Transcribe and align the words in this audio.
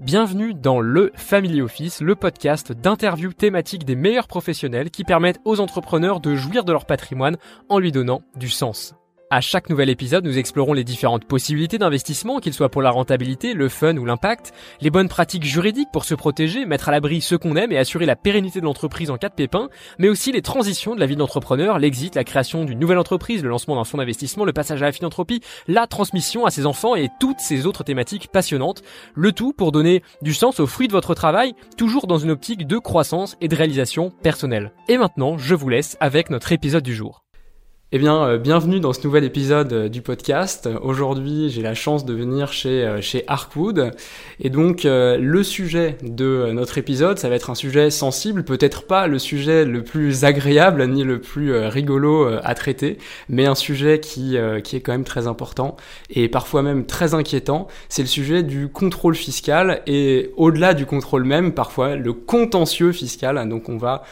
Bienvenue 0.00 0.54
dans 0.54 0.80
le 0.80 1.12
Family 1.14 1.60
Office, 1.60 2.00
le 2.00 2.14
podcast 2.14 2.72
d'interviews 2.72 3.34
thématiques 3.34 3.84
des 3.84 3.96
meilleurs 3.96 4.28
professionnels 4.28 4.90
qui 4.90 5.04
permettent 5.04 5.42
aux 5.44 5.60
entrepreneurs 5.60 6.20
de 6.20 6.36
jouir 6.36 6.64
de 6.64 6.72
leur 6.72 6.86
patrimoine 6.86 7.36
en 7.68 7.78
lui 7.78 7.92
donnant 7.92 8.22
du 8.34 8.48
sens. 8.48 8.94
À 9.32 9.40
chaque 9.40 9.70
nouvel 9.70 9.90
épisode, 9.90 10.24
nous 10.24 10.38
explorons 10.38 10.72
les 10.72 10.82
différentes 10.82 11.24
possibilités 11.24 11.78
d'investissement, 11.78 12.40
qu'ils 12.40 12.52
soient 12.52 12.68
pour 12.68 12.82
la 12.82 12.90
rentabilité, 12.90 13.54
le 13.54 13.68
fun 13.68 13.96
ou 13.96 14.04
l'impact, 14.04 14.52
les 14.80 14.90
bonnes 14.90 15.08
pratiques 15.08 15.44
juridiques 15.44 15.92
pour 15.92 16.04
se 16.04 16.16
protéger, 16.16 16.66
mettre 16.66 16.88
à 16.88 16.90
l'abri 16.90 17.20
ceux 17.20 17.38
qu'on 17.38 17.54
aime 17.54 17.70
et 17.70 17.78
assurer 17.78 18.06
la 18.06 18.16
pérennité 18.16 18.58
de 18.58 18.64
l'entreprise 18.64 19.08
en 19.08 19.18
cas 19.18 19.28
de 19.28 19.34
pépin, 19.34 19.68
mais 20.00 20.08
aussi 20.08 20.32
les 20.32 20.42
transitions 20.42 20.96
de 20.96 21.00
la 21.00 21.06
vie 21.06 21.14
d'entrepreneur, 21.14 21.78
l'exit, 21.78 22.16
la 22.16 22.24
création 22.24 22.64
d'une 22.64 22.80
nouvelle 22.80 22.98
entreprise, 22.98 23.44
le 23.44 23.50
lancement 23.50 23.76
d'un 23.76 23.84
fonds 23.84 23.98
d'investissement, 23.98 24.44
le 24.44 24.52
passage 24.52 24.82
à 24.82 24.86
la 24.86 24.92
philanthropie, 24.92 25.42
la 25.68 25.86
transmission 25.86 26.44
à 26.44 26.50
ses 26.50 26.66
enfants 26.66 26.96
et 26.96 27.08
toutes 27.20 27.38
ces 27.38 27.66
autres 27.66 27.84
thématiques 27.84 28.32
passionnantes. 28.32 28.82
Le 29.14 29.30
tout 29.30 29.52
pour 29.52 29.70
donner 29.70 30.02
du 30.22 30.34
sens 30.34 30.58
aux 30.58 30.66
fruits 30.66 30.88
de 30.88 30.92
votre 30.92 31.14
travail, 31.14 31.54
toujours 31.76 32.08
dans 32.08 32.18
une 32.18 32.32
optique 32.32 32.66
de 32.66 32.78
croissance 32.78 33.36
et 33.40 33.46
de 33.46 33.54
réalisation 33.54 34.10
personnelle. 34.24 34.72
Et 34.88 34.98
maintenant, 34.98 35.38
je 35.38 35.54
vous 35.54 35.68
laisse 35.68 35.96
avec 36.00 36.30
notre 36.30 36.50
épisode 36.50 36.82
du 36.82 36.96
jour. 36.96 37.22
Eh 37.92 37.98
bien, 37.98 38.22
euh, 38.22 38.38
bienvenue 38.38 38.78
dans 38.78 38.92
ce 38.92 39.02
nouvel 39.02 39.24
épisode 39.24 39.72
euh, 39.72 39.88
du 39.88 40.00
podcast. 40.00 40.68
Aujourd'hui, 40.80 41.50
j'ai 41.50 41.60
la 41.60 41.74
chance 41.74 42.04
de 42.04 42.14
venir 42.14 42.52
chez, 42.52 42.84
euh, 42.86 43.00
chez 43.00 43.24
Arkwood. 43.26 43.90
Et 44.38 44.48
donc, 44.48 44.84
le 44.84 45.42
sujet 45.42 45.98
de 46.02 46.50
notre 46.52 46.78
épisode, 46.78 47.18
ça 47.18 47.28
va 47.28 47.34
être 47.34 47.50
un 47.50 47.56
sujet 47.56 47.90
sensible, 47.90 48.44
peut-être 48.44 48.86
pas 48.86 49.08
le 49.08 49.18
sujet 49.18 49.64
le 49.64 49.82
plus 49.82 50.24
agréable 50.24 50.86
ni 50.86 51.02
le 51.02 51.20
plus 51.20 51.54
rigolo 51.54 52.26
à 52.42 52.54
traiter, 52.54 52.96
mais 53.28 53.44
un 53.44 53.54
sujet 53.54 54.00
qui, 54.00 54.38
qui 54.64 54.76
est 54.76 54.80
quand 54.80 54.92
même 54.92 55.04
très 55.04 55.26
important 55.26 55.76
et 56.08 56.28
parfois 56.28 56.62
même 56.62 56.86
très 56.86 57.12
inquiétant. 57.12 57.68
C'est 57.90 58.00
le 58.00 58.08
sujet 58.08 58.42
du 58.42 58.68
contrôle 58.68 59.14
fiscal 59.14 59.82
et 59.86 60.30
au-delà 60.38 60.72
du 60.72 60.86
contrôle 60.86 61.24
même, 61.24 61.52
parfois 61.52 61.96
le 61.96 62.14
contentieux 62.14 62.92
fiscal. 62.92 63.46
Donc, 63.46 63.68
on 63.68 63.76
va 63.76 64.04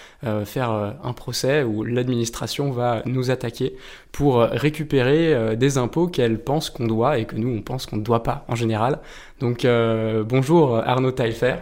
faire 0.44 0.70
un 1.02 1.12
procès 1.12 1.62
où 1.62 1.84
l'administration 1.84 2.70
va 2.70 3.02
nous 3.06 3.30
attaquer 3.30 3.74
pour 4.12 4.41
euh, 4.41 4.48
récupérer 4.50 5.33
euh, 5.33 5.55
des 5.55 5.78
impôts 5.78 6.08
qu'elle 6.08 6.41
pense 6.41 6.70
qu'on 6.70 6.86
doit 6.86 7.19
et 7.19 7.24
que 7.24 7.36
nous 7.36 7.48
on 7.56 7.62
pense 7.62 7.86
qu'on 7.86 7.97
ne 7.97 8.02
doit 8.02 8.24
pas 8.24 8.44
en 8.48 8.56
général. 8.56 8.98
Donc 9.39 9.64
euh, 9.64 10.24
bonjour 10.24 10.77
Arnaud 10.77 11.12
Taillefer. 11.12 11.55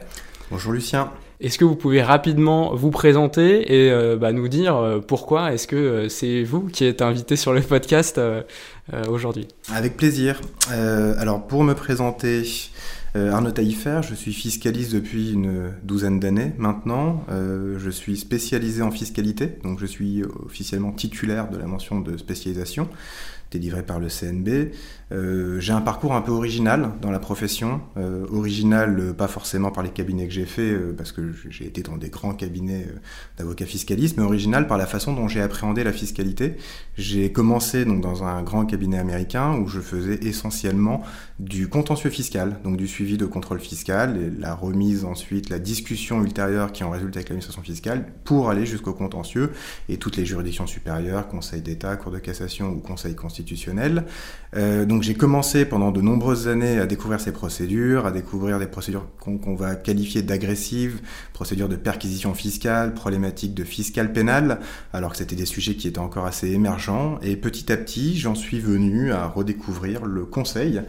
Bonjour 0.51 0.73
Lucien. 0.73 1.13
Est-ce 1.39 1.59
que 1.59 1.67
vous 1.67 1.77
pouvez 1.77 2.03
rapidement 2.03 2.75
vous 2.75 2.91
présenter 2.91 3.87
et 3.87 4.17
bah, 4.17 4.33
nous 4.33 4.49
dire 4.49 5.03
pourquoi 5.07 5.53
est-ce 5.53 5.67
que 5.67 6.09
c'est 6.09 6.43
vous 6.43 6.63
qui 6.63 6.87
êtes 6.87 7.03
invité 7.03 7.37
sur 7.37 7.53
le 7.53 7.61
podcast 7.61 8.19
aujourd'hui? 9.07 9.47
Avec 9.71 9.99
plaisir. 9.99 10.41
alors 10.71 11.47
pour 11.47 11.63
me 11.63 11.75
présenter, 11.75 12.43
euh, 12.43 12.43
Arnaud 13.17 13.51
Taillefer, 13.53 14.01
je 14.03 14.15
suis 14.15 14.33
fiscaliste 14.33 14.93
depuis 14.93 15.33
une 15.33 15.73
douzaine 15.83 16.21
d'années 16.21 16.53
maintenant. 16.59 17.25
Euh, 17.31 17.79
je 17.79 17.91
suis 17.91 18.17
spécialisé 18.17 18.83
en 18.83 18.91
fiscalité, 18.91 19.59
donc 19.63 19.79
je 19.81 19.87
suis 19.87 20.23
officiellement 20.45 20.93
titulaire 20.93 21.49
de 21.51 21.57
la 21.57 21.67
mention 21.67 22.01
de 22.01 22.17
spécialisation 22.17 22.89
délivrée 23.51 23.83
par 23.85 24.01
le 24.01 24.09
CNB. 24.09 24.73
Euh, 25.13 25.61
j'ai 25.61 25.73
un 25.73 25.81
parcours 25.81 26.15
un 26.15 26.21
peu 26.21 26.33
original 26.33 26.91
dans 27.01 27.11
la 27.11 27.21
profession. 27.21 27.81
Euh, 27.97 28.27
original, 28.33 28.99
euh, 28.99 29.13
pas 29.13 29.29
forcément 29.29 29.71
par 29.71 29.85
les 29.85 29.91
cabinets 29.91 30.27
que 30.27 30.33
j'ai 30.33 30.47
fait, 30.47 30.75
parce 30.97 31.13
que 31.13 31.33
j'ai 31.49 31.67
été 31.67 31.83
dans 31.83 31.97
des 31.97 32.09
grands 32.09 32.35
cabinets 32.35 32.89
d'avocats 33.39 33.67
fiscalistes, 33.67 34.17
mais 34.17 34.25
original 34.25 34.67
par 34.67 34.79
la 34.79 34.87
façon 34.87 35.13
dont 35.13 35.29
j'ai 35.29 35.41
appréhendé 35.41 35.85
la 35.85 35.93
fiscalité. 35.93 36.57
J'ai 36.97 37.31
commencé 37.31 37.85
donc 37.85 38.01
dans 38.01 38.25
un 38.25 38.43
grand 38.43 38.67
cabinet 38.67 38.99
américain 38.99 39.55
où 39.55 39.69
je 39.69 39.81
faisais 39.81 40.19
essentiellement 40.23 41.03
du 41.39 41.69
contentieux 41.69 42.11
fiscal, 42.11 42.59
donc 42.65 42.77
du 42.77 42.89
suivi 42.89 43.17
de 43.19 43.27
contrôle 43.27 43.61
fiscal 43.61 44.17
et 44.17 44.31
la 44.31 44.55
remise 44.55 45.05
ensuite, 45.05 45.51
la 45.51 45.59
discussion 45.59 46.23
ultérieure 46.23 46.73
qui 46.73 46.83
en 46.83 46.91
résulte 46.91 47.15
avec 47.17 47.29
l'administration 47.29 47.63
fiscale 47.63 48.07
pour 48.25 48.49
aller 48.49 48.65
jusqu'au 48.65 48.95
contentieux 48.95 49.53
et 49.89 49.99
toutes 49.99 50.17
les 50.17 50.25
juridictions 50.25 50.67
supérieures, 50.67 51.29
Conseil 51.29 51.61
d'État, 51.61 51.97
Cour 51.97 52.11
de 52.11 52.19
cassation 52.19 52.71
ou 52.71 52.81
Conseil 52.81 53.15
constitutionnel. 53.15 54.05
Donc 54.97 55.03
j'ai 55.03 55.13
commencé 55.13 55.67
pendant 55.67 55.93
de 55.93 56.01
nombreuses 56.01 56.49
années 56.49 56.79
à 56.79 56.87
découvrir 56.87 57.21
ces 57.21 57.31
procédures, 57.31 58.07
à 58.07 58.11
découvrir 58.11 58.59
des 58.59 58.67
procédures 58.67 59.07
qu'on 59.21 59.55
va 59.55 59.75
qualifier 59.75 60.23
d'agressives, 60.23 61.03
procédures 61.35 61.69
de 61.69 61.77
perquisition 61.77 62.33
fiscale, 62.33 62.95
problématiques 62.95 63.53
de 63.53 63.63
fiscal 63.63 64.15
pénal, 64.15 64.59
alors 64.95 65.11
que 65.11 65.19
c'était 65.19 65.37
des 65.37 65.45
sujets 65.45 65.75
qui 65.75 65.87
étaient 65.87 65.99
encore 65.99 66.25
assez 66.25 66.51
émergents. 66.51 67.19
Et 67.21 67.37
petit 67.37 67.71
à 67.71 67.77
petit, 67.77 68.17
j'en 68.17 68.35
suis 68.35 68.59
venu 68.59 69.13
à 69.13 69.27
redécouvrir 69.27 70.07
le 70.07 70.25
conseil, 70.25 70.81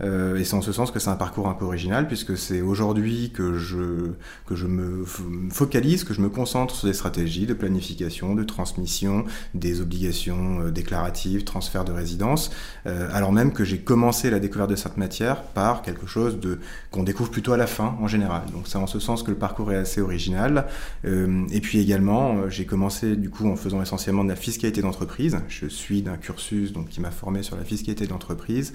euh, 0.00 0.36
et 0.36 0.44
c'est 0.44 0.54
en 0.54 0.62
ce 0.62 0.72
sens 0.72 0.90
que 0.90 0.98
c'est 0.98 1.10
un 1.10 1.16
parcours 1.16 1.48
un 1.48 1.54
peu 1.54 1.64
original, 1.64 2.06
puisque 2.06 2.36
c'est 2.36 2.60
aujourd'hui 2.60 3.30
que 3.30 3.54
je, 3.58 4.12
que 4.46 4.54
je 4.54 4.66
me 4.66 5.04
focalise, 5.50 6.04
que 6.04 6.14
je 6.14 6.20
me 6.20 6.28
concentre 6.28 6.74
sur 6.74 6.88
des 6.88 6.94
stratégies 6.94 7.46
de 7.46 7.54
planification, 7.54 8.34
de 8.34 8.44
transmission, 8.44 9.24
des 9.54 9.80
obligations 9.80 10.60
euh, 10.60 10.70
déclaratives, 10.70 11.44
transfert 11.44 11.84
de 11.84 11.92
résidence, 11.92 12.50
euh, 12.86 13.08
alors 13.12 13.32
même 13.32 13.52
que 13.52 13.64
j'ai 13.64 13.78
commencé 13.78 14.30
la 14.30 14.40
découverte 14.40 14.70
de 14.70 14.76
cette 14.76 14.96
matière 14.96 15.42
par 15.42 15.82
quelque 15.82 16.06
chose 16.06 16.40
de 16.40 16.58
qu'on 16.90 17.02
découvre 17.02 17.30
plutôt 17.30 17.52
à 17.52 17.56
la 17.56 17.66
fin 17.66 17.96
en 18.00 18.08
général. 18.08 18.42
Donc 18.52 18.64
c'est 18.66 18.78
en 18.78 18.86
ce 18.86 18.98
sens 18.98 19.22
que 19.22 19.30
le 19.30 19.36
parcours 19.36 19.72
est 19.72 19.76
assez 19.76 20.00
original. 20.00 20.66
et 21.04 21.60
puis 21.60 21.78
également, 21.80 22.48
j'ai 22.48 22.66
commencé 22.66 23.16
du 23.16 23.30
coup 23.30 23.48
en 23.48 23.56
faisant 23.56 23.82
essentiellement 23.82 24.24
de 24.24 24.28
la 24.28 24.36
fiscalité 24.36 24.82
d'entreprise. 24.82 25.38
Je 25.48 25.66
suis 25.66 26.02
d'un 26.02 26.16
cursus 26.16 26.72
donc 26.72 26.88
qui 26.88 27.00
m'a 27.00 27.10
formé 27.10 27.42
sur 27.42 27.56
la 27.56 27.64
fiscalité 27.64 28.06
d'entreprise 28.06 28.72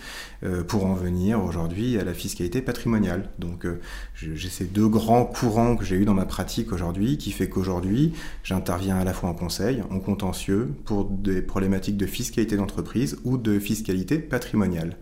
pour 0.67 0.85
en 0.85 0.93
venir 0.93 1.08
aujourd'hui 1.43 1.97
à 1.97 2.03
la 2.03 2.13
fiscalité 2.13 2.61
patrimoniale. 2.61 3.29
Donc 3.39 3.65
euh, 3.65 3.79
j'ai 4.15 4.49
ces 4.49 4.65
deux 4.65 4.87
grands 4.87 5.25
courants 5.25 5.75
que 5.75 5.85
j'ai 5.85 5.95
eu 5.95 6.05
dans 6.05 6.13
ma 6.13 6.25
pratique 6.25 6.71
aujourd'hui 6.71 7.17
qui 7.17 7.31
fait 7.31 7.49
qu'aujourd'hui 7.49 8.13
j'interviens 8.43 8.97
à 8.97 9.03
la 9.03 9.13
fois 9.13 9.29
en 9.29 9.33
conseil, 9.33 9.83
en 9.89 9.99
contentieux 9.99 10.69
pour 10.85 11.05
des 11.05 11.41
problématiques 11.41 11.97
de 11.97 12.05
fiscalité 12.05 12.57
d'entreprise 12.57 13.17
ou 13.23 13.37
de 13.37 13.59
fiscalité 13.59 14.19
patrimoniale. 14.19 14.97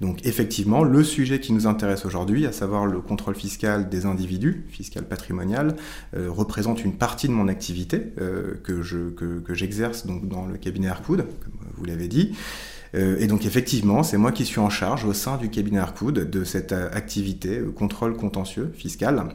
Donc 0.00 0.26
effectivement, 0.26 0.82
le 0.82 1.04
sujet 1.04 1.38
qui 1.38 1.52
nous 1.52 1.68
intéresse 1.68 2.04
aujourd'hui, 2.04 2.44
à 2.46 2.52
savoir 2.52 2.86
le 2.86 3.00
contrôle 3.00 3.36
fiscal 3.36 3.88
des 3.88 4.04
individus, 4.04 4.64
fiscal 4.68 5.04
patrimonial, 5.04 5.76
euh, 6.16 6.28
représente 6.28 6.84
une 6.84 6.94
partie 6.94 7.28
de 7.28 7.32
mon 7.32 7.46
activité 7.46 8.12
euh, 8.20 8.54
que 8.64 9.54
j'exerce 9.54 10.02
que, 10.02 10.08
donc 10.08 10.28
dans 10.28 10.46
le 10.46 10.58
cabinet 10.58 10.88
Arcoud, 10.88 11.18
comme 11.18 11.52
vous 11.76 11.84
l'avez 11.84 12.08
dit. 12.08 12.32
Euh, 12.94 13.16
et 13.18 13.26
donc 13.26 13.46
effectivement, 13.46 14.02
c'est 14.02 14.18
moi 14.18 14.32
qui 14.32 14.44
suis 14.44 14.60
en 14.60 14.70
charge 14.70 15.04
au 15.04 15.12
sein 15.12 15.36
du 15.36 15.48
cabinet 15.48 15.78
Arcoud 15.78 16.18
de 16.30 16.44
cette 16.44 16.72
euh, 16.72 16.90
activité 16.92 17.58
euh, 17.58 17.70
contrôle 17.70 18.16
contentieux 18.16 18.70
fiscal. 18.74 19.34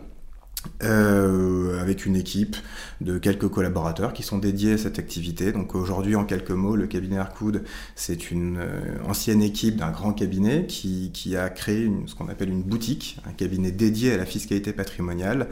Euh, 0.84 1.82
avec 1.82 2.06
une 2.06 2.16
équipe 2.16 2.56
de 3.02 3.18
quelques 3.18 3.48
collaborateurs 3.48 4.14
qui 4.14 4.24
sont 4.24 4.38
dédiés 4.38 4.74
à 4.74 4.78
cette 4.78 5.00
activité. 5.00 5.52
Donc 5.52 5.74
aujourd'hui, 5.76 6.16
en 6.16 6.26
quelques 6.26 6.52
mots, 6.52 6.76
le 6.76 6.88
cabinet 6.88 7.18
Arcoud, 7.18 7.64
c'est 7.96 8.32
une 8.32 8.60
ancienne 9.08 9.42
équipe 9.42 9.78
d'un 9.78 9.92
grand 9.92 10.14
cabinet 10.14 10.66
qui, 10.68 11.12
qui 11.14 11.36
a 11.36 11.50
créé 11.50 11.92
ce 12.06 12.16
qu'on 12.16 12.30
appelle 12.30 12.50
une 12.50 12.64
boutique, 12.64 13.20
un 13.28 13.32
cabinet 13.32 13.72
dédié 13.72 14.14
à 14.14 14.18
la 14.18 14.26
fiscalité 14.26 14.74
patrimoniale, 14.74 15.48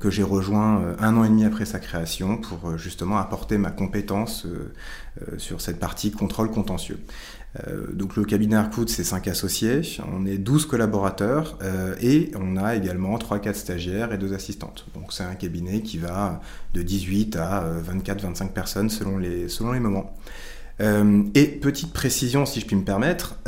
que 0.00 0.10
j'ai 0.10 0.22
rejoint 0.22 0.94
un 0.98 1.16
an 1.16 1.24
et 1.24 1.28
demi 1.28 1.44
après 1.44 1.64
sa 1.64 1.78
création 1.78 2.36
pour 2.36 2.76
justement 2.76 3.18
apporter 3.18 3.58
ma 3.58 3.70
compétence 3.70 4.46
sur 5.38 5.60
cette 5.60 5.78
partie 5.78 6.10
contrôle 6.10 6.50
contentieux. 6.50 6.98
Euh, 7.60 7.86
donc 7.92 8.16
le 8.16 8.24
cabinet 8.24 8.56
Arcoud, 8.56 8.88
c'est 8.88 9.04
5 9.04 9.28
associés, 9.28 9.82
on 10.10 10.24
est 10.24 10.38
12 10.38 10.66
collaborateurs 10.66 11.58
euh, 11.62 11.94
et 12.00 12.30
on 12.34 12.56
a 12.56 12.76
également 12.76 13.16
3-4 13.18 13.54
stagiaires 13.54 14.12
et 14.12 14.18
2 14.18 14.32
assistantes. 14.32 14.86
Donc 14.94 15.12
c'est 15.12 15.24
un 15.24 15.34
cabinet 15.34 15.82
qui 15.82 15.98
va 15.98 16.40
de 16.74 16.82
18 16.82 17.36
à 17.36 17.64
24-25 17.90 18.44
euh, 18.44 18.46
personnes 18.48 18.90
selon 18.90 19.18
les, 19.18 19.48
selon 19.48 19.72
les 19.72 19.80
moments. 19.80 20.14
et 20.80 21.46
petite 21.46 21.92
précision, 21.92 22.44
si 22.44 22.58
je 22.58 22.66
puis 22.66 22.74
me 22.74 22.84
permettre, 22.84 23.38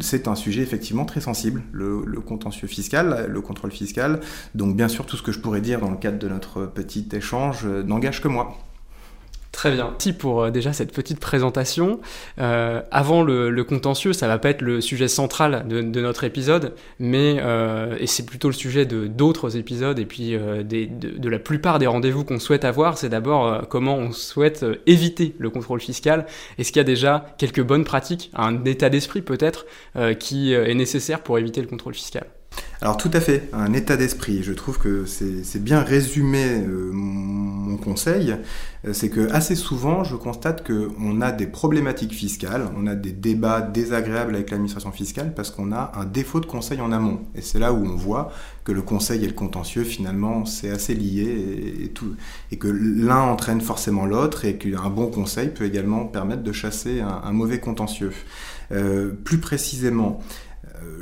c'est 0.00 0.28
un 0.28 0.34
sujet 0.36 0.62
effectivement 0.62 1.04
très 1.04 1.20
sensible, 1.20 1.62
le, 1.72 2.04
le, 2.06 2.20
contentieux 2.20 2.68
fiscal, 2.68 3.26
le 3.28 3.40
contrôle 3.40 3.72
fiscal. 3.72 4.20
Donc 4.54 4.76
bien 4.76 4.86
sûr, 4.86 5.04
tout 5.04 5.16
ce 5.16 5.22
que 5.22 5.32
je 5.32 5.40
pourrais 5.40 5.62
dire 5.62 5.80
dans 5.80 5.90
le 5.90 5.96
cadre 5.96 6.18
de 6.18 6.28
notre 6.28 6.66
petit 6.66 7.08
échange 7.12 7.66
n'engage 7.66 8.20
que 8.20 8.28
moi. 8.28 8.56
Très 9.54 9.70
bien. 9.70 9.90
Merci 9.90 10.12
pour 10.12 10.42
euh, 10.42 10.50
déjà 10.50 10.72
cette 10.72 10.92
petite 10.92 11.20
présentation. 11.20 12.00
Euh, 12.40 12.82
avant 12.90 13.22
le, 13.22 13.62
contentieux, 13.62 14.12
ça 14.12 14.26
va 14.26 14.38
pas 14.38 14.50
être 14.50 14.62
le 14.62 14.80
sujet 14.80 15.06
central 15.06 15.64
de, 15.68 15.80
notre 16.00 16.24
épisode, 16.24 16.74
mais 16.98 17.36
euh, 17.38 17.96
et 18.00 18.08
c'est 18.08 18.26
plutôt 18.26 18.48
le 18.48 18.54
sujet 18.54 18.84
de 18.84 19.06
d'autres 19.06 19.56
épisodes 19.56 19.98
et 20.00 20.06
puis 20.06 20.32
de, 20.32 21.28
la 21.28 21.38
plupart 21.38 21.78
des 21.78 21.86
rendez-vous 21.86 22.24
qu'on 22.24 22.40
souhaite 22.40 22.64
avoir, 22.64 22.98
c'est 22.98 23.08
d'abord 23.08 23.68
comment 23.68 23.94
on 23.94 24.10
souhaite 24.10 24.66
éviter 24.86 25.34
le 25.38 25.50
contrôle 25.50 25.80
fiscal. 25.80 26.26
Est-ce 26.58 26.72
qu'il 26.72 26.80
y 26.80 26.80
a 26.80 26.84
déjà 26.84 27.24
quelques 27.38 27.62
bonnes 27.62 27.84
pratiques, 27.84 28.30
un 28.34 28.64
état 28.64 28.90
d'esprit 28.90 29.22
peut-être, 29.22 29.66
qui 30.18 30.52
est 30.52 30.74
nécessaire 30.74 31.22
pour 31.22 31.38
éviter 31.38 31.60
le 31.60 31.68
contrôle 31.68 31.94
fiscal? 31.94 32.26
Alors 32.84 32.98
tout 32.98 33.10
à 33.14 33.20
fait, 33.20 33.48
un 33.54 33.72
état 33.72 33.96
d'esprit. 33.96 34.42
Je 34.42 34.52
trouve 34.52 34.78
que 34.78 35.06
c'est 35.06 35.62
bien 35.62 35.80
résumé 35.80 36.44
euh, 36.44 36.90
mon 36.92 37.78
conseil. 37.78 38.36
Euh, 38.86 38.92
c'est 38.92 39.08
que 39.08 39.32
assez 39.32 39.54
souvent, 39.54 40.04
je 40.04 40.16
constate 40.16 40.66
qu'on 40.66 41.22
a 41.22 41.32
des 41.32 41.46
problématiques 41.46 42.12
fiscales, 42.12 42.68
on 42.76 42.86
a 42.86 42.94
des 42.94 43.12
débats 43.12 43.62
désagréables 43.62 44.34
avec 44.34 44.50
l'administration 44.50 44.92
fiscale 44.92 45.32
parce 45.34 45.50
qu'on 45.50 45.72
a 45.72 45.92
un 45.94 46.04
défaut 46.04 46.40
de 46.40 46.46
conseil 46.46 46.80
en 46.82 46.92
amont. 46.92 47.20
Et 47.34 47.40
c'est 47.40 47.58
là 47.58 47.72
où 47.72 47.86
on 47.86 47.96
voit 47.96 48.30
que 48.64 48.72
le 48.72 48.82
conseil 48.82 49.24
et 49.24 49.28
le 49.28 49.32
contentieux, 49.32 49.84
finalement, 49.84 50.44
c'est 50.44 50.70
assez 50.70 50.94
lié 50.94 51.90
et 52.50 52.56
que 52.56 52.68
l'un 52.68 53.22
entraîne 53.22 53.62
forcément 53.62 54.04
l'autre 54.04 54.44
et 54.44 54.56
qu'un 54.58 54.90
bon 54.90 55.06
conseil 55.06 55.48
peut 55.48 55.64
également 55.64 56.04
permettre 56.04 56.42
de 56.42 56.52
chasser 56.52 57.00
un, 57.00 57.32
mauvais 57.32 57.60
contentieux. 57.60 58.12
Euh, 58.72 59.12
plus 59.24 59.38
précisément, 59.38 60.20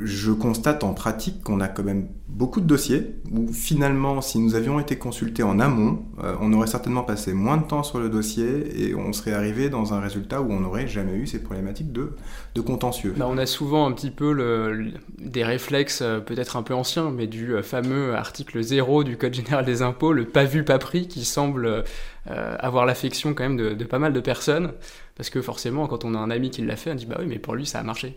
je 0.04 0.32
constate 0.32 0.84
en 0.84 0.94
pratique 0.94 1.42
qu'on 1.42 1.60
a 1.60 1.68
quand 1.68 1.84
même 1.84 2.08
beaucoup 2.28 2.60
de 2.60 2.66
dossiers 2.66 3.14
où 3.30 3.52
finalement, 3.52 4.20
si 4.20 4.38
nous 4.38 4.54
avions 4.54 4.80
été 4.80 4.96
consultés 4.96 5.42
en 5.42 5.60
amont, 5.60 6.04
euh, 6.22 6.34
on 6.40 6.52
aurait 6.52 6.66
certainement 6.66 7.02
passé 7.02 7.34
moins 7.34 7.58
de 7.58 7.64
temps 7.64 7.82
sur 7.82 7.98
le 7.98 8.08
dossier 8.08 8.88
et 8.88 8.94
on 8.94 9.12
serait 9.12 9.32
arrivé 9.32 9.68
dans 9.68 9.92
un 9.92 10.00
résultat 10.00 10.40
où 10.40 10.50
on 10.50 10.60
n'aurait 10.60 10.88
jamais 10.88 11.12
eu 11.12 11.26
ces 11.26 11.42
problématiques 11.42 11.92
de, 11.92 12.12
de 12.54 12.60
contentieux. 12.60 13.14
Bah, 13.16 13.26
on 13.28 13.38
a 13.38 13.46
souvent 13.46 13.86
un 13.86 13.92
petit 13.92 14.10
peu 14.10 14.92
des 15.18 15.44
réflexes 15.44 16.00
euh, 16.02 16.20
peut-être 16.20 16.56
un 16.56 16.62
peu 16.62 16.74
anciens, 16.74 17.10
mais 17.10 17.26
du 17.26 17.54
euh, 17.54 17.62
fameux 17.62 18.14
article 18.14 18.62
0 18.62 19.04
du 19.04 19.16
Code 19.16 19.34
général 19.34 19.64
des 19.64 19.82
impôts, 19.82 20.12
le 20.12 20.24
pas 20.24 20.44
vu, 20.44 20.64
pas 20.64 20.78
pris, 20.78 21.08
qui 21.08 21.24
semble 21.24 21.84
avoir 22.24 22.86
l'affection 22.86 23.34
quand 23.34 23.42
même 23.42 23.56
de, 23.56 23.74
de 23.74 23.84
pas 23.84 23.98
mal 23.98 24.12
de 24.12 24.20
personnes, 24.20 24.72
parce 25.16 25.28
que 25.28 25.42
forcément, 25.42 25.88
quand 25.88 26.04
on 26.04 26.14
a 26.14 26.18
un 26.18 26.30
ami 26.30 26.50
qui 26.50 26.62
l'a 26.62 26.76
fait, 26.76 26.92
on 26.92 26.94
dit 26.94 27.04
bah 27.04 27.16
oui, 27.18 27.26
mais 27.28 27.40
pour 27.40 27.56
lui, 27.56 27.66
ça 27.66 27.80
a 27.80 27.82
marché. 27.82 28.16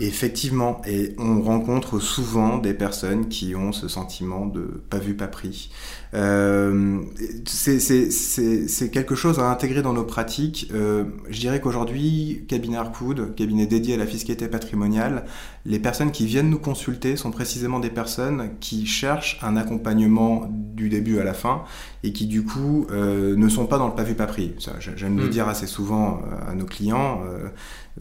Effectivement, 0.00 0.80
et 0.86 1.14
on 1.18 1.42
rencontre 1.42 1.98
souvent 1.98 2.56
des 2.56 2.72
personnes 2.72 3.28
qui 3.28 3.54
ont 3.54 3.72
ce 3.72 3.86
sentiment 3.86 4.46
de 4.46 4.82
pas 4.88 4.98
vu, 4.98 5.14
pas 5.14 5.28
pris. 5.28 5.70
Euh, 6.14 7.00
c'est 7.44 8.90
quelque 8.90 9.14
chose 9.14 9.38
à 9.38 9.50
intégrer 9.50 9.82
dans 9.82 9.92
nos 9.92 10.04
pratiques. 10.04 10.70
Euh, 10.72 11.04
je 11.28 11.38
dirais 11.38 11.60
qu'aujourd'hui, 11.60 12.46
cabinet 12.48 12.78
Arcoud, 12.78 13.34
cabinet 13.34 13.66
dédié 13.66 13.94
à 13.94 13.96
la 13.98 14.06
fiscalité 14.06 14.48
patrimoniale, 14.48 15.26
les 15.66 15.78
personnes 15.78 16.12
qui 16.12 16.24
viennent 16.24 16.48
nous 16.48 16.58
consulter 16.58 17.16
sont 17.16 17.30
précisément 17.30 17.78
des 17.78 17.90
personnes 17.90 18.52
qui 18.58 18.86
cherchent 18.86 19.38
un 19.42 19.56
accompagnement 19.56 20.48
du 20.50 20.88
début 20.88 21.18
à 21.18 21.24
la 21.24 21.34
fin 21.34 21.64
et 22.02 22.12
qui 22.12 22.26
du 22.26 22.42
coup 22.42 22.86
euh, 22.90 23.36
ne 23.36 23.48
sont 23.50 23.66
pas 23.66 23.76
dans 23.76 23.86
le 23.86 23.94
pas 23.94 24.02
vu, 24.02 24.14
pas 24.14 24.26
pris. 24.26 24.54
J'aime 24.96 25.18
le 25.18 25.26
mm. 25.26 25.30
dire 25.30 25.48
assez 25.48 25.66
souvent 25.66 26.22
à 26.48 26.54
nos 26.54 26.64
clients. 26.64 27.20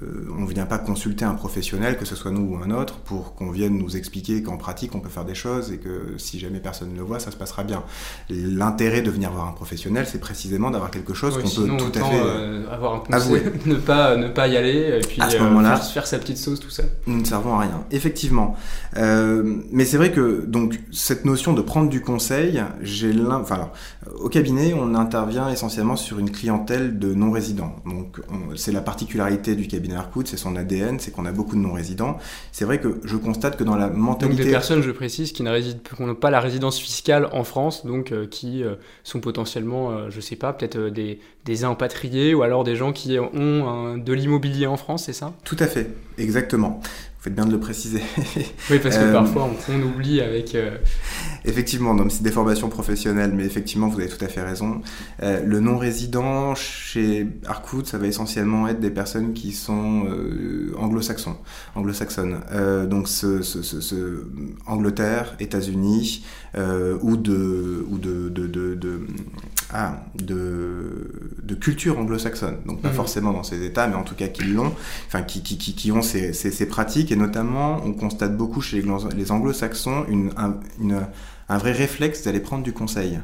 Euh, 0.02 0.28
on 0.38 0.42
ne 0.42 0.48
vient 0.48 0.66
pas 0.66 0.78
consulter 0.78 1.26
un 1.26 1.34
professionnel, 1.34 1.98
que 1.98 2.06
ce 2.06 2.16
soit 2.16 2.32
nous 2.32 2.54
ou 2.54 2.58
un 2.64 2.72
autre, 2.72 3.00
pour 3.00 3.36
qu'on 3.36 3.52
vienne 3.52 3.78
nous 3.78 3.98
expliquer 3.98 4.42
qu'en 4.42 4.58
pratique 4.58 4.96
on 4.96 5.00
peut 5.00 5.10
faire 5.10 5.26
des 5.26 5.36
choses 5.36 5.72
et 5.72 5.78
que 5.78 6.14
si 6.18 6.40
jamais 6.40 6.60
personne 6.60 6.94
ne 6.94 6.98
le 6.98 7.04
voit, 7.04 7.20
ça 7.20 7.32
se 7.32 7.36
passera 7.36 7.64
bien. 7.64 7.84
L'intérêt 8.30 9.02
de 9.02 9.12
venir 9.12 9.32
voir 9.32 9.48
un 9.48 9.52
professionnel, 9.52 10.06
c'est 10.08 10.20
précisément 10.20 10.72
d'avoir 10.72 10.92
quelque 10.92 11.14
chose 11.14 11.36
qu'on 11.36 11.50
peut 11.50 11.78
tout 11.78 12.00
à 12.00 12.04
fait 12.04 12.22
euh, 12.24 12.72
avoir 12.72 12.96
un 12.96 13.00
conseil, 13.00 13.44
ne 13.66 13.76
pas 13.76 14.16
ne 14.16 14.30
pas 14.30 14.48
y 14.48 14.56
aller 14.56 15.00
et 15.02 15.06
puis 15.06 15.22
à 15.22 15.30
ce 15.30 15.36
euh, 15.38 15.76
faire, 15.78 16.08
sa 16.08 16.18
petite 16.18 16.38
sauce 16.38 16.60
tout 16.60 16.70
ça. 16.70 16.84
Nous 17.06 17.20
ne 17.20 17.26
servons 17.26 17.56
à 17.56 17.62
rien, 17.62 17.84
effectivement. 17.92 18.56
mais 18.96 19.86
c'est 19.86 19.98
vrai 19.98 20.12
que 20.12 20.46
donc 20.46 20.80
cette 20.92 21.26
notion 21.26 21.54
de 21.54 21.62
prendre 21.62 21.90
du 21.90 22.02
conseil, 22.02 22.64
j'ai 22.82 23.14
enfin 23.30 23.72
au 24.22 24.30
cabinet, 24.30 24.74
on 24.74 24.96
intervient 24.96 25.50
essentiellement 25.50 25.96
sur 25.96 26.20
une 26.20 26.32
clientèle 26.32 27.00
de 27.00 27.14
non 27.14 27.32
résidents. 27.32 27.76
Donc 27.86 28.22
c'est 28.56 28.72
la 28.72 28.82
particularité 28.82 29.56
du 29.56 29.68
cabinet 29.68 29.89
c'est 30.26 30.38
son 30.38 30.56
ADN, 30.56 31.00
c'est 31.00 31.12
qu'on 31.12 31.26
a 31.26 31.32
beaucoup 31.32 31.56
de 31.56 31.62
non-résidents. 31.62 32.18
C'est 32.52 32.66
vrai 32.66 32.80
que 32.80 33.00
je 33.04 33.18
constate 33.18 33.58
que 33.58 33.64
dans 33.64 33.76
la 33.76 33.90
mentalité... 33.90 34.38
Donc 34.38 34.46
des 34.46 34.52
personnes, 34.52 34.82
je 34.82 34.92
précise, 34.92 35.32
qui 35.32 35.44
n'ont 35.44 36.16
pas 36.16 36.30
la 36.30 36.40
résidence 36.40 36.80
fiscale 36.80 37.30
en 37.32 37.44
France, 37.44 37.86
donc 37.86 38.12
euh, 38.12 38.28
qui 38.28 38.64
euh, 38.64 38.76
sont 39.04 39.20
potentiellement, 39.20 39.92
euh, 39.92 40.10
je 40.10 40.20
sais 40.20 40.36
pas, 40.36 40.54
peut-être 40.54 40.90
des, 40.90 41.20
des 41.46 41.64
impatriés 41.64 42.34
ou 42.34 42.44
alors 42.44 42.64
des 42.64 42.76
gens 42.76 42.92
qui 42.94 43.18
ont 43.20 43.98
de 43.98 44.14
l'immobilier 44.14 44.68
en 44.68 44.78
France, 44.78 45.06
c'est 45.06 45.14
ça? 45.14 45.34
Tout 45.44 45.58
à 45.60 45.68
fait, 45.68 45.92
exactement. 46.18 46.80
Vous 47.20 47.26
faites 47.26 47.36
bien 47.36 47.46
de 47.46 47.52
le 47.52 47.60
préciser. 47.60 48.02
oui, 48.72 48.80
parce 48.82 48.98
que 48.98 49.12
parfois 49.12 49.50
on, 49.70 49.82
oublie 49.82 50.22
avec. 50.22 50.56
Effectivement, 51.44 51.94
donc 51.94 52.14
c'est 52.14 52.24
des 52.24 52.32
formations 52.32 52.70
professionnelles, 52.70 53.34
mais 53.36 53.44
effectivement, 53.44 53.90
vous 53.90 54.00
avez 54.00 54.08
tout 54.08 54.24
à 54.24 54.30
fait 54.30 54.42
raison. 54.42 54.82
le 55.22 55.60
non-résident 55.60 56.56
chez 56.56 57.28
Arcoud, 57.46 57.88
ça 57.88 57.98
va 57.98 58.08
essentiellement 58.08 58.70
être 58.70 58.80
des 58.80 58.90
personnes 58.90 59.34
qui 59.34 59.52
sont 59.52 60.06
anglo-saxons, 60.78 61.36
anglo-saxonnes. 61.76 62.40
donc, 62.90 63.10
ce, 63.10 63.42
ce, 63.42 63.62
ce, 63.64 64.24
Angleterre, 64.66 65.36
États-Unis, 65.42 66.26
ou 66.56 67.18
de, 67.18 67.86
ou 67.90 67.98
de, 67.98 68.30
de, 68.30 68.48
de, 68.48 68.76
de, 68.76 69.02
ah, 69.74 70.04
de 70.16 71.38
de 71.44 71.56
culture 71.56 72.00
anglo-saxonne, 72.00 72.58
donc 72.66 72.82
pas 72.82 72.90
mhm. 72.90 72.96
forcément 72.96 73.34
dans 73.34 73.44
ces 73.44 73.64
États, 73.64 73.88
mais 73.88 73.96
en 73.96 74.04
tout 74.04 74.16
cas 74.16 74.28
qui 74.28 74.44
l'ont, 74.44 74.74
enfin 75.08 75.22
qui, 75.22 75.42
qui, 75.42 75.58
qui, 75.58 75.92
ont 75.92 76.02
ces, 76.02 76.34
ces, 76.34 76.68
pratiques, 76.68 77.12
et 77.12 77.16
notamment 77.16 77.82
on 77.86 77.94
constate 77.94 78.36
beaucoup 78.36 78.62
chez 78.62 78.84
les, 79.16 79.32
anglo-saxons 79.32 80.06
une, 80.08 80.32
un, 80.38 80.56
une, 80.80 81.02
un 81.50 81.58
vrai 81.58 81.72
réflexe 81.72 82.24
d'aller 82.24 82.40
prendre 82.40 82.64
du 82.64 82.74
conseil. 82.74 83.20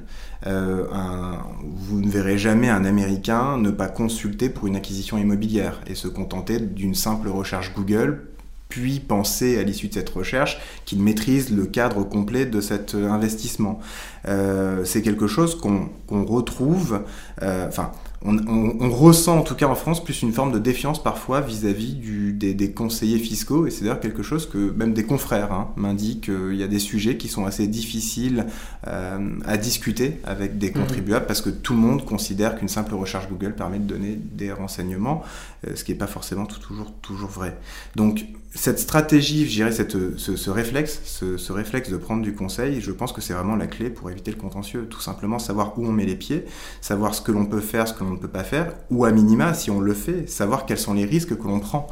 Euh, 0.48 0.86
un, 0.92 1.40
vous 1.62 2.02
ne 2.02 2.10
verrez 2.10 2.38
jamais 2.38 2.70
un 2.70 2.86
Américain 2.86 3.58
ne 3.58 3.72
pas 3.72 3.88
consulter 3.88 4.50
pour 4.50 4.68
une 4.68 4.76
acquisition 4.76 5.18
immobilière 5.18 5.82
et 5.88 5.96
se 5.96 6.08
contenter 6.08 6.60
d'une 6.60 6.96
simple 6.96 7.30
recherche 7.30 7.74
Google 7.74 8.35
puis 8.76 9.00
penser 9.00 9.58
à 9.58 9.64
l'issue 9.64 9.88
de 9.88 9.94
cette 9.94 10.10
recherche 10.10 10.60
qu'il 10.84 11.02
maîtrise 11.02 11.50
le 11.50 11.66
cadre 11.66 12.04
complet 12.04 12.46
de 12.46 12.60
cet 12.60 12.94
investissement. 12.94 13.80
Euh, 14.28 14.84
c'est 14.84 15.02
quelque 15.02 15.28
chose 15.28 15.58
qu'on 15.58 15.90
retrouve, 16.26 17.00
euh, 17.42 17.70
enfin, 17.70 17.94
on, 18.26 18.90
ressent 18.90 19.38
en 19.38 19.42
tout 19.42 19.56
cas 19.56 19.68
en 19.68 19.76
France 19.76 20.04
plus 20.04 20.22
une 20.22 20.32
forme 20.32 20.52
de 20.52 20.60
défiance 20.60 21.02
parfois 21.02 21.42
vis-à-vis 21.42 21.96
des, 22.34 22.72
conseillers 22.72 23.20
fiscaux 23.20 23.68
et 23.68 23.72
c'est 23.72 23.82
d'ailleurs 23.82 24.00
quelque 24.00 24.24
chose 24.24 24.50
que 24.50 24.72
même 24.72 24.94
des 24.94 25.04
confrères 25.04 25.52
hein, 25.52 25.70
m'indiquent 25.76 26.26
qu'il 26.26 26.56
y 26.56 26.64
a 26.64 26.68
des 26.68 26.80
sujets 26.80 27.18
qui 27.18 27.28
sont 27.28 27.46
assez 27.46 27.68
difficiles 27.68 28.48
euh, 28.88 29.30
à 29.46 29.58
discuter 29.58 30.20
avec 30.24 30.58
des 30.58 30.70
mmh. 30.70 30.74
contribuables 30.74 31.26
parce 31.26 31.42
que 31.42 31.50
tout 31.50 31.74
le 31.74 31.80
monde 31.80 32.04
considère 32.06 32.58
qu'une 32.58 32.68
simple 32.68 32.96
recherche 32.96 33.28
Google 33.30 33.54
permet 33.54 33.80
de 33.80 33.86
donner 33.86 34.18
des 34.20 34.52
renseignements, 34.52 35.24
euh, 35.68 35.76
ce 35.76 35.84
qui 35.84 35.92
n'est 35.92 35.98
pas 35.98 36.08
forcément 36.08 36.46
toujours, 36.46 36.92
toujours 37.02 37.30
vrai. 37.30 37.58
Donc 37.96 38.26
cette 38.56 38.80
stratégie, 38.80 39.46
je 39.46 39.56
dirais, 39.56 39.72
cette, 39.72 40.18
ce, 40.18 40.50
réflexe, 40.50 41.02
ce, 41.04 41.38
ce, 41.38 41.52
réflexe 41.52 41.90
de 41.90 41.98
prendre 41.98 42.22
du 42.22 42.34
conseil, 42.34 42.80
je 42.80 42.92
pense 42.92 43.12
que 43.12 43.20
c'est 43.20 43.34
vraiment 43.34 43.58
la 43.58 43.68
clé 43.68 43.90
pour 43.90 44.10
éviter 44.10 44.32
le 44.32 44.38
contentieux. 44.38 44.88
Tout 44.90 45.02
simplement 45.02 45.40
savoir 45.40 45.78
où 45.78 45.86
on 45.86 45.92
met 45.92 46.06
les 46.06 46.16
pieds, 46.16 46.46
savoir 46.80 47.14
ce 47.14 47.22
que 47.22 47.34
l'on 47.34 47.46
peut 47.46 47.60
faire, 47.60 47.88
ce 47.88 47.94
que 47.94 48.04
l'on 48.04 48.12
ne 48.12 48.18
peut 48.18 48.30
pas 48.30 48.46
faire, 48.46 48.74
ou 48.90 49.04
à 49.04 49.12
minima, 49.12 49.54
si 49.54 49.70
on 49.72 49.82
le 49.82 49.94
fait, 49.94 50.28
savoir 50.30 50.66
quels 50.66 50.80
sont 50.80 50.94
les 50.94 51.06
risques 51.06 51.38
que 51.38 51.48
l'on 51.48 51.60
prend. 51.60 51.88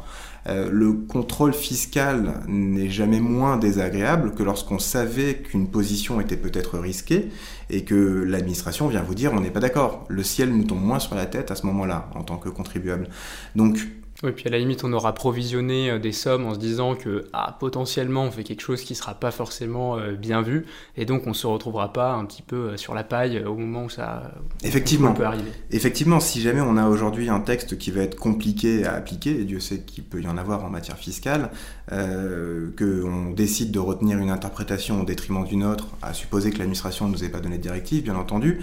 Euh, 0.46 0.68
le 0.70 0.92
contrôle 0.92 1.54
fiscal 1.54 2.40
n'est 2.48 2.90
jamais 2.90 3.20
moins 3.20 3.56
désagréable 3.56 4.34
que 4.34 4.42
lorsqu'on 4.42 4.78
savait 4.78 5.36
qu'une 5.36 5.68
position 5.68 6.20
était 6.20 6.36
peut-être 6.36 6.78
risquée 6.78 7.30
et 7.70 7.84
que 7.84 7.94
l'administration 7.94 8.88
vient 8.88 9.02
vous 9.02 9.14
dire 9.14 9.32
on 9.32 9.40
n'est 9.40 9.50
pas 9.50 9.60
d'accord. 9.60 10.04
Le 10.08 10.22
ciel 10.22 10.50
nous 10.50 10.64
tombe 10.64 10.82
moins 10.82 10.98
sur 10.98 11.14
la 11.14 11.26
tête 11.26 11.50
à 11.50 11.56
ce 11.56 11.66
moment-là 11.66 12.10
en 12.14 12.22
tant 12.24 12.36
que 12.36 12.50
contribuable. 12.50 13.08
Donc 13.56 13.86
oui, 14.24 14.32
puis 14.32 14.48
à 14.48 14.50
la 14.50 14.58
limite, 14.58 14.82
on 14.84 14.92
aura 14.92 15.14
provisionné 15.14 15.90
euh, 15.90 15.98
des 15.98 16.12
sommes 16.12 16.46
en 16.46 16.54
se 16.54 16.58
disant 16.58 16.94
que 16.96 17.26
ah, 17.32 17.56
potentiellement 17.60 18.24
on 18.24 18.30
fait 18.30 18.42
quelque 18.42 18.62
chose 18.62 18.82
qui 18.82 18.94
ne 18.94 18.96
sera 18.96 19.14
pas 19.14 19.30
forcément 19.30 19.98
euh, 19.98 20.12
bien 20.12 20.42
vu, 20.42 20.66
et 20.96 21.04
donc 21.04 21.26
on 21.26 21.30
ne 21.30 21.34
se 21.34 21.46
retrouvera 21.46 21.92
pas 21.92 22.12
un 22.14 22.24
petit 22.24 22.42
peu 22.42 22.56
euh, 22.56 22.76
sur 22.76 22.94
la 22.94 23.04
paille 23.04 23.44
au 23.44 23.54
moment 23.54 23.84
où 23.84 23.90
ça 23.90 24.32
Effectivement. 24.62 25.12
peut 25.12 25.24
arriver. 25.24 25.50
Effectivement, 25.70 26.20
si 26.20 26.40
jamais 26.40 26.60
on 26.60 26.76
a 26.76 26.88
aujourd'hui 26.88 27.28
un 27.28 27.40
texte 27.40 27.78
qui 27.78 27.90
va 27.90 28.02
être 28.02 28.16
compliqué 28.16 28.84
à 28.84 28.94
appliquer, 28.94 29.40
et 29.40 29.44
Dieu 29.44 29.60
sait 29.60 29.80
qu'il 29.80 30.04
peut 30.04 30.20
y 30.20 30.26
en 30.26 30.38
avoir 30.38 30.64
en 30.64 30.70
matière 30.70 30.96
fiscale, 30.96 31.50
euh, 31.92 32.70
qu'on 32.78 33.30
décide 33.32 33.70
de 33.70 33.78
retenir 33.78 34.18
une 34.18 34.30
interprétation 34.30 35.02
au 35.02 35.04
détriment 35.04 35.44
d'une 35.44 35.64
autre, 35.64 35.88
à 36.00 36.14
supposer 36.14 36.50
que 36.50 36.58
l'administration 36.58 37.08
ne 37.08 37.12
nous 37.12 37.24
ait 37.24 37.28
pas 37.28 37.40
donné 37.40 37.58
de 37.58 37.62
directive, 37.62 38.04
bien 38.04 38.16
entendu, 38.16 38.60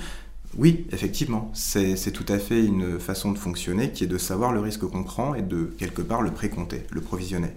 oui, 0.57 0.85
effectivement, 0.91 1.49
c'est 1.53 2.11
tout 2.11 2.25
à 2.27 2.37
fait 2.37 2.63
une 2.65 2.99
façon 2.99 3.31
de 3.31 3.37
fonctionner 3.37 3.91
qui 3.91 4.03
est 4.03 4.07
de 4.07 4.17
savoir 4.17 4.51
le 4.51 4.59
risque 4.59 4.81
qu'on 4.81 5.03
prend 5.03 5.33
et 5.33 5.41
de 5.41 5.73
quelque 5.77 6.01
part 6.01 6.21
le 6.21 6.31
précompter, 6.31 6.83
le 6.91 7.01
provisionner. 7.01 7.51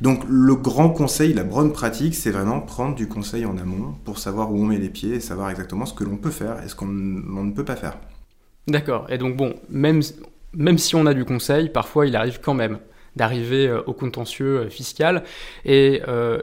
Donc 0.00 0.24
le 0.28 0.54
grand 0.56 0.90
conseil, 0.90 1.32
la 1.32 1.44
bonne 1.44 1.72
pratique, 1.72 2.14
c'est 2.14 2.32
vraiment 2.32 2.60
prendre 2.60 2.96
du 2.96 3.06
conseil 3.06 3.46
en 3.46 3.56
amont 3.58 3.94
pour 4.04 4.18
savoir 4.18 4.52
où 4.52 4.56
on 4.56 4.64
met 4.64 4.78
les 4.78 4.90
pieds 4.90 5.14
et 5.14 5.20
savoir 5.20 5.50
exactement 5.50 5.86
ce 5.86 5.94
que 5.94 6.04
l'on 6.04 6.16
peut 6.16 6.30
faire 6.30 6.62
et 6.64 6.68
ce 6.68 6.74
qu'on 6.74 6.86
ne 6.86 7.52
peut 7.52 7.64
pas 7.64 7.76
faire. 7.76 7.96
D'accord, 8.66 9.06
et 9.08 9.18
donc 9.18 9.36
bon, 9.36 9.54
même, 9.68 10.00
même 10.54 10.78
si 10.78 10.96
on 10.96 11.06
a 11.06 11.14
du 11.14 11.24
conseil, 11.24 11.68
parfois 11.68 12.06
il 12.06 12.16
arrive 12.16 12.40
quand 12.40 12.54
même 12.54 12.78
d'arriver 13.16 13.68
euh, 13.68 13.82
au 13.86 13.92
contentieux 13.92 14.60
euh, 14.60 14.70
fiscal. 14.70 15.24
Et 15.64 16.02
euh, 16.08 16.42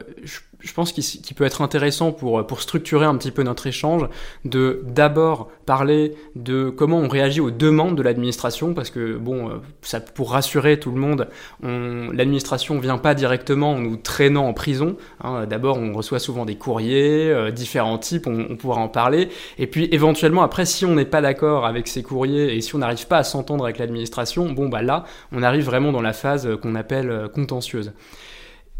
pense 0.72 0.92
qu'il 0.92 1.34
peut 1.34 1.44
être 1.44 1.62
intéressant 1.62 2.12
pour, 2.12 2.46
pour 2.46 2.60
structurer 2.60 3.06
un 3.06 3.16
petit 3.16 3.30
peu 3.30 3.42
notre 3.42 3.66
échange, 3.66 4.08
de 4.44 4.82
d'abord 4.86 5.48
parler 5.66 6.14
de 6.34 6.68
comment 6.70 6.98
on 6.98 7.08
réagit 7.08 7.40
aux 7.40 7.50
demandes 7.50 7.96
de 7.96 8.02
l'administration, 8.02 8.74
parce 8.74 8.90
que, 8.90 9.16
bon, 9.16 9.48
euh, 9.48 9.52
ça, 9.82 10.00
pour 10.00 10.32
rassurer 10.32 10.80
tout 10.80 10.90
le 10.90 10.98
monde, 10.98 11.28
l'administration 11.62 12.78
vient 12.78 12.98
pas 12.98 13.14
directement 13.14 13.72
en 13.72 13.78
nous 13.78 13.96
traînant 13.96 14.46
en 14.46 14.52
prison. 14.52 14.96
Hein. 15.22 15.46
D'abord, 15.46 15.78
on 15.78 15.92
reçoit 15.92 16.18
souvent 16.18 16.44
des 16.44 16.56
courriers, 16.56 17.30
euh, 17.30 17.50
différents 17.50 17.98
types, 17.98 18.26
on, 18.26 18.46
on, 18.50 18.56
pourra 18.56 18.80
en 18.80 18.88
parler. 18.88 19.28
Et 19.58 19.66
puis, 19.66 19.88
éventuellement, 19.92 20.42
après, 20.42 20.66
si 20.66 20.84
on 20.84 20.94
n'est 20.94 21.04
pas 21.04 21.20
d'accord 21.20 21.66
avec 21.66 21.88
ces 21.88 22.02
courriers 22.02 22.56
et 22.56 22.60
si 22.60 22.74
on 22.74 22.78
n'arrive 22.78 23.06
pas 23.06 23.18
à 23.18 23.24
s'entendre 23.24 23.64
avec 23.64 23.78
l'administration, 23.78 24.50
bon, 24.50 24.68
bah 24.68 24.82
là, 24.82 25.04
on 25.32 25.42
arrive 25.42 25.64
vraiment 25.64 25.92
dans 25.92 26.02
la 26.02 26.12
phase 26.12 26.48
qu'on 26.62 26.74
appelle 26.74 27.28
contentieuse. 27.34 27.92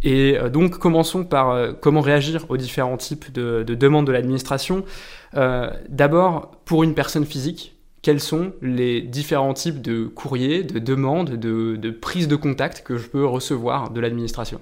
Et 0.02 0.38
euh, 0.38 0.48
donc 0.48 0.78
commençons 0.78 1.24
par 1.24 1.50
euh, 1.50 1.72
comment 1.78 2.00
réagir 2.00 2.46
aux 2.48 2.56
différents 2.56 2.96
types 2.96 3.32
de, 3.32 3.62
demandes 3.62 4.06
de 4.06 4.12
l'administration. 4.12 4.84
Euh, 5.36 5.70
d'abord, 5.88 6.52
pour 6.64 6.82
une 6.82 6.94
personne 6.94 7.24
physique, 7.24 7.76
quels 8.02 8.20
sont 8.20 8.52
les 8.62 9.02
différents 9.02 9.52
types 9.52 9.82
de 9.82 10.06
courriers, 10.06 10.62
de 10.62 10.78
demandes, 10.78 11.32
de, 11.32 11.76
de 11.76 11.90
prise 11.90 12.28
de 12.28 12.36
contact 12.36 12.82
que 12.82 12.96
je 12.96 13.08
peux 13.08 13.26
recevoir 13.26 13.90
de 13.90 14.00
l'administration? 14.00 14.60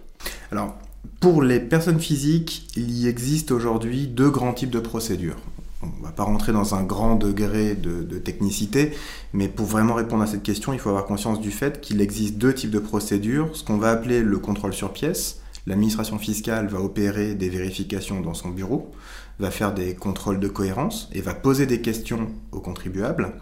Alors, 0.50 0.76
pour 1.21 1.42
les 1.42 1.61
personnes 1.61 2.00
physiques, 2.00 2.68
il 2.76 2.90
y 2.90 3.07
existe 3.07 3.52
aujourd'hui 3.52 4.09
deux 4.09 4.30
grands 4.30 4.52
types 4.52 4.71
de 4.71 4.80
procédures 4.80 5.37
on 5.82 5.87
ne 5.87 6.02
va 6.02 6.11
pas 6.11 6.25
rentrer 6.25 6.52
dans 6.52 6.75
un 6.75 6.82
grand 6.82 7.14
degré 7.14 7.75
de, 7.75 8.18
technicité, 8.18 8.92
mais 9.32 9.49
pour 9.49 9.66
vraiment 9.66 9.94
répondre 9.94 10.23
à 10.23 10.26
cette 10.26 10.42
question, 10.42 10.73
il 10.73 10.78
faut 10.78 10.88
avoir 10.88 11.06
conscience 11.06 11.40
du 11.40 11.50
fait 11.50 11.80
qu'il 11.80 12.00
existe 12.00 12.37
deux 12.37 12.52
types 12.52 12.70
de 12.70 12.80
procédures, 12.80 13.50
ce 13.54 13.62
qu'on 13.62 13.78
va 13.78 13.90
appeler 13.90 14.23
le 14.23 14.38
contrôle 14.38 14.75
sur 14.75 14.92
pièce. 14.92 15.40
L'administration 15.66 16.18
fiscale 16.18 16.66
va 16.68 16.80
opérer 16.80 17.35
des 17.35 17.49
vérifications 17.49 18.20
dans 18.20 18.35
son 18.35 18.49
bureau, 18.49 18.90
va 19.38 19.50
faire 19.50 19.73
des 19.73 19.94
contrôles 19.94 20.40
de 20.40 20.49
cohérence 20.49 21.08
et 21.12 21.20
va 21.20 21.35
poser 21.35 21.66
des 21.66 21.80
questions 21.80 22.28
aux 22.52 22.61
contribuables. 22.61 23.32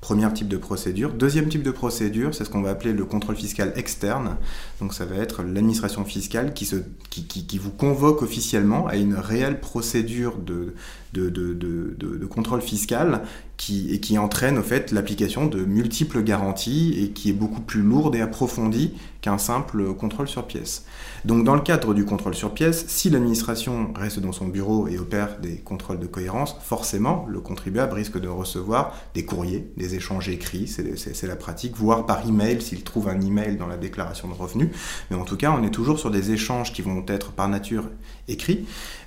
Premier 0.00 0.30
type 0.32 0.46
de 0.46 0.58
procédure. 0.58 1.12
Deuxième 1.12 1.48
type 1.48 1.62
de 1.62 1.70
procédure, 1.70 2.34
c'est 2.34 2.44
ce 2.44 2.50
qu'on 2.50 2.60
va 2.60 2.70
appeler 2.70 2.92
le 2.92 3.04
contrôle 3.04 3.34
fiscal 3.34 3.72
externe. 3.76 4.36
Donc 4.78 4.94
ça 4.94 5.04
va 5.04 5.16
être 5.16 5.42
l'administration 5.42 6.04
fiscale 6.04 6.52
qui, 6.54 7.58
vous 7.58 7.70
convoque 7.70 8.22
officiellement 8.22 8.86
à 8.86 8.96
une 8.96 9.14
réelle 9.14 9.58
procédure 9.58 10.36
de, 10.36 10.74
de, 11.16 12.26
contrôle 12.26 12.60
fiscal 12.60 13.22
qui, 13.56 13.92
et 13.94 14.00
qui 14.00 14.18
entraîne 14.18 14.58
au 14.58 14.62
fait 14.62 14.92
l'application 14.92 15.46
de 15.46 15.64
multiples 15.64 16.22
garanties 16.22 16.94
et 17.00 17.10
qui 17.10 17.30
est 17.30 17.34
beaucoup 17.34 17.60
plus 17.60 17.82
lourde 17.82 18.14
et 18.14 18.20
approfondie 18.20 18.92
qu'un 19.22 19.38
simple 19.38 19.94
contrôle 19.94 20.28
sur 20.28 20.46
pièce. 20.46 20.84
Donc 21.24 21.44
dans 21.44 21.54
le 21.54 21.60
cadre 21.60 21.94
du 21.94 22.04
contrôle 22.04 22.34
sur 22.34 22.54
pièce, 22.54 22.84
si 22.86 23.10
l'administration 23.10 23.92
reste 23.94 24.20
dans 24.20 24.32
son 24.32 24.46
bureau 24.46 24.86
et 24.86 24.98
opère 24.98 25.38
des 25.40 25.56
contrôles 25.56 25.98
de 25.98 26.06
cohérence, 26.06 26.56
forcément 26.62 27.26
le 27.28 27.40
contribuable 27.40 27.94
risque 27.94 28.20
de 28.20 28.28
recevoir 28.28 28.94
des 29.14 29.24
courriers, 29.24 29.68
des 29.76 29.94
échanges 29.94 30.28
écrits, 30.28 30.68
c'est 30.68 31.26
la 31.26 31.36
pratique, 31.36 31.76
voire 31.76 32.06
par 32.06 32.28
email 32.28 32.60
s'il 32.62 32.84
trouve 32.84 33.08
un 33.08 33.20
email 33.20 33.56
dans 33.56 33.66
la 33.66 33.76
déclaration 33.76 34.28
de 34.28 34.34
revenus. 34.34 34.68
Mais 35.10 35.16
en 35.16 35.24
tout 35.24 35.36
cas, 35.36 35.50
on 35.58 35.64
est 35.64 35.70
toujours 35.70 35.98
sur 35.98 36.10
des 36.10 36.30
échanges 36.30 36.72
qui 36.72 36.82
vont 36.82 37.04
être 37.08 37.32
par 37.32 37.48
nature 37.48 37.84
écrits 38.28 38.66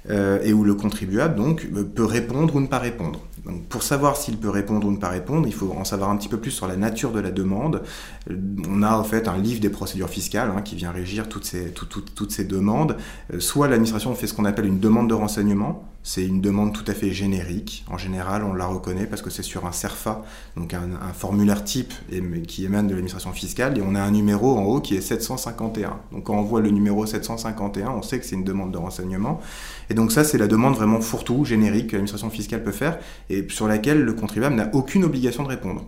euh, 0.10 0.40
et 0.44 0.54
où 0.54 0.64
le 0.64 0.76
contribuable 0.76 1.36
donc 1.36 1.68
peut 1.96 2.06
répondre 2.06 2.56
ou 2.56 2.60
ne 2.60 2.68
pas 2.68 2.80
répondre. 2.80 3.20
Donc, 3.46 3.66
pour 3.68 3.84
savoir 3.84 4.18
s'il 4.18 4.38
peut 4.38 4.50
répondre 4.50 4.88
ou 4.88 4.92
ne 4.92 4.98
pas 4.98 5.10
répondre, 5.10 5.48
il 5.48 5.54
faut 5.54 5.74
en 5.78 5.84
savoir 5.84 6.10
un 6.10 6.18
petit 6.18 6.28
peu 6.28 6.38
plus 6.38 6.52
sur 6.52 6.68
la 6.68 6.76
nature 6.76 7.12
de 7.12 7.20
la 7.20 7.32
demande. 7.32 7.82
Euh, 8.30 8.36
on 8.68 8.84
a 8.84 8.96
en 8.96 9.04
fait 9.04 9.28
un 9.28 9.38
livre 9.38 9.60
des 9.60 9.70
procédures 9.70 10.10
fiscales 10.10 10.52
hein, 10.56 10.62
qui 10.62 10.76
vient 10.76 10.92
régir 10.92 11.30
toutes 11.30 11.46
ces, 11.46 11.72
toutes 11.72 12.32
ces 12.32 12.46
demandes. 12.46 12.98
Euh, 13.34 13.40
soit 13.40 13.68
l'administration 13.68 14.14
fait 14.16 14.28
ce 14.28 14.34
qu'on 14.34 14.46
appelle 14.46 14.66
une 14.66 14.80
demande 14.80 15.10
de 15.10 15.14
renseignement, 15.14 15.84
c'est 16.10 16.26
une 16.26 16.42
demande 16.42 16.74
tout 16.74 16.86
à 16.88 16.96
fait 16.96 17.12
générique. 17.12 17.86
En 17.88 18.00
général, 18.00 18.44
on 18.44 18.56
la 18.56 18.66
reconnaît 18.66 19.06
parce 19.06 19.22
que 19.22 19.30
c'est 19.30 19.44
sur 19.44 19.68
un 19.68 19.72
CERFA, 19.72 20.24
donc 20.58 20.74
un, 20.74 21.14
formulaire 21.14 21.64
type 21.64 21.94
qui 22.48 22.66
émane 22.66 22.88
de 22.88 22.94
l'administration 22.94 23.32
fiscale, 23.32 23.78
et 23.78 23.84
on 23.86 23.94
a 23.94 24.02
un 24.02 24.10
numéro 24.10 24.58
en 24.58 24.64
haut 24.64 24.82
qui 24.82 24.96
est 24.96 25.02
751. 25.02 26.00
Donc 26.12 26.24
quand 26.24 26.34
on 26.34 26.42
voit 26.42 26.62
le 26.62 26.72
numéro 26.72 27.06
751, 27.06 27.92
on 27.92 28.02
sait 28.02 28.18
que 28.18 28.26
c'est 28.26 28.34
une 28.34 28.44
demande 28.44 28.72
de 28.72 28.80
renseignement. 28.80 29.40
Et 29.92 29.94
donc 29.94 30.12
ça, 30.12 30.24
c'est 30.24 30.40
la 30.40 30.48
demande 30.48 30.74
vraiment 30.74 31.00
fourre-tout, 31.00 31.46
générique, 31.46 31.90
que 31.90 31.92
l'administration 31.92 32.32
fiscale 32.32 32.64
peut 32.64 32.72
faire, 32.72 32.98
et 33.30 33.46
sur 33.48 33.68
laquelle 33.68 34.02
le 34.02 34.14
contribuable 34.14 34.56
n'a 34.56 34.72
aucune 34.74 35.04
obligation 35.04 35.44
de 35.44 35.50
répondre. 35.50 35.86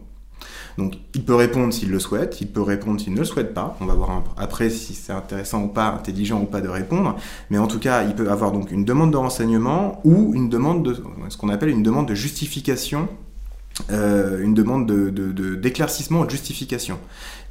Donc 0.77 0.93
il 1.13 1.23
peut 1.23 1.35
répondre 1.35 1.73
s'il 1.73 1.89
le 1.89 1.99
souhaite, 1.99 2.41
il 2.41 2.47
peut 2.47 2.61
répondre 2.61 2.99
s'il 2.99 3.13
ne 3.13 3.19
le 3.19 3.25
souhaite 3.25 3.53
pas. 3.53 3.77
On 3.81 3.85
va 3.85 3.93
voir 3.93 4.23
après 4.37 4.69
si 4.69 4.93
c'est 4.93 5.13
intéressant 5.13 5.63
ou 5.63 5.67
pas, 5.67 5.87
intelligent 5.89 6.41
ou 6.41 6.45
pas 6.45 6.61
de 6.61 6.69
répondre. 6.69 7.15
Mais 7.49 7.57
en 7.57 7.67
tout 7.67 7.79
cas, 7.79 8.03
il 8.03 8.15
peut 8.15 8.29
avoir 8.29 8.51
donc 8.51 8.71
une 8.71 8.85
demande 8.85 9.11
de 9.11 9.17
renseignement 9.17 10.01
ou 10.03 10.33
une 10.33 10.49
demande 10.49 10.83
de 10.83 10.95
ce 11.29 11.37
qu'on 11.37 11.49
appelle 11.49 11.69
une 11.69 11.83
demande 11.83 12.07
de 12.07 12.15
justification 12.15 13.07
euh, 13.89 14.43
une 14.43 14.53
demande 14.53 14.91
d'éclaircissement 15.59 16.19
de, 16.19 16.23
ou 16.23 16.25
de 16.27 16.31
justification. 16.31 16.99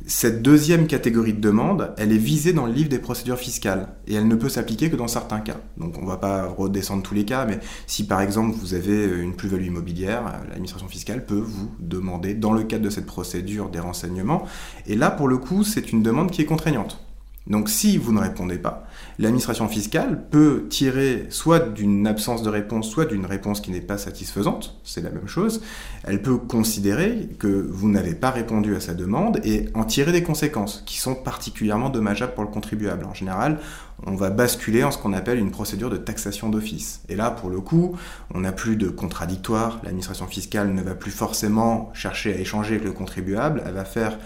Cette 0.07 0.43
deuxième 0.43 0.87
catégorie 0.87 1.35
de 1.35 1.41
demande, 1.41 1.93
elle 1.99 2.13
est 2.13 2.19
visée 2.19 2.53
dans 2.53 2.67
le 2.67 2.73
livre 2.73 2.89
des 2.89 2.99
procédures 2.99 3.39
fiscales 3.39 3.89
et 4.07 4.15
elle 4.15 4.29
ne 4.29 4.35
peut 4.35 4.49
s'appliquer 4.49 4.91
que 4.91 4.97
dans 4.97 5.09
certains 5.09 5.41
cas. 5.41 5.59
Donc 5.77 5.99
on 5.99 6.03
ne 6.03 6.07
va 6.07 6.17
pas 6.17 6.47
redescendre 6.47 7.03
tous 7.03 7.15
les 7.15 7.25
cas, 7.25 7.45
mais 7.45 7.61
si 7.87 8.07
par 8.07 8.21
exemple 8.21 8.57
vous 8.59 8.75
avez 8.75 9.05
une 9.21 9.35
plus-value 9.35 9.67
immobilière, 9.67 10.23
l'administration 10.49 10.89
fiscale 10.89 11.27
peut 11.27 11.35
vous 11.35 11.71
demander 11.79 12.35
dans 12.35 12.53
le 12.53 12.63
cadre 12.63 12.85
de 12.85 12.91
cette 12.91 13.07
procédure 13.07 13.69
des 13.69 13.81
renseignements. 13.81 14.45
Et 14.87 14.97
là, 14.97 15.11
pour 15.11 15.29
le 15.29 15.37
coup, 15.37 15.65
c'est 15.65 15.93
une 15.93 16.03
demande 16.03 16.31
qui 16.31 16.43
est 16.43 16.47
contraignante. 16.47 16.99
Donc 17.47 17.71
si 17.71 17.97
vous 17.97 18.13
ne 18.13 18.21
répondez 18.21 18.59
pas, 18.59 18.87
l'administration 19.19 19.67
fiscale 19.67 20.25
peut 20.31 20.67
tirer 20.69 21.27
soit 21.31 21.59
d'une 21.59 22.07
absence 22.07 22.43
de 22.43 22.51
réponse, 22.51 22.89
soit 22.89 23.07
d'une 23.07 23.25
réponse 23.25 23.61
qui 23.61 23.71
n'est 23.71 23.81
pas 23.81 23.97
satisfaisante, 23.97 24.79
c'est 24.85 25.01
la 25.01 25.11
même 25.11 25.27
chose. 25.27 25.63
Elle 26.05 26.21
peut 26.21 26.37
considérer 26.37 27.29
que 27.39 27.49
vous 27.49 27.89
n'avez 27.89 28.15
pas 28.15 28.31
répondu 28.31 28.77
à 28.77 28.81
sa 28.81 28.93
demande 28.93 29.41
et 29.43 29.69
en 29.75 29.85
tirer 29.85 30.13
des 30.13 30.23
conséquences 30.23 30.83
qui 30.85 30.99
sont 30.99 31.15
particulièrement 31.15 31.89
dommageables 31.89 32.35
pour 32.35 32.45
le 32.45 32.51
contribuable. 32.51 33.07
En 33.07 33.15
général, 33.15 33.59
on 34.07 34.17
va 34.17 34.31
basculer 34.31 34.85
en 34.85 34.91
ce 34.91 34.99
qu'on 34.99 35.15
appelle 35.15 35.39
une 35.39 35.51
procédure 35.51 35.91
de 35.91 35.97
taxation 35.97 36.51
d'office. 36.51 37.01
Et 37.09 37.17
là, 37.17 37.31
pour 37.31 37.49
le 37.49 37.61
coup, 37.61 37.97
on 38.35 38.41
n'a 38.41 38.53
plus 38.53 38.77
de 38.77 38.89
contradictoire. 38.89 39.81
L'administration 39.83 40.27
fiscale 40.27 40.73
ne 40.75 40.83
va 40.83 40.95
plus 40.95 41.11
forcément 41.11 41.91
chercher 41.95 42.35
à 42.35 42.39
échanger 42.39 42.75
avec 42.75 42.85
le 42.85 42.93
contribuable. 42.93 43.63
Elle 43.67 43.75
va 43.75 43.85
faire, 43.85 44.19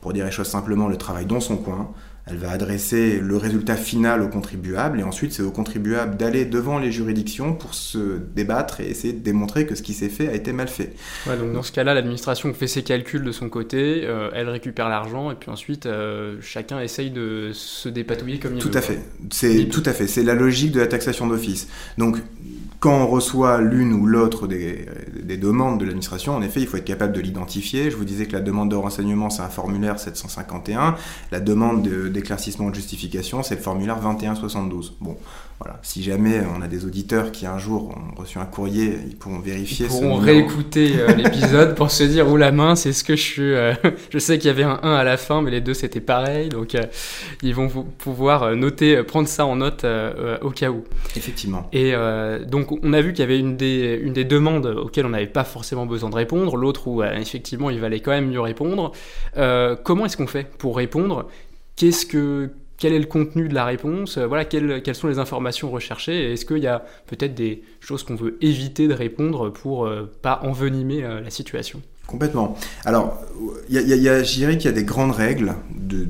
pour 0.00 0.14
dire 0.14 0.24
les 0.24 0.30
choses 0.30 0.48
simplement, 0.48 0.88
le 0.88 0.96
travail 0.96 1.26
dans 1.26 1.40
son 1.40 1.58
coin 1.58 1.92
elle 2.26 2.36
va 2.36 2.50
adresser 2.50 3.18
le 3.18 3.36
résultat 3.36 3.74
final 3.74 4.22
au 4.22 4.28
contribuable 4.28 5.00
et 5.00 5.02
ensuite 5.02 5.32
c'est 5.32 5.42
au 5.42 5.50
contribuable 5.50 6.16
d'aller 6.16 6.44
devant 6.44 6.78
les 6.78 6.92
juridictions 6.92 7.52
pour 7.54 7.74
se 7.74 8.18
débattre 8.34 8.80
et 8.80 8.88
essayer 8.88 9.12
de 9.12 9.18
démontrer 9.18 9.66
que 9.66 9.74
ce 9.74 9.82
qui 9.82 9.92
s'est 9.92 10.08
fait 10.08 10.28
a 10.28 10.34
été 10.34 10.52
mal 10.52 10.68
fait. 10.68 10.94
donc 11.26 11.52
dans 11.52 11.62
ce 11.62 11.72
cas-là, 11.72 11.94
l'administration 11.94 12.54
fait 12.54 12.68
ses 12.68 12.82
calculs 12.82 13.24
de 13.24 13.32
son 13.32 13.48
côté, 13.48 14.02
euh, 14.04 14.30
elle 14.34 14.48
récupère 14.48 14.88
l'argent 14.88 15.32
et 15.32 15.34
puis 15.34 15.50
ensuite 15.50 15.86
euh, 15.86 16.36
chacun 16.40 16.80
essaye 16.80 17.10
de 17.10 17.50
se 17.52 17.88
dépatouiller 17.88 18.38
comme 18.38 18.54
il 18.54 18.62
tout 18.62 18.68
veut. 18.68 18.76
À 18.76 18.82
fait. 18.82 19.00
C'est 19.30 19.68
tout 19.68 19.82
à 19.84 19.92
fait. 19.92 20.06
C'est 20.06 20.22
la 20.22 20.34
logique 20.34 20.72
de 20.72 20.80
la 20.80 20.86
taxation 20.86 21.26
d'office. 21.26 21.68
Donc 21.98 22.18
quand 22.82 23.04
on 23.04 23.06
reçoit 23.06 23.60
l'une 23.60 23.92
ou 23.92 24.06
l'autre 24.06 24.48
des, 24.48 24.88
demandes 25.36 25.78
de 25.78 25.84
l'administration, 25.84 26.34
en 26.34 26.42
effet, 26.42 26.60
il 26.60 26.66
faut 26.66 26.78
être 26.78 26.84
capable 26.84 27.12
de 27.12 27.20
l'identifier. 27.20 27.92
Je 27.92 27.96
vous 27.96 28.04
disais 28.04 28.26
que 28.26 28.32
la 28.32 28.40
demande 28.40 28.72
de 28.72 28.74
renseignement, 28.74 29.30
c'est 29.30 29.42
un 29.42 29.48
formulaire 29.48 30.00
751. 30.00 30.96
La 31.30 31.38
demande 31.38 31.86
d'éclaircissement 31.86 32.70
de, 32.70 32.74
justification, 32.74 33.44
c'est 33.44 33.54
le 33.54 33.60
formulaire 33.60 34.00
2172. 34.00 34.96
Bon, 35.00 35.16
voilà. 35.62 35.78
Si 35.82 36.02
jamais 36.02 36.40
on 36.40 36.60
a 36.60 36.66
des 36.66 36.84
auditeurs 36.84 37.30
qui 37.30 37.46
un 37.46 37.58
jour 37.58 37.90
ont 37.90 38.20
reçu 38.20 38.38
un 38.38 38.46
courrier, 38.46 38.98
ils 39.06 39.16
pourront 39.16 39.38
vérifier. 39.38 39.86
Ils 39.86 39.88
pourront 39.90 40.16
réécouter 40.16 40.94
euh, 40.98 41.14
l'épisode 41.14 41.76
pour 41.76 41.90
se 41.92 42.02
dire, 42.02 42.28
ou 42.28 42.36
la 42.36 42.50
main, 42.50 42.74
c'est 42.74 42.92
ce 42.92 43.04
que 43.04 43.14
je 43.14 43.22
suis. 43.22 43.54
Euh, 43.54 43.72
je 44.10 44.18
sais 44.18 44.38
qu'il 44.38 44.48
y 44.48 44.50
avait 44.50 44.64
un 44.64 44.80
1 44.82 44.94
à 44.94 45.04
la 45.04 45.16
fin, 45.16 45.40
mais 45.40 45.52
les 45.52 45.60
deux 45.60 45.74
c'était 45.74 46.00
pareil. 46.00 46.48
Donc 46.48 46.74
euh, 46.74 46.82
ils 47.42 47.54
vont 47.54 47.68
pouvoir 47.68 48.56
noter, 48.56 49.04
prendre 49.04 49.28
ça 49.28 49.46
en 49.46 49.56
note 49.56 49.86
au 50.42 50.50
cas 50.50 50.70
où. 50.70 50.82
Effectivement. 51.14 51.68
Et 51.72 51.92
donc 52.46 52.72
on 52.82 52.92
a 52.92 53.00
vu 53.00 53.12
qu'il 53.12 53.20
y 53.20 53.24
avait 53.24 53.38
une 53.38 53.56
des, 53.56 54.00
une 54.02 54.12
des 54.12 54.24
demandes 54.24 54.66
auxquelles 54.66 55.06
on 55.06 55.10
n'avait 55.10 55.26
pas 55.26 55.44
forcément 55.44 55.86
besoin 55.86 56.10
de 56.10 56.16
répondre, 56.16 56.56
l'autre 56.56 56.88
où 56.88 57.02
effectivement 57.04 57.70
il 57.70 57.78
valait 57.78 58.00
quand 58.00 58.10
même 58.10 58.28
mieux 58.28 58.40
répondre. 58.40 58.92
comment 59.84 60.06
est-ce 60.06 60.16
qu'on 60.16 60.26
fait 60.26 60.48
pour 60.58 60.76
répondre? 60.76 61.28
Qu'est-ce 61.76 62.04
que 62.04 62.50
quel 62.82 62.94
est 62.94 62.98
le 62.98 63.06
contenu 63.06 63.48
de 63.48 63.54
la 63.54 63.64
réponse, 63.64 64.18
euh, 64.18 64.26
voilà, 64.26 64.44
quelles, 64.44 64.96
sont 64.96 65.06
les 65.06 65.20
informations 65.20 65.70
recherchées, 65.70 66.32
est-ce 66.32 66.44
qu'il 66.44 66.58
y 66.58 66.66
a 66.66 66.84
peut-être 67.06 67.32
des 67.32 67.62
choses 67.78 68.02
qu'on 68.02 68.16
veut 68.16 68.36
éviter 68.40 68.88
de 68.88 68.92
répondre 68.92 69.50
pour 69.50 69.86
euh, 69.86 70.10
pas 70.20 70.40
envenimer 70.42 71.04
euh, 71.04 71.20
la 71.20 71.30
situation? 71.30 71.80
Complètement. 72.08 72.56
Alors, 72.84 73.22
y 73.68 73.76
je 73.76 74.50
qu'il 74.54 74.64
y 74.64 74.68
a 74.68 74.72
des 74.72 74.82
grandes 74.82 75.12
règles, 75.12 75.54
de, 75.70 76.04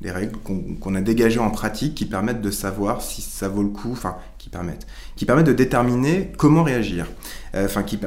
des 0.00 0.10
règles 0.10 0.36
qu'on 0.42 0.94
a 0.96 1.00
dégagées 1.00 1.38
en 1.38 1.50
pratique 1.50 1.94
qui 1.94 2.04
permettent 2.04 2.42
de 2.42 2.50
savoir 2.50 3.00
si 3.00 3.22
ça 3.22 3.48
vaut 3.48 3.62
le 3.62 3.68
coup, 3.68 3.92
enfin, 3.92 4.16
qui 4.38 4.48
permettent, 4.48 4.88
qui 5.14 5.24
permettent 5.24 5.46
de 5.46 5.52
déterminer 5.52 6.32
comment 6.36 6.64
réagir. 6.64 7.06
Enfin, 7.54 7.84
qui, 7.84 8.00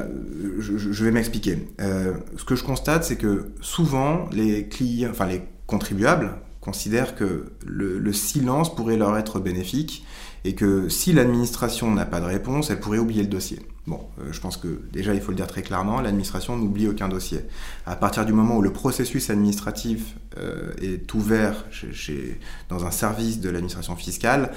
je, 0.58 1.04
vais 1.04 1.10
m'expliquer. 1.10 1.66
ce 1.78 2.44
que 2.44 2.54
je 2.54 2.62
constate, 2.62 3.04
c'est 3.04 3.16
que 3.16 3.52
souvent, 3.62 4.28
les 4.30 4.68
clients, 4.68 5.08
enfin, 5.10 5.26
les 5.26 5.40
contribuables, 5.66 6.34
considèrent 6.66 7.14
que 7.14 7.52
le, 7.64 8.12
silence 8.12 8.74
pourrait 8.74 8.96
leur 8.96 9.16
être 9.16 9.38
bénéfique 9.38 10.04
et 10.44 10.56
que 10.56 10.88
si 10.88 11.12
l'administration 11.12 11.92
n'a 11.92 12.04
pas 12.04 12.18
de 12.18 12.24
réponse, 12.24 12.70
elle 12.70 12.80
pourrait 12.80 12.98
oublier 12.98 13.22
le 13.22 13.28
dossier. 13.28 13.60
Bon, 13.86 14.00
euh, 14.20 14.32
je 14.32 14.40
pense 14.40 14.56
que 14.56 14.82
déjà, 14.92 15.14
il 15.14 15.20
faut 15.20 15.30
le 15.30 15.36
dire 15.36 15.46
très 15.46 15.62
clairement, 15.62 16.00
l'administration 16.00 16.56
n'oublie 16.56 16.88
aucun 16.88 17.08
dossier. 17.08 17.42
À 17.86 17.94
partir 17.94 18.26
du 18.26 18.32
moment 18.32 18.56
où 18.56 18.62
le 18.62 18.72
processus 18.72 19.30
administratif 19.30 20.16
euh, 20.38 20.72
est 20.82 21.14
ouvert 21.14 21.64
chez, 21.70 22.40
dans 22.68 22.84
un 22.84 22.90
service 22.90 23.38
de 23.40 23.48
l'administration 23.48 23.94
fiscale, 23.94 24.50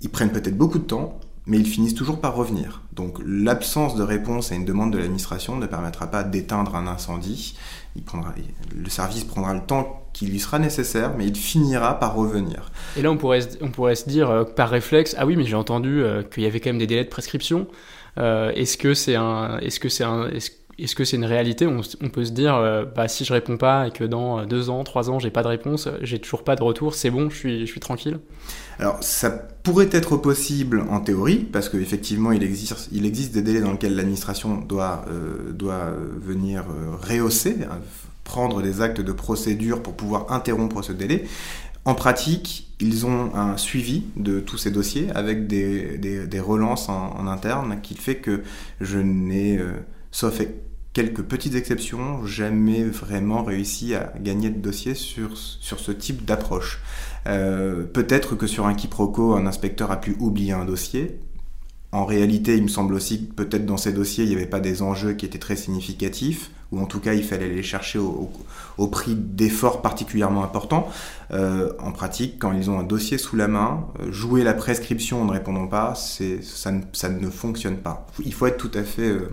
ils 0.00 0.10
prennent 0.10 0.32
peut-être 0.32 0.58
beaucoup 0.58 0.80
de 0.80 0.84
temps, 0.84 1.20
mais 1.46 1.58
ils 1.58 1.66
finissent 1.66 1.94
toujours 1.94 2.20
par 2.20 2.34
revenir. 2.34 2.82
Donc 2.92 3.18
l'absence 3.24 3.94
de 3.94 4.02
réponse 4.02 4.50
à 4.50 4.56
une 4.56 4.64
demande 4.64 4.92
de 4.92 4.98
l'administration 4.98 5.56
ne 5.56 5.66
permettra 5.66 6.08
pas 6.08 6.24
d'éteindre 6.24 6.74
un 6.74 6.88
incendie. 6.88 7.56
Il 7.96 8.02
prendra, 8.02 8.34
le 8.74 8.88
service 8.88 9.24
prendra 9.24 9.52
le 9.54 9.60
temps 9.60 10.02
qui 10.12 10.26
lui 10.26 10.38
sera 10.38 10.58
nécessaire, 10.58 11.12
mais 11.16 11.26
il 11.26 11.36
finira 11.36 11.98
par 11.98 12.14
revenir. 12.14 12.70
Et 12.96 13.02
là, 13.02 13.10
on 13.10 13.16
pourrait, 13.16 13.40
on 13.60 13.70
pourrait 13.70 13.94
se 13.94 14.08
dire 14.08 14.30
euh, 14.30 14.44
par 14.44 14.68
réflexe, 14.68 15.14
ah 15.18 15.26
oui, 15.26 15.36
mais 15.36 15.44
j'ai 15.44 15.56
entendu 15.56 16.02
euh, 16.02 16.22
qu'il 16.22 16.42
y 16.42 16.46
avait 16.46 16.60
quand 16.60 16.70
même 16.70 16.78
des 16.78 16.86
délais 16.86 17.04
de 17.04 17.08
prescription. 17.08 17.66
Euh, 18.18 18.50
est-ce 18.52 18.76
que 18.76 18.94
c'est 18.94 19.16
un, 19.16 19.58
est-ce 19.58 19.80
que 19.80 19.88
c'est 19.88 20.04
un, 20.04 20.28
est-ce 20.28 20.94
que 20.94 21.04
c'est 21.04 21.16
une 21.16 21.24
réalité? 21.24 21.66
On, 21.66 22.08
peut 22.08 22.24
se 22.24 22.32
dire, 22.32 22.86
bah, 22.96 23.08
si 23.08 23.24
je 23.24 23.32
réponds 23.32 23.56
pas 23.56 23.88
et 23.88 23.90
que 23.90 24.04
dans 24.04 24.44
deux 24.46 24.70
ans, 24.70 24.84
trois 24.84 25.10
ans, 25.10 25.18
j'ai 25.18 25.30
pas 25.30 25.42
de 25.42 25.48
réponse, 25.48 25.88
j'ai 26.00 26.18
toujours 26.18 26.44
pas 26.44 26.56
de 26.56 26.62
retour, 26.62 26.94
c'est 26.94 27.10
bon, 27.10 27.30
je 27.30 27.36
suis, 27.36 27.60
je 27.66 27.70
suis 27.70 27.80
tranquille 27.80 28.18
Alors, 28.78 28.96
ça 29.02 29.48
pourrait 29.62 29.90
être 29.92 30.16
possible 30.16 30.84
en 30.90 31.00
théorie, 31.00 31.38
parce 31.38 31.68
qu'effectivement, 31.68 32.32
il 32.32 32.42
existe, 32.42 32.88
il 32.92 33.06
existe 33.06 33.32
des 33.32 33.42
délais 33.42 33.60
dans 33.60 33.72
lesquels 33.72 33.94
l'administration 33.94 34.56
doit, 34.56 35.04
doit 35.52 35.92
venir 36.20 36.64
rehausser, 37.08 37.58
hein, 37.70 37.78
prendre 38.24 38.62
des 38.62 38.80
actes 38.80 39.00
de 39.00 39.12
procédure 39.12 39.82
pour 39.82 39.94
pouvoir 39.94 40.32
interrompre 40.32 40.82
ce 40.82 40.92
délai. 40.92 41.26
En 41.84 41.94
pratique, 41.94 42.72
ils 42.78 43.06
ont 43.06 43.34
un 43.34 43.56
suivi 43.56 44.04
de 44.16 44.38
tous 44.38 44.56
ces 44.56 44.70
dossiers 44.70 45.10
avec 45.14 45.48
des, 45.48 45.98
des, 45.98 46.40
relances 46.40 46.88
en, 46.88 47.26
interne 47.26 47.80
qui 47.82 47.94
fait 47.94 48.16
que 48.16 48.42
je 48.80 48.98
n'ai, 48.98 49.58
euh, 49.58 49.72
sauf 50.12 50.40
quelques 50.92 51.22
petites 51.22 51.54
exceptions, 51.54 52.24
jamais 52.26 52.84
vraiment 52.84 53.42
réussi 53.42 53.94
à 53.94 54.12
gagner 54.20 54.50
de 54.50 54.58
dossiers 54.58 54.94
sur, 54.94 55.36
sur 55.36 55.80
ce 55.80 55.92
type 55.92 56.24
d'approche. 56.24 56.80
Euh, 57.26 57.84
peut-être 57.84 58.34
que 58.36 58.46
sur 58.46 58.66
un 58.66 58.74
quiproquo, 58.74 59.34
un 59.34 59.46
inspecteur 59.46 59.90
a 59.90 60.00
pu 60.00 60.16
oublier 60.18 60.52
un 60.52 60.64
dossier, 60.64 61.18
en 61.92 62.06
réalité, 62.06 62.56
il 62.56 62.62
me 62.62 62.68
semble 62.68 62.94
aussi 62.94 63.26
que 63.26 63.34
peut-être 63.34 63.66
dans 63.66 63.76
ces 63.76 63.92
dossiers, 63.92 64.24
il 64.24 64.30
n'y 64.30 64.36
avait 64.36 64.46
pas 64.46 64.60
des 64.60 64.80
enjeux 64.80 65.12
qui 65.12 65.26
étaient 65.26 65.38
très 65.38 65.56
significatifs, 65.56 66.50
ou 66.72 66.80
en 66.80 66.86
tout 66.86 67.00
cas, 67.00 67.14
il 67.14 67.22
fallait 67.22 67.48
les 67.48 67.62
chercher 67.62 67.98
au, 67.98 68.30
prix 68.88 69.14
d'efforts 69.14 69.80
particulièrement 69.80 70.42
importants. 70.42 70.88
Euh, 71.32 71.72
en 71.78 71.92
pratique, 71.92 72.38
quand 72.38 72.52
ils 72.52 72.68
ont 72.68 72.78
un 72.78 72.82
dossier 72.82 73.16
sous 73.16 73.36
la 73.36 73.46
main, 73.46 73.86
euh, 74.00 74.10
jouer 74.10 74.42
la 74.42 74.54
prescription 74.54 75.22
en 75.22 75.24
ne 75.26 75.32
répondant 75.32 75.66
pas, 75.66 75.94
ça 75.94 76.72
ne, 76.72 76.80
ça 76.92 77.08
ne 77.08 77.30
fonctionne 77.30 77.76
pas. 77.76 78.06
Il 78.24 78.34
faut 78.34 78.46
être 78.46 78.58
tout 78.58 78.70
à 78.74 78.82
fait 78.82 79.08
euh, 79.08 79.30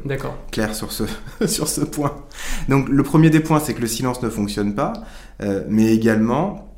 clair 0.51 0.75
sur 0.75 0.91
ce, 0.91 1.03
sur 1.47 1.67
ce 1.67 1.81
point. 1.81 2.15
Donc 2.69 2.87
le 2.89 3.03
premier 3.03 3.29
des 3.29 3.39
points, 3.39 3.59
c'est 3.59 3.73
que 3.73 3.81
le 3.81 3.87
silence 3.87 4.21
ne 4.21 4.29
fonctionne 4.29 4.75
pas, 4.75 4.93
mais 5.67 5.93
également 5.93 6.69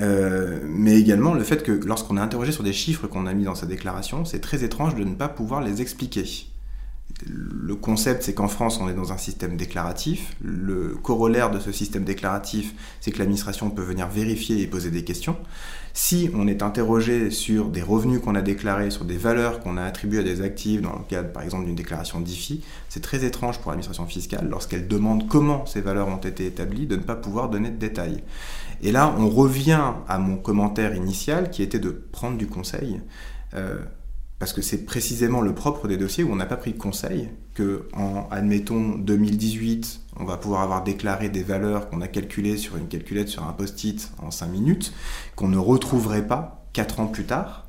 euh, 0.00 0.60
mais 0.64 0.98
également 0.98 1.34
le 1.34 1.44
fait 1.44 1.62
que 1.62 1.72
lorsqu'on 1.72 2.16
est 2.16 2.20
interrogé 2.20 2.52
sur 2.52 2.62
des 2.62 2.72
chiffres 2.72 3.06
qu'on 3.06 3.26
a 3.26 3.34
mis 3.34 3.44
dans 3.44 3.54
sa 3.54 3.66
déclaration, 3.66 4.24
c'est 4.24 4.40
très 4.40 4.64
étrange 4.64 4.94
de 4.94 5.04
ne 5.04 5.14
pas 5.14 5.28
pouvoir 5.28 5.60
les 5.60 5.82
expliquer. 5.82 6.24
Le 7.26 7.74
concept, 7.74 8.22
c'est 8.22 8.34
qu'en 8.34 8.48
France, 8.48 8.78
on 8.80 8.88
est 8.88 8.94
dans 8.94 9.12
un 9.12 9.18
système 9.18 9.56
déclaratif. 9.56 10.36
Le 10.42 10.96
corollaire 11.02 11.50
de 11.50 11.58
ce 11.58 11.72
système 11.72 12.04
déclaratif, 12.04 12.74
c'est 13.00 13.10
que 13.10 13.18
l'administration 13.18 13.70
peut 13.70 13.82
venir 13.82 14.08
vérifier 14.08 14.60
et 14.60 14.66
poser 14.66 14.90
des 14.90 15.04
questions. 15.04 15.36
Si 15.92 16.30
on 16.34 16.46
est 16.46 16.62
interrogé 16.62 17.30
sur 17.30 17.68
des 17.68 17.82
revenus 17.82 18.20
qu'on 18.20 18.34
a 18.34 18.42
déclarés, 18.42 18.90
sur 18.90 19.04
des 19.04 19.16
valeurs 19.16 19.60
qu'on 19.60 19.76
a 19.76 19.82
attribuées 19.82 20.20
à 20.20 20.22
des 20.22 20.40
actifs, 20.40 20.80
dans 20.80 20.92
le 20.92 21.04
cadre 21.08 21.32
par 21.32 21.42
exemple 21.42 21.66
d'une 21.66 21.74
déclaration 21.74 22.20
d'IFI, 22.20 22.62
c'est 22.88 23.02
très 23.02 23.24
étrange 23.24 23.58
pour 23.58 23.70
l'administration 23.70 24.06
fiscale, 24.06 24.48
lorsqu'elle 24.48 24.86
demande 24.86 25.28
comment 25.28 25.66
ces 25.66 25.80
valeurs 25.80 26.08
ont 26.08 26.16
été 26.16 26.46
établies, 26.46 26.86
de 26.86 26.96
ne 26.96 27.02
pas 27.02 27.16
pouvoir 27.16 27.48
donner 27.48 27.70
de 27.70 27.76
détails. 27.76 28.22
Et 28.82 28.92
là, 28.92 29.14
on 29.18 29.28
revient 29.28 29.92
à 30.08 30.18
mon 30.18 30.36
commentaire 30.36 30.94
initial 30.94 31.50
qui 31.50 31.62
était 31.62 31.80
de 31.80 31.90
prendre 31.90 32.38
du 32.38 32.46
conseil. 32.46 33.00
Euh, 33.54 33.80
parce 34.40 34.54
que 34.54 34.62
c'est 34.62 34.86
précisément 34.86 35.42
le 35.42 35.54
propre 35.54 35.86
des 35.86 35.98
dossiers 35.98 36.24
où 36.24 36.32
on 36.32 36.36
n'a 36.36 36.46
pas 36.46 36.56
pris 36.56 36.72
de 36.72 36.78
conseil, 36.78 37.28
que 37.54 37.86
en, 37.92 38.26
admettons, 38.30 38.96
2018, 38.96 40.00
on 40.16 40.24
va 40.24 40.38
pouvoir 40.38 40.62
avoir 40.62 40.82
déclaré 40.82 41.28
des 41.28 41.42
valeurs 41.42 41.90
qu'on 41.90 42.00
a 42.00 42.08
calculées 42.08 42.56
sur 42.56 42.78
une 42.78 42.88
calculette 42.88 43.28
sur 43.28 43.46
un 43.46 43.52
post-it 43.52 44.10
en 44.18 44.30
5 44.30 44.46
minutes, 44.48 44.94
qu'on 45.36 45.48
ne 45.48 45.58
retrouverait 45.58 46.26
pas 46.26 46.66
4 46.72 47.00
ans 47.00 47.06
plus 47.06 47.24
tard, 47.24 47.66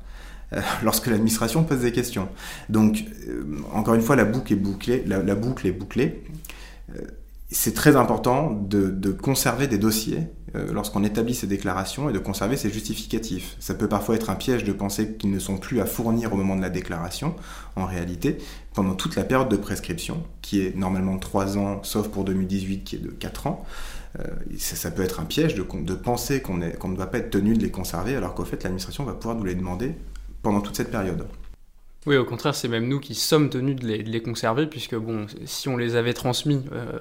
euh, 0.54 0.62
lorsque 0.82 1.08
l'administration 1.08 1.62
pose 1.62 1.80
des 1.80 1.92
questions. 1.92 2.30
Donc, 2.70 3.04
euh, 3.28 3.44
encore 3.74 3.94
une 3.94 4.02
fois, 4.02 4.16
la 4.16 4.24
boucle 4.24 4.54
est 4.54 4.56
bouclée. 4.56 5.04
La, 5.06 5.34
boucle 5.34 5.66
est 5.66 5.72
bouclée 5.72 6.24
c'est 7.52 7.74
très 7.74 7.96
important 7.96 8.50
de, 8.50 9.12
conserver 9.12 9.68
des 9.68 9.78
dossiers 9.78 10.18
euh, 10.18 10.41
lorsqu'on 10.54 11.02
établit 11.04 11.34
ces 11.34 11.46
déclarations 11.46 12.10
et 12.10 12.12
de 12.12 12.18
conserver 12.18 12.56
ces 12.56 12.70
justificatifs. 12.70 13.56
Ça 13.58 13.74
peut 13.74 13.88
parfois 13.88 14.16
être 14.16 14.30
un 14.30 14.34
piège 14.34 14.64
de 14.64 14.72
penser 14.72 15.14
qu'ils 15.14 15.30
ne 15.30 15.38
sont 15.38 15.56
plus 15.56 15.80
à 15.80 15.86
fournir 15.86 16.32
au 16.32 16.36
moment 16.36 16.56
de 16.56 16.62
la 16.62 16.70
déclaration. 16.70 17.34
En 17.76 17.86
réalité, 17.86 18.38
pendant 18.74 18.94
toute 18.94 19.16
la 19.16 19.24
période 19.24 19.48
de 19.48 19.56
prescription, 19.56 20.22
qui 20.42 20.60
est 20.60 20.76
normalement 20.76 21.14
de 21.14 21.20
3 21.20 21.58
ans, 21.58 21.82
sauf 21.82 22.08
pour 22.08 22.24
2018 22.24 22.84
qui 22.84 22.96
est 22.96 22.98
de 22.98 23.10
4 23.10 23.46
ans, 23.46 23.64
euh, 24.18 24.24
ça, 24.58 24.90
peut 24.90 25.02
être 25.02 25.20
un 25.20 25.24
piège 25.24 25.54
de, 25.54 25.62
penser 25.94 26.42
qu'on 26.42 26.58
ne 26.58 26.96
doit 26.96 27.06
pas 27.06 27.18
être 27.18 27.30
tenu 27.30 27.54
de 27.54 27.62
les 27.62 27.70
conserver 27.70 28.14
alors 28.14 28.34
qu'au 28.34 28.44
fait 28.44 28.62
l'administration 28.62 29.04
va 29.04 29.14
pouvoir 29.14 29.36
nous 29.36 29.44
les 29.44 29.54
demander 29.54 29.94
pendant 30.42 30.60
toute 30.60 30.76
cette 30.76 30.90
période. 30.90 31.26
Oui, 32.04 32.16
au 32.16 32.24
contraire, 32.24 32.54
c'est 32.54 32.68
même 32.68 32.88
nous 32.88 32.98
qui 32.98 33.14
sommes 33.14 33.48
tenus 33.48 33.76
de 33.76 33.86
les, 33.86 34.22
conserver, 34.22 34.66
puisque 34.66 34.96
bon, 34.96 35.26
si 35.44 35.68
on 35.68 35.76
les 35.76 35.94
avait 35.94 36.14
transmis 36.14 36.64
euh, 36.72 36.98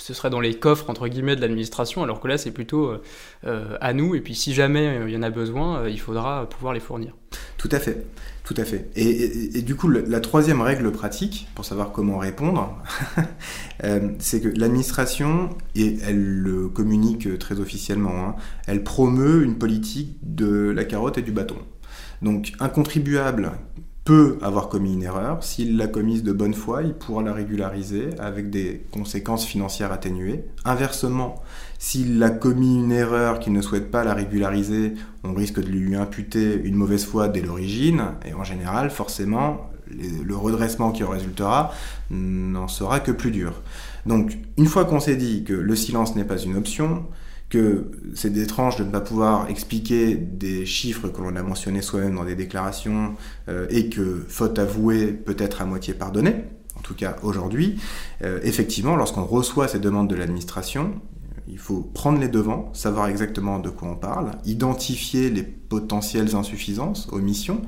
ce 0.00 0.14
serait 0.14 0.30
dans 0.30 0.40
les 0.40 0.54
coffres 0.54 0.90
entre 0.90 1.06
guillemets 1.08 1.36
de 1.36 1.40
l'administration, 1.40 2.02
alors 2.02 2.20
que 2.20 2.28
là 2.28 2.38
c'est 2.38 2.50
plutôt 2.50 2.86
euh, 2.86 3.02
euh, 3.46 3.76
à 3.80 3.92
nous. 3.92 4.14
Et 4.14 4.20
puis 4.20 4.34
si 4.34 4.54
jamais 4.54 4.88
euh, 4.88 5.08
il 5.08 5.14
y 5.14 5.16
en 5.16 5.22
a 5.22 5.30
besoin, 5.30 5.88
il 5.88 6.00
faudra 6.00 6.48
pouvoir 6.48 6.72
les 6.72 6.80
fournir. 6.80 7.14
Tout 7.58 7.68
à 7.72 7.78
fait, 7.78 8.06
tout 8.42 8.54
à 8.56 8.64
fait. 8.64 8.88
Et, 8.96 9.60
du 9.60 9.76
coup, 9.76 9.88
la 9.88 10.20
troisième 10.20 10.62
règle 10.62 10.90
pratique 10.90 11.46
pour 11.54 11.66
savoir 11.66 11.92
comment 11.92 12.16
répondre, 12.16 12.74
c'est 14.18 14.40
que 14.40 14.48
l'administration 14.48 15.50
et 15.74 15.98
elle 16.02 16.18
le 16.18 16.68
communique 16.68 17.38
très 17.38 17.60
officiellement. 17.60 18.28
Hein, 18.28 18.36
elle 18.66 18.82
promeut 18.82 19.44
une 19.44 19.58
politique 19.58 20.16
de 20.22 20.70
la 20.70 20.84
carotte 20.84 21.18
et 21.18 21.22
du 21.22 21.32
bâton. 21.32 21.56
Donc 22.22 22.52
un 22.60 22.70
contribuable 22.70 23.52
peut 24.04 24.38
avoir 24.42 24.68
commis 24.68 24.94
une 24.94 25.02
erreur. 25.02 25.44
S'il 25.44 25.76
l'a 25.76 25.86
commise 25.86 26.22
de 26.22 26.32
bonne 26.32 26.54
foi, 26.54 26.82
il 26.82 26.94
pourra 26.94 27.22
la 27.22 27.32
régulariser 27.32 28.10
avec 28.18 28.50
des 28.50 28.82
conséquences 28.90 29.44
financières 29.44 29.92
atténuées. 29.92 30.44
Inversement, 30.64 31.42
s'il 31.78 32.22
a 32.22 32.30
commis 32.30 32.76
une 32.76 32.92
erreur 32.92 33.40
qu'il 33.40 33.52
ne 33.52 33.60
souhaite 33.60 33.90
pas 33.90 34.04
la 34.04 34.14
régulariser, 34.14 34.94
on 35.24 35.34
risque 35.34 35.60
de 35.60 35.68
lui 35.68 35.96
imputer 35.96 36.60
une 36.64 36.74
mauvaise 36.74 37.04
foi 37.04 37.28
dès 37.28 37.42
l'origine, 37.42 38.02
et 38.24 38.34
en 38.34 38.44
général, 38.44 38.90
forcément, 38.90 39.70
le 39.88 40.36
redressement 40.36 40.92
qui 40.92 41.04
en 41.04 41.10
résultera 41.10 41.72
n'en 42.10 42.68
sera 42.68 43.00
que 43.00 43.12
plus 43.12 43.30
dur. 43.30 43.60
Donc, 44.06 44.38
une 44.56 44.66
fois 44.66 44.84
qu'on 44.84 45.00
s'est 45.00 45.16
dit 45.16 45.44
que 45.44 45.52
le 45.52 45.76
silence 45.76 46.16
n'est 46.16 46.24
pas 46.24 46.38
une 46.38 46.56
option, 46.56 47.04
que 47.50 47.90
c'est 48.14 48.36
étrange 48.36 48.76
de 48.76 48.84
ne 48.84 48.90
pas 48.90 49.00
pouvoir 49.00 49.50
expliquer 49.50 50.14
des 50.14 50.64
chiffres 50.64 51.08
que 51.08 51.20
l'on 51.20 51.34
a 51.34 51.42
mentionnés 51.42 51.82
soi-même 51.82 52.14
dans 52.14 52.24
des 52.24 52.36
déclarations 52.36 53.16
euh, 53.48 53.66
et 53.70 53.90
que 53.90 54.24
faute 54.28 54.58
avouée 54.58 55.08
peut 55.08 55.36
être 55.36 55.60
à 55.60 55.66
moitié 55.66 55.92
pardonnée, 55.92 56.44
en 56.78 56.80
tout 56.80 56.94
cas 56.94 57.16
aujourd'hui, 57.22 57.80
euh, 58.22 58.38
effectivement, 58.44 58.94
lorsqu'on 58.94 59.24
reçoit 59.24 59.66
ces 59.66 59.80
demandes 59.80 60.08
de 60.08 60.14
l'administration, 60.14 60.94
il 61.48 61.58
faut 61.58 61.80
prendre 61.82 62.20
les 62.20 62.28
devants, 62.28 62.70
savoir 62.72 63.08
exactement 63.08 63.58
de 63.58 63.68
quoi 63.68 63.88
on 63.88 63.96
parle, 63.96 64.30
identifier 64.44 65.28
les 65.28 65.42
potentielles 65.42 66.36
insuffisances, 66.36 67.08
omissions, 67.10 67.62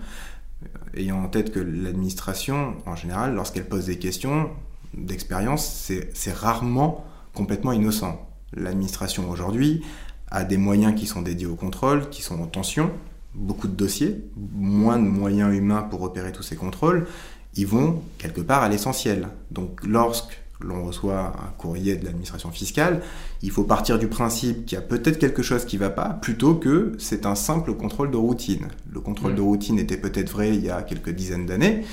euh, 0.62 1.01
ayant 1.01 1.25
en 1.25 1.29
tête 1.29 1.51
que 1.51 1.59
l'administration, 1.59 2.77
en 2.87 2.95
général, 2.95 3.35
lorsqu'elle 3.35 3.66
pose 3.66 3.87
des 3.87 3.99
questions 3.99 4.51
d'expérience, 4.95 5.90
c'est 6.14 6.33
rarement 6.33 7.05
complètement 7.35 7.73
innocent. 7.73 8.32
L'administration 8.55 9.31
aujourd'hui 9.31 9.83
a 10.31 10.45
des 10.45 10.57
moyens 10.57 10.95
qui 10.99 11.07
sont 11.07 11.23
dédiés 11.23 11.47
au 11.47 11.57
contrôle, 11.57 12.09
qui 12.11 12.23
sont 12.23 12.41
en 12.41 12.47
tension, 12.47 12.91
beaucoup 13.35 13.69
de 13.69 13.75
dossiers, 13.75 14.25
moins 14.37 14.99
de 14.99 15.07
moyens 15.07 15.55
humains 15.55 15.83
pour 15.83 16.03
opérer 16.03 16.33
tous 16.33 16.43
ces 16.43 16.57
contrôles, 16.57 17.07
ils 17.55 17.67
vont 17.67 18.03
quelque 18.19 18.41
part 18.41 18.62
à 18.62 18.69
l'essentiel. 18.69 19.29
Donc 19.51 19.81
lorsque 19.85 20.38
l'on 20.61 20.85
reçoit 20.85 21.35
un 21.45 21.51
courrier 21.59 21.97
de 21.97 22.05
l'administration 22.05 22.51
fiscale, 22.51 23.03
il 23.43 23.51
faut 23.51 23.65
partir 23.65 23.99
du 23.99 24.07
principe 24.07 24.65
qu'il 24.65 24.77
y 24.77 24.79
a 24.79 24.85
peut-être 24.85 25.19
quelque 25.19 25.43
chose 25.43 25.65
qui 25.65 25.77
ne 25.77 25.81
va 25.81 25.91
pas, 25.91 26.11
plutôt 26.11 26.55
que 26.55 26.93
c'est 26.99 27.27
un 27.27 27.35
simple 27.35 27.75
contrôle 27.75 28.11
de 28.11 28.17
routine. 28.17 28.69
Le 28.91 29.01
contrôle 29.01 29.35
de 29.35 29.41
routine 29.41 29.79
était 29.79 29.97
peut-être 29.97 30.31
vrai 30.31 30.51
il 30.51 30.65
y 30.65 30.71
a 30.71 30.83
quelques 30.83 31.11
dizaines 31.11 31.47
d'années 31.47 31.85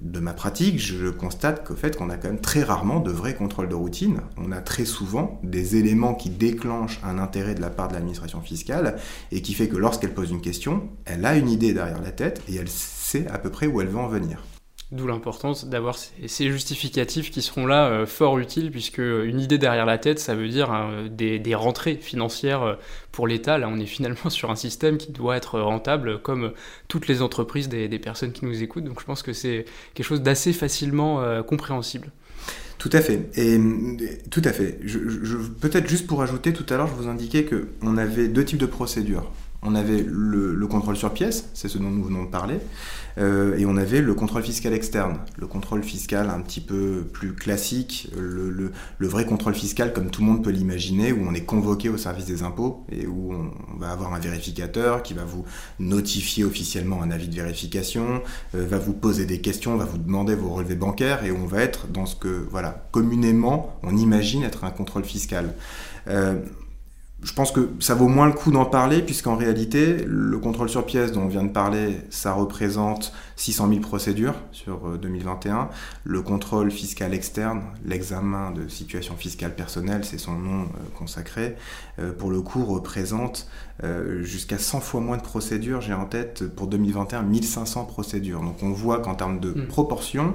de 0.00 0.20
ma 0.20 0.34
pratique, 0.34 0.78
je 0.78 1.08
constate 1.08 1.66
qu'au 1.66 1.74
fait 1.74 1.96
qu'on 1.96 2.10
a 2.10 2.16
quand 2.16 2.28
même 2.28 2.40
très 2.40 2.62
rarement 2.62 3.00
de 3.00 3.10
vrais 3.10 3.34
contrôles 3.34 3.68
de 3.68 3.74
routine. 3.74 4.20
On 4.36 4.52
a 4.52 4.60
très 4.60 4.84
souvent 4.84 5.40
des 5.42 5.76
éléments 5.76 6.14
qui 6.14 6.30
déclenchent 6.30 7.00
un 7.02 7.18
intérêt 7.18 7.54
de 7.54 7.60
la 7.60 7.70
part 7.70 7.88
de 7.88 7.94
l'administration 7.94 8.40
fiscale 8.40 8.96
et 9.32 9.40
qui 9.42 9.54
fait 9.54 9.68
que 9.68 9.76
lorsqu'elle 9.76 10.14
pose 10.14 10.30
une 10.30 10.42
question, 10.42 10.88
elle 11.06 11.24
a 11.24 11.36
une 11.36 11.48
idée 11.48 11.72
derrière 11.72 12.02
la 12.02 12.12
tête 12.12 12.42
et 12.48 12.56
elle 12.56 12.68
sait 12.68 13.26
à 13.28 13.38
peu 13.38 13.50
près 13.50 13.66
où 13.66 13.80
elle 13.80 13.88
veut 13.88 13.98
en 13.98 14.08
venir. 14.08 14.42
D'où 14.94 15.08
l'importance 15.08 15.66
d'avoir 15.66 15.96
ces 15.98 16.52
justificatifs 16.52 17.32
qui 17.32 17.42
seront 17.42 17.66
là 17.66 17.88
euh, 17.88 18.06
fort 18.06 18.38
utiles, 18.38 18.70
puisque 18.70 18.98
une 18.98 19.40
idée 19.40 19.58
derrière 19.58 19.86
la 19.86 19.98
tête, 19.98 20.20
ça 20.20 20.36
veut 20.36 20.46
dire 20.46 20.70
hein, 20.70 21.08
des, 21.10 21.54
rentrées 21.56 21.96
financières 21.96 22.62
euh, 22.62 22.74
pour 23.10 23.26
l'État. 23.26 23.58
Là, 23.58 23.68
on 23.68 23.80
est 23.80 23.86
finalement 23.86 24.28
sur 24.30 24.52
un 24.52 24.54
système 24.54 24.96
qui 24.96 25.10
doit 25.10 25.36
être 25.36 25.58
rentable, 25.58 26.22
comme 26.22 26.52
toutes 26.86 27.08
les 27.08 27.22
entreprises 27.22 27.68
des, 27.68 27.98
personnes 27.98 28.30
qui 28.30 28.44
nous 28.44 28.62
écoutent. 28.62 28.84
Donc 28.84 29.00
je 29.00 29.04
pense 29.04 29.24
que 29.24 29.32
c'est 29.32 29.64
quelque 29.94 30.06
chose 30.06 30.22
d'assez 30.22 30.52
facilement 30.52 31.22
euh, 31.22 31.42
compréhensible. 31.42 32.12
Tout 32.78 32.90
à 32.92 33.00
fait. 33.00 33.30
Et 33.36 33.58
tout 34.30 34.42
à 34.44 34.52
fait. 34.52 34.78
Peut-être 35.60 35.88
juste 35.88 36.06
pour 36.06 36.22
ajouter, 36.22 36.52
tout 36.52 36.72
à 36.72 36.76
l'heure, 36.76 36.86
je 36.86 36.94
vous 36.94 37.08
indiquais 37.08 37.44
qu'on 37.44 37.96
avait 37.96 38.28
deux 38.28 38.44
types 38.44 38.58
de 38.58 38.66
procédures 38.66 39.32
on 39.64 39.74
avait 39.74 40.04
le, 40.06 40.66
contrôle 40.66 40.96
sur 40.96 41.12
pièce, 41.12 41.50
c'est 41.54 41.68
ce 41.68 41.78
dont 41.78 41.90
nous 41.90 42.02
venons 42.02 42.24
de 42.24 42.30
parler, 42.30 42.58
euh, 43.18 43.56
et 43.56 43.64
on 43.64 43.76
avait 43.76 44.00
le 44.00 44.14
contrôle 44.14 44.42
fiscal 44.42 44.72
externe, 44.72 45.18
le 45.36 45.46
contrôle 45.46 45.84
fiscal 45.84 46.30
un 46.30 46.40
petit 46.40 46.60
peu 46.60 47.04
plus 47.12 47.34
classique, 47.34 48.10
le, 48.16 48.72
vrai 49.00 49.24
contrôle 49.24 49.54
fiscal 49.54 49.92
comme 49.92 50.10
tout 50.10 50.22
le 50.22 50.26
monde 50.26 50.42
peut 50.42 50.50
l'imaginer, 50.50 51.12
où 51.12 51.24
on 51.28 51.34
est 51.34 51.44
convoqué 51.44 51.88
au 51.88 51.96
service 51.96 52.24
des 52.24 52.42
impôts 52.42 52.84
et 52.90 53.06
où 53.06 53.32
on, 53.32 53.78
va 53.78 53.90
avoir 53.90 54.14
un 54.14 54.18
vérificateur 54.18 55.02
qui 55.02 55.14
va 55.14 55.24
vous 55.24 55.44
notifier 55.78 56.44
officiellement 56.44 57.02
un 57.02 57.10
avis 57.10 57.28
de 57.28 57.34
vérification, 57.34 58.22
euh, 58.54 58.66
va 58.66 58.78
vous 58.78 58.94
poser 58.94 59.26
des 59.26 59.40
questions, 59.40 59.76
va 59.76 59.84
vous 59.84 59.98
demander 59.98 60.34
vos 60.34 60.50
relevés 60.50 60.76
bancaires, 60.76 61.24
et 61.24 61.30
on 61.30 61.46
va 61.46 61.60
être 61.60 61.86
dans 61.88 62.06
ce 62.06 62.16
que, 62.16 62.46
voilà, 62.50 62.86
communément, 62.90 63.78
on 63.82 63.96
imagine 63.96 64.42
être 64.42 64.64
un 64.64 64.70
contrôle 64.70 65.04
fiscal. 65.04 65.54
Euh, 66.08 66.40
je 67.24 67.32
pense 67.32 67.52
que 67.52 67.70
ça 67.80 67.94
vaut 67.94 68.06
moins 68.06 68.26
le 68.26 68.34
coup 68.34 68.52
d'en 68.52 68.66
parler, 68.66 69.00
puisqu'en 69.00 69.34
réalité, 69.34 70.04
le 70.06 70.38
contrôle 70.38 70.68
sur 70.68 70.84
pièce 70.84 71.10
dont 71.10 71.22
on 71.22 71.28
vient 71.28 71.42
de 71.42 71.52
parler, 71.52 71.96
ça 72.10 72.34
représente 72.34 73.14
600 73.36 73.68
000 73.68 73.80
procédures 73.80 74.34
sur 74.52 74.98
2021. 74.98 75.56
Euh, 75.56 75.64
le 76.04 76.20
contrôle 76.20 76.70
fiscal 76.70 77.14
externe, 77.14 77.62
l'examen 77.82 78.50
de 78.50 78.68
situation 78.68 79.16
fiscale 79.16 79.54
personnelle, 79.54 80.04
c'est 80.04 80.18
son 80.18 80.34
nom 80.34 80.64
euh, 80.64 80.66
consacré, 80.98 81.56
euh, 81.98 82.12
pour 82.12 82.30
le 82.30 82.42
coup 82.42 82.64
représente 82.64 83.48
jusqu'à 84.20 84.56
100 84.56 84.78
fois 84.78 85.00
moins 85.00 85.16
de 85.16 85.22
procédures. 85.22 85.80
J'ai 85.80 85.94
en 85.94 86.04
tête 86.04 86.46
pour 86.46 86.68
2021 86.68 87.22
1500 87.22 87.86
procédures. 87.86 88.40
Donc 88.40 88.62
on 88.62 88.70
voit 88.70 89.00
qu'en 89.00 89.16
termes 89.16 89.40
de 89.40 89.50
hmm. 89.50 89.66
proportion, 89.66 90.34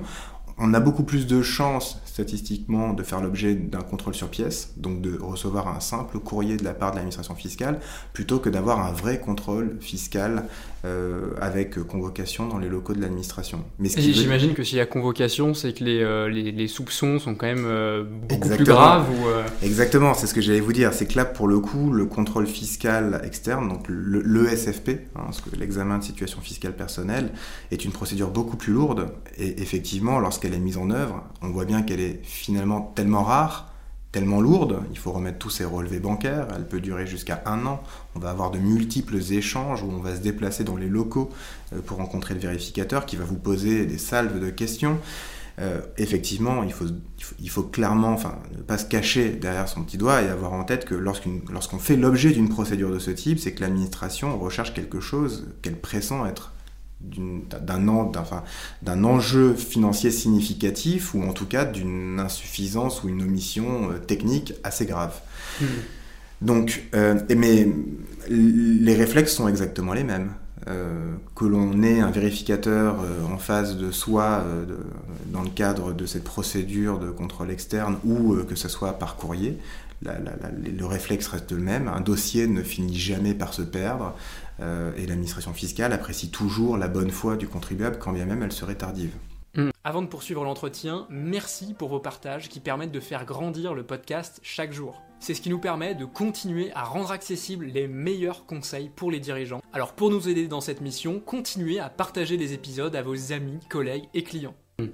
on 0.59 0.73
a 0.73 0.79
beaucoup 0.79 1.03
plus 1.03 1.25
de 1.27 1.41
chances 1.41 1.99
statistiquement 2.05 2.93
de 2.93 3.01
faire 3.03 3.21
l'objet 3.21 3.55
d'un 3.55 3.81
contrôle 3.81 4.13
sur 4.13 4.27
pièce, 4.27 4.73
donc 4.75 5.01
de 5.01 5.17
recevoir 5.17 5.69
un 5.69 5.79
simple 5.79 6.19
courrier 6.19 6.57
de 6.57 6.65
la 6.65 6.73
part 6.73 6.91
de 6.91 6.95
l'administration 6.95 7.33
fiscale, 7.33 7.79
plutôt 8.11 8.39
que 8.39 8.49
d'avoir 8.49 8.85
un 8.85 8.91
vrai 8.91 9.19
contrôle 9.19 9.77
fiscal 9.79 10.43
euh, 10.85 11.31
avec 11.41 11.77
convocation 11.83 12.47
dans 12.47 12.57
les 12.57 12.69
locaux 12.69 12.93
de 12.93 13.01
l'administration. 13.01 13.63
Mais 13.79 13.89
j'imagine 13.89 14.53
que 14.53 14.63
s'il 14.63 14.77
y 14.77 14.81
a 14.81 14.85
convocation, 14.85 15.53
c'est 15.53 15.73
que 15.73 15.83
les, 15.83 16.01
euh, 16.01 16.29
les, 16.29 16.67
soupçons 16.67 17.19
sont 17.19 17.35
quand 17.35 17.47
même 17.47 17.65
euh, 17.65 18.03
beaucoup 18.03 18.49
plus 18.49 18.63
graves. 18.63 19.07
Exactement, 19.63 20.13
c'est 20.13 20.27
ce 20.27 20.33
que 20.33 20.41
j'allais 20.41 20.59
vous 20.59 20.73
dire. 20.73 20.93
C'est 20.93 21.05
que 21.05 21.17
là, 21.17 21.25
pour 21.25 21.47
le 21.47 21.59
coup, 21.59 21.91
le 21.91 22.05
contrôle 22.05 22.47
fiscal 22.47 23.21
externe, 23.23 23.69
donc 23.69 23.87
l'ESFP, 23.89 24.89
hein, 25.15 25.31
l'examen 25.57 25.97
de 25.97 26.03
situation 26.03 26.41
fiscale 26.41 26.73
personnelle, 26.73 27.31
est 27.71 27.85
une 27.85 27.91
procédure 27.91 28.29
beaucoup 28.29 28.57
plus 28.57 28.73
lourde. 28.73 29.07
Et 29.37 29.61
effectivement, 29.61 30.19
lorsqu'elle 30.19 30.48
est 30.53 30.59
mise 30.59 30.77
en 30.77 30.89
œuvre, 30.89 31.23
on 31.41 31.49
voit 31.49 31.65
bien 31.65 31.81
qu'elle 31.81 31.99
est 31.99 32.19
finalement 32.23 32.93
tellement 32.95 33.23
rare 33.23 33.69
tellement 34.11 34.41
lourde, 34.41 34.81
il 34.91 34.97
faut 34.97 35.11
remettre 35.11 35.37
tous 35.37 35.51
ses 35.51 35.65
relevés 35.65 35.99
bancaires, 35.99 36.47
elle 36.55 36.67
peut 36.67 36.79
durer 36.79 37.05
jusqu'à 37.05 37.43
un 37.45 37.65
an, 37.65 37.83
on 38.15 38.19
va 38.19 38.31
avoir 38.31 38.49
de 38.49 38.57
multiples 38.57 39.17
échanges 39.31 39.83
où 39.83 39.91
on 39.91 39.99
va 39.99 40.15
se 40.15 40.21
déplacer 40.21 40.63
dans 40.63 40.77
les 40.77 40.87
locaux 40.87 41.29
euh, 41.73 41.81
pour 41.81 41.97
rencontrer 41.97 42.33
le 42.33 42.39
vérificateur 42.39 43.05
qui 43.05 43.17
va 43.17 43.25
vous 43.25 43.37
poser 43.37 43.85
des 43.85 43.99
salves 43.99 44.39
de 44.39 44.49
questions. 44.49 44.97
Euh, 45.59 45.81
effectivement, 45.97 46.63
il 46.63 47.49
faut, 47.49 47.63
clairement 47.63 48.17
ne 48.55 48.61
pas 48.61 48.77
se 48.77 48.85
cacher 48.85 49.29
derrière 49.29 49.67
son 49.67 49.83
petit 49.83 49.97
doigt 49.97 50.21
et 50.21 50.29
avoir 50.29 50.53
en 50.53 50.63
tête 50.63 50.85
que 50.85 50.95
lorsqu'on 50.95 51.79
fait 51.79 51.97
l'objet 51.97 52.31
d'une 52.31 52.47
procédure 52.47 52.91
de 52.91 52.99
ce 52.99 53.11
type, 53.11 53.39
c'est 53.39 53.51
que 53.51 53.61
l'administration 53.61 54.39
recherche 54.39 54.73
quelque 54.73 55.01
chose 55.01 55.49
qu'elle 55.61 55.77
pressent 55.77 56.25
être 56.27 56.53
d'un 57.01 59.03
enjeu 59.03 59.53
financier 59.53 60.11
significatif 60.11 61.13
ou 61.13 61.23
en 61.23 61.33
tout 61.33 61.45
cas 61.45 61.65
d'une 61.65 62.19
insuffisance 62.19 63.03
ou 63.03 63.09
une 63.09 63.21
omission 63.21 63.91
euh, 63.91 63.99
technique 63.99 64.53
assez 64.63 64.85
grave. 64.85 65.13
Hmm. 65.61 65.65
Donc, 66.41 66.83
euh, 66.93 67.19
mais 67.35 67.67
les 68.29 68.95
réflexes 68.95 69.33
sont 69.33 69.47
exactement 69.47 69.93
les 69.93 70.03
mêmes. 70.03 70.31
Euh, 70.67 71.13
que 71.35 71.45
l'on 71.45 71.81
ait 71.83 72.01
un 72.01 72.11
vérificateur 72.11 72.97
en 73.31 73.37
face 73.37 73.77
de 73.77 73.91
soi 73.91 74.43
dans 75.27 75.41
le 75.41 75.49
cadre 75.49 75.93
de 75.93 76.05
cette 76.05 76.25
procédure 76.25 76.99
de 76.99 77.09
contrôle 77.09 77.49
externe 77.49 77.97
ou 78.05 78.35
que 78.47 78.55
ce 78.55 78.67
soit 78.67 78.99
par 78.99 79.15
courrier, 79.15 79.57
le 80.01 80.85
réflexe 80.85 81.27
reste 81.27 81.51
le 81.51 81.61
même. 81.61 81.87
Un 81.87 82.01
dossier 82.01 82.47
ne 82.47 82.61
finit 82.61 82.97
jamais 82.97 83.33
par 83.33 83.53
se 83.53 83.61
perdre. 83.61 84.15
Euh, 84.61 84.91
et 84.97 85.05
l'administration 85.05 85.53
fiscale 85.53 85.93
apprécie 85.93 86.31
toujours 86.31 86.77
la 86.77 86.87
bonne 86.87 87.11
foi 87.11 87.37
du 87.37 87.47
contribuable 87.47 87.97
quand 87.97 88.11
bien 88.11 88.25
même 88.25 88.43
elle 88.43 88.51
serait 88.51 88.75
tardive. 88.75 89.13
Hmm. 89.55 89.69
Avant 89.83 90.01
de 90.01 90.07
poursuivre 90.07 90.43
l'entretien, 90.43 91.07
merci 91.09 91.73
pour 91.73 91.89
vos 91.89 91.99
partages 91.99 92.49
qui 92.49 92.59
permettent 92.59 92.91
de 92.91 92.99
faire 92.99 93.25
grandir 93.25 93.73
le 93.73 93.83
podcast 93.83 94.39
chaque 94.43 94.73
jour. 94.73 95.01
C'est 95.19 95.33
ce 95.33 95.41
qui 95.41 95.49
nous 95.49 95.59
permet 95.59 95.95
de 95.95 96.05
continuer 96.05 96.71
à 96.75 96.83
rendre 96.83 97.11
accessibles 97.11 97.65
les 97.65 97.87
meilleurs 97.87 98.45
conseils 98.45 98.89
pour 98.95 99.11
les 99.11 99.19
dirigeants. 99.19 99.61
Alors 99.73 99.93
pour 99.93 100.11
nous 100.11 100.29
aider 100.29 100.47
dans 100.47 100.61
cette 100.61 100.81
mission, 100.81 101.19
continuez 101.19 101.79
à 101.79 101.89
partager 101.89 102.37
les 102.37 102.53
épisodes 102.53 102.95
à 102.95 103.01
vos 103.01 103.33
amis, 103.33 103.59
collègues 103.69 104.05
et 104.13 104.23
clients. 104.23 104.55
Hmm. 104.77 104.87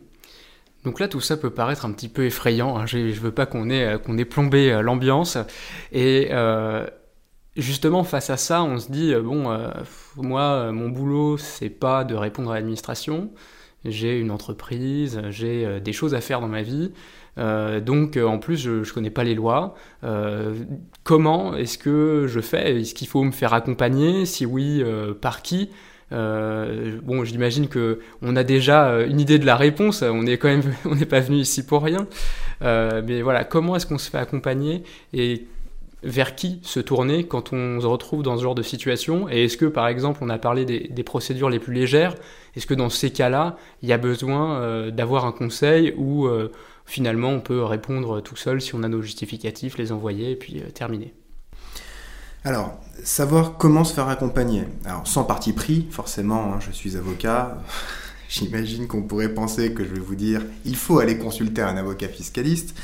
Donc 0.85 0.99
là, 0.99 1.07
tout 1.07 1.19
ça 1.19 1.35
peut 1.35 1.49
paraître 1.49 1.85
un 1.85 1.91
petit 1.91 2.09
peu 2.09 2.25
effrayant. 2.25 2.77
Hein. 2.77 2.85
Je 2.85 2.99
ne 2.99 3.11
veux 3.11 3.31
pas 3.31 3.47
qu'on 3.47 3.69
ait, 3.71 3.97
qu'on 4.05 4.17
ait 4.19 4.25
plombé 4.25 4.71
euh, 4.71 4.81
l'ambiance. 4.81 5.37
Et 5.91 6.29
euh, 6.31 6.85
justement, 7.55 8.03
face 8.03 8.29
à 8.29 8.37
ça, 8.37 8.63
on 8.63 8.79
se 8.79 8.91
dit 8.91 9.13
euh, 9.13 9.21
bon, 9.21 9.49
euh, 9.51 9.69
moi, 10.17 10.41
euh, 10.41 10.71
mon 10.71 10.89
boulot, 10.89 11.37
c'est 11.37 11.69
pas 11.69 12.03
de 12.03 12.15
répondre 12.15 12.51
à 12.51 12.55
l'administration. 12.55 13.29
J'ai 13.83 14.19
une 14.19 14.31
entreprise, 14.31 15.21
j'ai 15.29 15.79
des 15.79 15.93
choses 15.93 16.15
à 16.15 16.21
faire 16.21 16.41
dans 16.41 16.47
ma 16.47 16.63
vie. 16.63 16.91
donc, 17.37 18.17
en 18.17 18.39
plus, 18.39 18.57
je, 18.57 18.71
ne 18.71 18.83
connais 18.85 19.11
pas 19.11 19.23
les 19.23 19.35
lois. 19.35 19.75
comment 21.03 21.55
est-ce 21.55 21.77
que 21.77 22.25
je 22.27 22.39
fais? 22.39 22.81
Est-ce 22.81 22.95
qu'il 22.95 23.07
faut 23.07 23.23
me 23.23 23.31
faire 23.31 23.53
accompagner? 23.53 24.25
Si 24.25 24.43
oui, 24.43 24.83
par 25.21 25.43
qui? 25.43 25.69
Bon, 26.09 27.25
j'imagine 27.25 27.67
que 27.67 27.99
on 28.23 28.35
a 28.35 28.43
déjà 28.43 29.03
une 29.05 29.19
idée 29.19 29.37
de 29.37 29.45
la 29.45 29.55
réponse. 29.55 30.01
On 30.01 30.25
est 30.25 30.39
quand 30.39 30.47
même, 30.47 30.73
on 30.85 30.95
n'est 30.95 31.05
pas 31.05 31.19
venu 31.19 31.37
ici 31.37 31.63
pour 31.63 31.83
rien. 31.83 32.07
mais 32.61 33.21
voilà, 33.21 33.43
comment 33.43 33.75
est-ce 33.75 33.85
qu'on 33.85 33.99
se 33.99 34.09
fait 34.09 34.17
accompagner 34.17 34.81
vers 36.03 36.35
qui 36.35 36.59
se 36.63 36.79
tourner 36.79 37.27
quand 37.27 37.53
on 37.53 37.81
se 37.81 37.85
retrouve 37.85 38.23
dans 38.23 38.37
ce 38.37 38.43
genre 38.43 38.55
de 38.55 38.63
situation 38.63 39.29
Et 39.29 39.45
est-ce 39.45 39.57
que, 39.57 39.65
par 39.65 39.87
exemple, 39.87 40.19
on 40.21 40.29
a 40.29 40.37
parlé 40.37 40.65
des, 40.65 41.03
procédures 41.03 41.49
les 41.49 41.59
plus 41.59 41.73
légères, 41.73 42.15
est-ce 42.55 42.67
que 42.67 42.73
dans 42.73 42.89
ces 42.89 43.11
cas-là, 43.11 43.57
il 43.81 43.89
y 43.89 43.93
a 43.93 43.97
besoin 43.97 44.59
euh, 44.59 44.91
d'avoir 44.91 45.25
un 45.25 45.31
conseil 45.31 45.93
ou 45.97 46.27
euh, 46.27 46.51
finalement 46.85 47.29
on 47.29 47.41
peut 47.41 47.63
répondre 47.63 48.21
tout 48.21 48.35
seul 48.35 48.61
si 48.61 48.75
on 48.75 48.83
a 48.83 48.87
nos 48.87 49.01
justificatifs, 49.01 49.77
les 49.77 49.91
envoyer 49.91 50.31
et 50.31 50.35
puis 50.35 50.59
euh, 50.59 50.69
terminer? 50.71 51.13
Alors, 52.43 52.79
savoir 53.03 53.57
comment 53.57 53.83
se 53.83 53.93
faire 53.93 54.07
accompagner. 54.07 54.65
Alors, 54.85 55.07
sans 55.07 55.23
parti 55.23 55.51
pris, 55.51 55.87
forcément, 55.89 56.53
hein, 56.53 56.59
je 56.59 56.71
suis 56.71 56.95
avocat, 56.95 57.57
J'imagine 58.27 58.87
qu'on 58.87 59.03
pourrait 59.03 59.33
penser 59.33 59.73
que 59.73 59.83
je 59.83 59.89
vais 59.89 59.99
vous 59.99 60.15
dire 60.15 60.41
il 60.65 60.75
faut 60.75 60.99
aller 60.99 61.17
consulter 61.17 61.61
un 61.61 61.77
avocat 61.77 62.07
fiscaliste. 62.07 62.75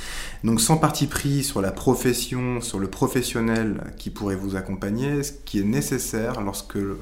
Donc 0.44 0.62
sans 0.62 0.78
parti 0.78 1.08
pris 1.08 1.44
sur 1.44 1.62
la 1.62 1.72
profession, 1.72 2.62
sur 2.62 2.80
le 2.80 2.88
professionnel 2.88 3.82
qui 3.98 4.10
pourrait 4.10 4.36
vous 4.36 4.56
accompagner, 4.56 5.24
ce 5.24 5.34
qui 5.46 5.60
est 5.60 5.64
nécessaire 5.64 6.42
lorsque 6.42 6.76
l'on 6.76 6.98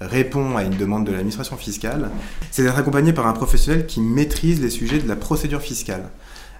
répond 0.00 0.56
à 0.56 0.64
une 0.64 0.76
demande 0.76 1.06
de 1.06 1.12
l'administration 1.12 1.56
fiscale, 1.56 2.10
c'est 2.50 2.62
d'être 2.62 2.78
accompagné 2.78 3.12
par 3.12 3.26
un 3.26 3.32
professionnel 3.32 3.86
qui 3.86 4.00
maîtrise 4.00 4.60
les 4.60 4.70
sujets 4.70 4.98
de 4.98 5.08
la 5.08 5.16
procédure 5.16 5.60
fiscale. 5.60 6.10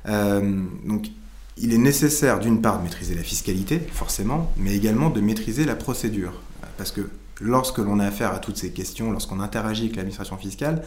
Euh, 0.06 0.62
donc 0.84 1.08
il 1.56 1.72
est 1.72 1.78
nécessaire 1.78 2.38
d'une 2.38 2.60
part 2.60 2.78
de 2.78 2.84
maîtriser 2.84 3.14
la 3.14 3.22
fiscalité, 3.22 3.80
forcément, 3.92 4.52
mais 4.56 4.76
également 4.76 5.10
de 5.10 5.20
maîtriser 5.20 5.64
la 5.64 5.74
procédure. 5.74 6.40
Parce 6.76 6.92
que 6.92 7.08
lorsque 7.40 7.78
l'on 7.78 7.98
a 8.00 8.06
affaire 8.06 8.32
à 8.32 8.38
toutes 8.38 8.56
ces 8.56 8.72
questions, 8.72 9.10
lorsqu'on 9.10 9.40
interagit 9.40 9.84
avec 9.84 9.96
l'administration 9.96 10.36
fiscale, 10.36 10.82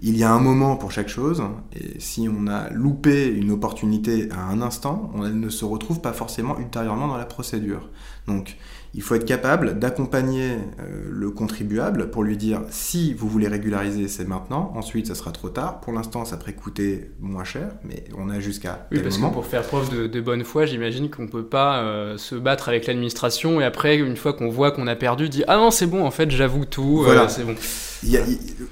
il 0.00 0.16
y 0.16 0.24
a 0.24 0.32
un 0.32 0.40
moment 0.40 0.76
pour 0.76 0.90
chaque 0.90 1.08
chose, 1.08 1.42
et 1.74 2.00
si 2.00 2.28
on 2.28 2.46
a 2.48 2.70
loupé 2.70 3.28
une 3.28 3.50
opportunité 3.50 4.28
à 4.32 4.40
un 4.40 4.60
instant, 4.62 5.10
on 5.14 5.28
ne 5.28 5.48
se 5.48 5.64
retrouve 5.64 6.00
pas 6.00 6.12
forcément 6.12 6.58
ultérieurement 6.58 7.08
dans 7.08 7.16
la 7.16 7.26
procédure. 7.26 7.88
Donc, 8.26 8.56
il 8.94 9.02
faut 9.02 9.14
être 9.14 9.24
capable 9.24 9.78
d'accompagner 9.78 10.56
le 11.08 11.30
contribuable 11.30 12.10
pour 12.10 12.22
lui 12.24 12.36
dire 12.36 12.60
si 12.70 13.14
vous 13.14 13.28
voulez 13.28 13.48
régulariser, 13.48 14.08
c'est 14.08 14.26
maintenant. 14.26 14.72
Ensuite, 14.74 15.06
ça 15.06 15.14
sera 15.14 15.32
trop 15.32 15.48
tard. 15.48 15.80
Pour 15.80 15.92
l'instant, 15.92 16.24
ça 16.24 16.36
pourrait 16.36 16.52
coûter 16.52 17.10
moins 17.20 17.44
cher, 17.44 17.70
mais 17.84 18.04
on 18.18 18.28
a 18.28 18.40
jusqu'à 18.40 18.86
oui, 18.92 19.00
parce 19.00 19.16
Que 19.16 19.32
pour 19.32 19.46
faire 19.46 19.62
preuve 19.62 20.08
de, 20.08 20.20
bonne 20.20 20.44
foi, 20.44 20.66
j'imagine 20.66 21.10
qu'on 21.10 21.26
peut 21.26 21.44
pas 21.44 22.16
se 22.16 22.34
battre 22.34 22.68
avec 22.68 22.86
l'administration 22.86 23.60
et 23.60 23.64
après, 23.64 23.96
une 23.96 24.16
fois 24.16 24.32
qu'on 24.32 24.50
voit 24.50 24.72
qu'on 24.72 24.86
a 24.86 24.96
perdu, 24.96 25.28
dit 25.28 25.44
ah 25.48 25.56
non 25.56 25.70
c'est 25.70 25.86
bon 25.86 26.04
en 26.04 26.10
fait 26.10 26.30
j'avoue 26.30 26.64
tout, 26.64 27.02
voilà. 27.02 27.28
c'est 27.28 27.44
bon 27.44 27.54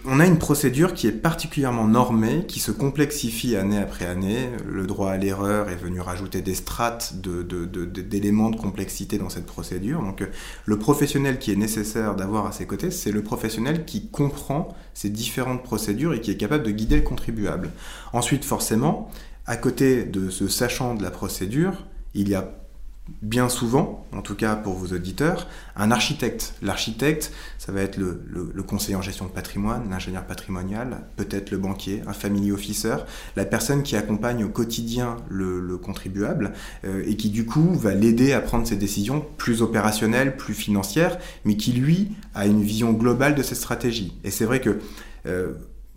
on 0.04 0.18
a 0.18 0.26
une 0.26 0.38
procédure 0.38 0.94
qui 0.94 1.06
est 1.06 1.12
particulièrement 1.12 1.86
normée, 1.86 2.44
qui 2.48 2.58
se 2.58 2.72
complexifie 2.72 3.56
année 3.56 3.78
après 3.78 4.06
année. 4.06 4.50
Le 4.66 4.86
droit 4.86 5.10
à 5.10 5.16
l'erreur 5.16 5.68
est 5.68 5.76
venu 5.76 6.00
rajouter 6.00 6.42
des 6.42 6.54
strates 6.54 7.14
d'éléments 7.14 8.50
de, 8.50 8.56
complexité 8.56 9.18
dans 9.18 9.28
cette 9.28 9.46
procédure. 9.46 10.00
Donc 10.10 10.28
le 10.64 10.78
professionnel 10.78 11.38
qui 11.38 11.52
est 11.52 11.56
nécessaire 11.56 12.16
d'avoir 12.16 12.46
à 12.46 12.52
ses 12.52 12.66
côtés, 12.66 12.90
c'est 12.90 13.12
le 13.12 13.22
professionnel 13.22 13.84
qui 13.84 14.08
comprend 14.08 14.68
ces 14.92 15.08
différentes 15.08 15.62
procédures 15.62 16.14
et 16.14 16.20
qui 16.20 16.32
est 16.32 16.36
capable 16.36 16.64
de 16.64 16.70
guider 16.70 16.96
le 16.96 17.02
contribuable. 17.02 17.70
Ensuite, 18.12 18.44
forcément, 18.44 19.08
à 19.46 19.56
côté 19.56 20.04
de 20.04 20.28
ce 20.28 20.48
sachant 20.48 20.94
de 20.94 21.02
la 21.02 21.10
procédure, 21.10 21.86
il 22.14 22.28
y 22.28 22.34
a 22.34 22.59
bien 23.22 23.48
souvent, 23.48 24.06
en 24.12 24.22
tout 24.22 24.34
cas 24.34 24.56
pour 24.56 24.74
vos 24.74 24.94
auditeurs, 24.94 25.46
un 25.76 25.90
architecte. 25.90 26.54
L'architecte, 26.62 27.32
ça 27.58 27.72
va 27.72 27.82
être 27.82 27.96
le, 27.96 28.62
conseiller 28.62 28.96
en 28.96 29.02
gestion 29.02 29.26
de 29.26 29.30
patrimoine, 29.30 29.88
l'ingénieur 29.90 30.24
patrimonial, 30.24 31.02
peut-être 31.16 31.50
le 31.50 31.58
banquier, 31.58 32.02
un 32.06 32.12
family 32.12 32.52
officer, 32.52 32.96
la 33.36 33.44
personne 33.44 33.82
qui 33.82 33.96
accompagne 33.96 34.44
au 34.44 34.48
quotidien 34.48 35.16
le, 35.28 35.76
contribuable 35.78 36.52
euh, 36.84 37.02
et 37.06 37.16
qui 37.16 37.30
du 37.30 37.46
coup 37.46 37.74
va 37.74 37.94
l'aider 37.94 38.32
à 38.32 38.40
prendre 38.40 38.66
ses 38.66 38.76
décisions 38.76 39.24
plus 39.38 39.62
opérationnelles, 39.62 40.36
plus 40.36 40.54
financières, 40.54 41.18
mais 41.44 41.56
qui 41.56 41.72
lui 41.72 42.12
a 42.34 42.46
une 42.46 42.62
vision 42.62 42.92
globale 42.92 43.34
de 43.34 43.42
ses 43.42 43.54
stratégies. 43.54 44.18
Et 44.24 44.30
c'est 44.30 44.44
vrai 44.44 44.60
que 44.60 44.78
euh, 45.26 45.52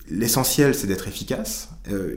l'essentiel, 0.09 0.75
c'est 0.75 0.87
d'être 0.87 1.07
efficace. 1.07 1.69
Euh, 1.91 2.15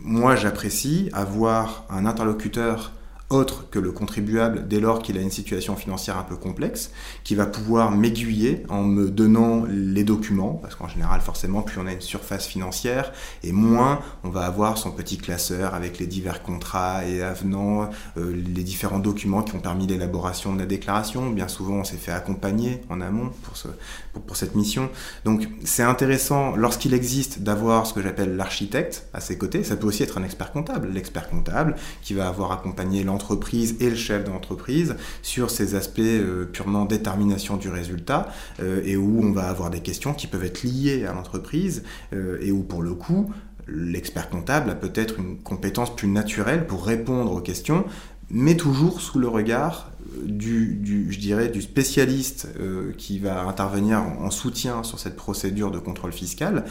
moi, 0.00 0.36
j'apprécie 0.36 1.10
avoir 1.12 1.86
un 1.88 2.06
interlocuteur 2.06 2.92
autre 3.34 3.68
que 3.70 3.78
le 3.78 3.92
contribuable 3.92 4.68
dès 4.68 4.80
lors 4.80 5.02
qu'il 5.02 5.18
a 5.18 5.20
une 5.20 5.30
situation 5.30 5.76
financière 5.76 6.18
un 6.18 6.22
peu 6.22 6.36
complexe, 6.36 6.90
qui 7.24 7.34
va 7.34 7.46
pouvoir 7.46 7.90
m'aiguiller 7.90 8.64
en 8.68 8.82
me 8.82 9.10
donnant 9.10 9.64
les 9.68 10.04
documents, 10.04 10.54
parce 10.54 10.74
qu'en 10.74 10.88
général 10.88 11.20
forcément 11.20 11.62
plus 11.62 11.80
on 11.80 11.86
a 11.86 11.92
une 11.92 12.00
surface 12.00 12.46
financière 12.46 13.12
et 13.42 13.52
moins 13.52 14.00
on 14.24 14.30
va 14.30 14.46
avoir 14.46 14.78
son 14.78 14.90
petit 14.90 15.18
classeur 15.18 15.74
avec 15.74 15.98
les 15.98 16.06
divers 16.06 16.42
contrats 16.42 17.04
et 17.06 17.22
avenants, 17.22 17.90
euh, 18.16 18.34
les 18.54 18.62
différents 18.62 18.98
documents 18.98 19.42
qui 19.42 19.54
ont 19.54 19.60
permis 19.60 19.86
l'élaboration 19.86 20.54
de 20.54 20.58
la 20.58 20.66
déclaration. 20.66 21.30
Bien 21.30 21.48
souvent 21.48 21.76
on 21.76 21.84
s'est 21.84 21.96
fait 21.96 22.12
accompagner 22.12 22.80
en 22.90 23.00
amont 23.00 23.30
pour, 23.42 23.56
ce, 23.56 23.68
pour, 24.12 24.22
pour 24.22 24.36
cette 24.36 24.54
mission. 24.54 24.90
Donc 25.24 25.48
c'est 25.64 25.82
intéressant 25.82 26.54
lorsqu'il 26.56 26.94
existe 26.94 27.40
d'avoir 27.40 27.86
ce 27.86 27.94
que 27.94 28.02
j'appelle 28.02 28.36
l'architecte 28.36 29.06
à 29.12 29.20
ses 29.20 29.38
côtés. 29.38 29.64
Ça 29.64 29.76
peut 29.76 29.86
aussi 29.86 30.02
être 30.02 30.18
un 30.18 30.24
expert 30.24 30.52
comptable, 30.52 30.88
l'expert 30.92 31.28
comptable 31.28 31.76
qui 32.02 32.14
va 32.14 32.28
avoir 32.28 32.52
accompagné 32.52 33.04
l'entreprise 33.04 33.21
entreprise 33.22 33.76
et 33.80 33.88
le 33.88 33.96
chef 33.96 34.24
d'entreprise 34.24 34.96
sur 35.22 35.50
ces 35.50 35.74
aspects 35.74 36.00
euh, 36.00 36.44
purement 36.44 36.84
détermination 36.84 37.56
du 37.56 37.68
résultat 37.68 38.28
euh, 38.60 38.82
et 38.84 38.96
où 38.96 39.20
on 39.22 39.32
va 39.32 39.48
avoir 39.48 39.70
des 39.70 39.80
questions 39.80 40.12
qui 40.12 40.26
peuvent 40.26 40.44
être 40.44 40.64
liées 40.64 41.06
à 41.06 41.12
l'entreprise 41.12 41.84
euh, 42.12 42.38
et 42.42 42.50
où 42.50 42.62
pour 42.62 42.82
le 42.82 42.94
coup 42.94 43.32
l'expert 43.68 44.28
comptable 44.28 44.70
a 44.70 44.74
peut-être 44.74 45.20
une 45.20 45.38
compétence 45.38 45.94
plus 45.94 46.08
naturelle 46.08 46.66
pour 46.66 46.84
répondre 46.84 47.32
aux 47.32 47.40
questions 47.40 47.84
mais 48.28 48.56
toujours 48.56 49.00
sous 49.00 49.18
le 49.18 49.28
regard 49.28 49.92
du, 50.24 50.80
je 51.10 51.18
dirais, 51.18 51.48
du 51.48 51.62
spécialiste 51.62 52.48
qui 52.96 53.18
va 53.18 53.42
intervenir 53.42 54.00
en 54.00 54.30
soutien 54.30 54.82
sur 54.82 54.98
cette 54.98 55.16
procédure 55.16 55.70
de 55.70 55.78
contrôle 55.78 56.12
fiscal 56.12 56.64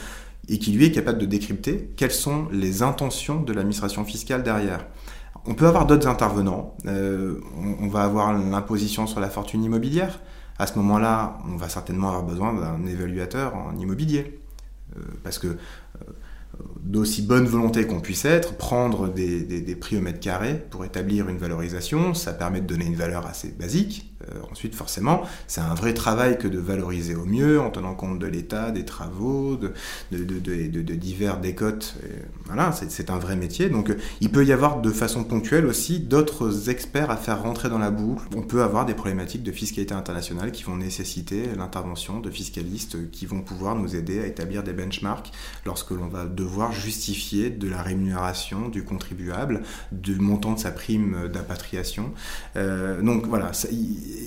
et 0.50 0.58
qui 0.58 0.72
lui 0.72 0.86
est 0.86 0.92
capable 0.92 1.20
de 1.20 1.26
décrypter 1.26 1.92
quelles 1.96 2.12
sont 2.12 2.48
les 2.52 2.82
intentions 2.82 3.42
de 3.42 3.54
l'administration 3.54 4.04
fiscale 4.06 4.44
derrière. 4.44 4.86
On 5.46 5.56
peut 5.56 5.68
avoir 5.68 5.88
d'autres 5.88 6.08
intervenants. 6.08 6.76
Euh, 6.86 7.40
on, 7.80 7.88
va 7.88 8.04
avoir 8.04 8.34
l'imposition 8.34 9.08
sur 9.08 9.20
la 9.20 9.30
fortune 9.30 9.64
immobilière. 9.64 10.20
À 10.60 10.68
ce 10.68 10.78
moment-là, 10.78 11.40
on 11.52 11.56
va 11.56 11.68
certainement 11.68 12.10
avoir 12.10 12.24
besoin 12.24 12.54
d'un 12.54 12.86
évaluateur 12.86 13.56
en 13.56 13.76
immobilier. 13.78 14.40
Euh, 14.96 15.02
parce 15.24 15.40
que, 15.40 15.48
euh, 15.48 15.56
d'aussi 16.82 17.24
bonne 17.24 17.46
volonté 17.46 17.88
qu'on 17.88 18.02
puisse 18.02 18.26
être, 18.26 18.56
prendre 18.56 19.08
des, 19.08 19.42
des, 19.42 19.76
prix 19.76 19.98
au 19.98 20.02
mètre 20.02 20.20
carré 20.20 20.54
pour 20.70 20.86
établir 20.86 21.28
une 21.30 21.38
valorisation, 21.38 22.14
ça 22.14 22.34
permet 22.34 22.62
de 22.62 22.68
donner 22.68 22.86
une 22.86 22.96
valeur 22.96 23.26
assez 23.26 23.50
basique, 23.50 24.11
euh, 24.30 24.40
ensuite, 24.52 24.76
forcément, 24.76 25.24
c'est 25.48 25.62
un 25.62 25.74
vrai 25.74 25.94
travail 25.94 26.38
que 26.38 26.48
de 26.48 26.60
valoriser 26.60 27.16
au 27.16 27.26
mieux 27.26 27.60
en 27.60 27.70
tenant 27.70 27.96
compte 27.96 28.20
de 28.20 28.28
l'état, 28.28 28.72
des 28.72 28.86
travaux, 28.86 29.58
de, 29.58 29.72
divers 30.96 31.40
décotes. 31.40 31.96
voilà, 32.46 32.72
c'est 32.72 33.10
un 33.10 33.18
vrai 33.18 33.36
métier. 33.36 33.70
Donc, 33.70 33.94
il 34.20 34.30
peut 34.30 34.46
y 34.46 34.52
avoir 34.52 34.82
de 34.82 34.90
façon 34.90 35.24
ponctuelle 35.24 35.66
aussi 35.66 36.00
d'autres 36.00 36.70
experts 36.70 37.12
à 37.12 37.18
faire 37.18 37.42
rentrer 37.42 37.70
dans 37.70 37.80
la 37.80 37.92
boucle. 37.92 38.26
On 38.36 38.42
peut 38.42 38.64
avoir 38.64 38.86
des 38.86 38.94
problématiques 38.94 39.44
de 39.44 39.52
fiscalité 39.52 39.94
internationale 39.94 40.52
qui 40.52 40.64
vont 40.64 40.76
nécessiter 40.78 41.44
l'intervention 41.58 42.20
de 42.20 42.30
fiscalistes 42.30 43.12
qui 43.12 43.26
vont 43.26 43.42
pouvoir 43.42 43.76
nous 43.76 43.96
aider 43.96 44.22
à 44.22 44.28
établir 44.28 44.64
des 44.64 44.74
benchmarks 44.74 45.32
lorsque 45.66 45.92
l'on 45.92 46.08
va 46.08 46.26
devoir 46.26 46.72
justifier 46.72 47.50
de 47.50 47.68
la 47.68 47.82
rémunération 47.82 48.70
du 48.70 48.84
contribuable, 48.84 49.62
du 49.92 50.16
montant 50.16 50.54
de 50.54 50.60
sa 50.60 50.72
prime 50.72 51.30
d'impatriation. 51.32 52.12
Euh, 52.56 53.02
donc 53.02 53.28
voilà, 53.28 53.52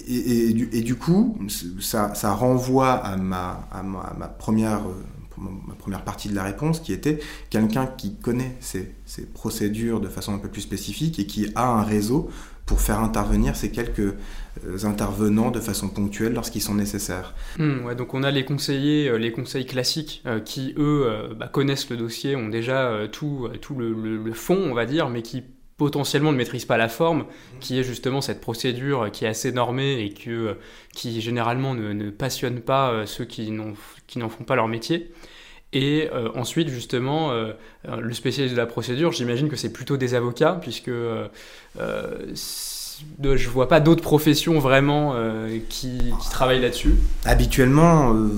et, 0.09 0.83
du, 0.83 0.97
coup, 0.97 1.39
ça, 1.81 2.33
renvoie 2.33 2.93
à 2.93 3.17
ma, 3.17 3.69
première, 4.39 4.83
ma 5.39 5.75
première 5.75 6.03
partie 6.03 6.29
de 6.29 6.35
la 6.35 6.43
réponse, 6.43 6.81
qui 6.81 6.93
était 6.93 7.19
quelqu'un 7.51 7.87
qui 7.87 8.17
connaît 8.17 8.57
ces, 8.61 8.95
procédures 9.33 10.01
de 10.01 10.09
façon 10.09 10.35
un 10.35 10.39
peu 10.39 10.49
plus 10.49 10.63
spécifique 10.63 11.19
et 11.19 11.27
qui 11.27 11.49
a 11.55 11.67
un 11.67 11.83
réseau 11.83 12.31
pour 12.67 12.81
faire 12.81 13.01
intervenir 13.01 13.57
ces 13.57 13.71
quelques 13.71 13.99
euh, 14.65 14.85
intervenants 14.85 15.51
de 15.51 15.61
façon 15.61 15.89
ponctuelle 15.89 16.33
lorsqu'ils 16.33 16.63
sont 16.63 16.75
nécessaires. 16.75 17.35
Hmm, 17.59 17.93
donc 17.95 18.15
on 18.15 18.23
a 18.23 18.31
les 18.31 18.47
conseillers, 18.47 19.09
euh, 19.09 19.19
les 19.19 19.33
conseils 19.33 19.67
classiques 19.67 20.23
euh, 20.25 20.41
qui 20.41 20.75
eux 20.79 21.35
bah, 21.39 21.49
connaissent 21.49 21.91
le 21.91 21.99
dossier, 21.99 22.37
ont 22.37 22.49
déjà 22.49 23.07
tout, 23.13 23.49
le, 23.77 24.33
fond, 24.33 24.57
on 24.57 24.73
va 24.73 24.87
dire, 24.87 25.11
mais 25.11 25.21
qui 25.21 25.43
potentiellement 25.77 26.33
ne 26.33 26.37
maîtrise 26.37 26.65
pas 26.65 26.77
la 26.77 26.89
forme, 26.89 27.27
qui 27.61 27.79
est 27.79 27.83
justement 27.83 28.21
cette 28.21 28.41
procédure 28.41 29.11
qui 29.11 29.25
est 29.25 29.29
assez 29.29 29.53
normée 29.53 30.05
et 30.05 30.13
que, 30.13 30.57
qui 30.95 31.21
généralement 31.21 31.75
ne, 31.75 32.11
passionne 32.11 32.61
pas 32.61 32.91
euh, 32.91 33.07
ceux 33.07 33.25
qui 33.25 33.51
n'en 33.51 34.29
font 34.29 34.45
pas 34.45 34.57
leur 34.57 34.69
métier. 34.69 35.13
Et 35.73 36.09
euh, 36.13 36.31
ensuite, 36.37 36.69
justement, 36.69 37.33
euh, 37.33 37.53
le 37.85 38.15
spécialiste 38.15 38.55
de 38.55 38.61
la 38.61 38.67
procédure, 38.67 39.11
j'imagine 39.11 39.49
que 39.49 39.57
c'est 39.57 39.73
plutôt 39.73 39.97
des 39.97 40.15
avocats, 40.15 40.57
puisque 40.61 40.91
je 43.23 43.49
vois 43.49 43.69
pas 43.69 43.81
d'autres 43.81 44.03
professions 44.03 44.59
vraiment 44.59 45.13
euh, 45.15 45.59
qui, 45.69 45.99
travaillent 46.31 46.61
là-dessus. 46.61 46.95
Habituellement, 47.25 48.15
euh, 48.15 48.29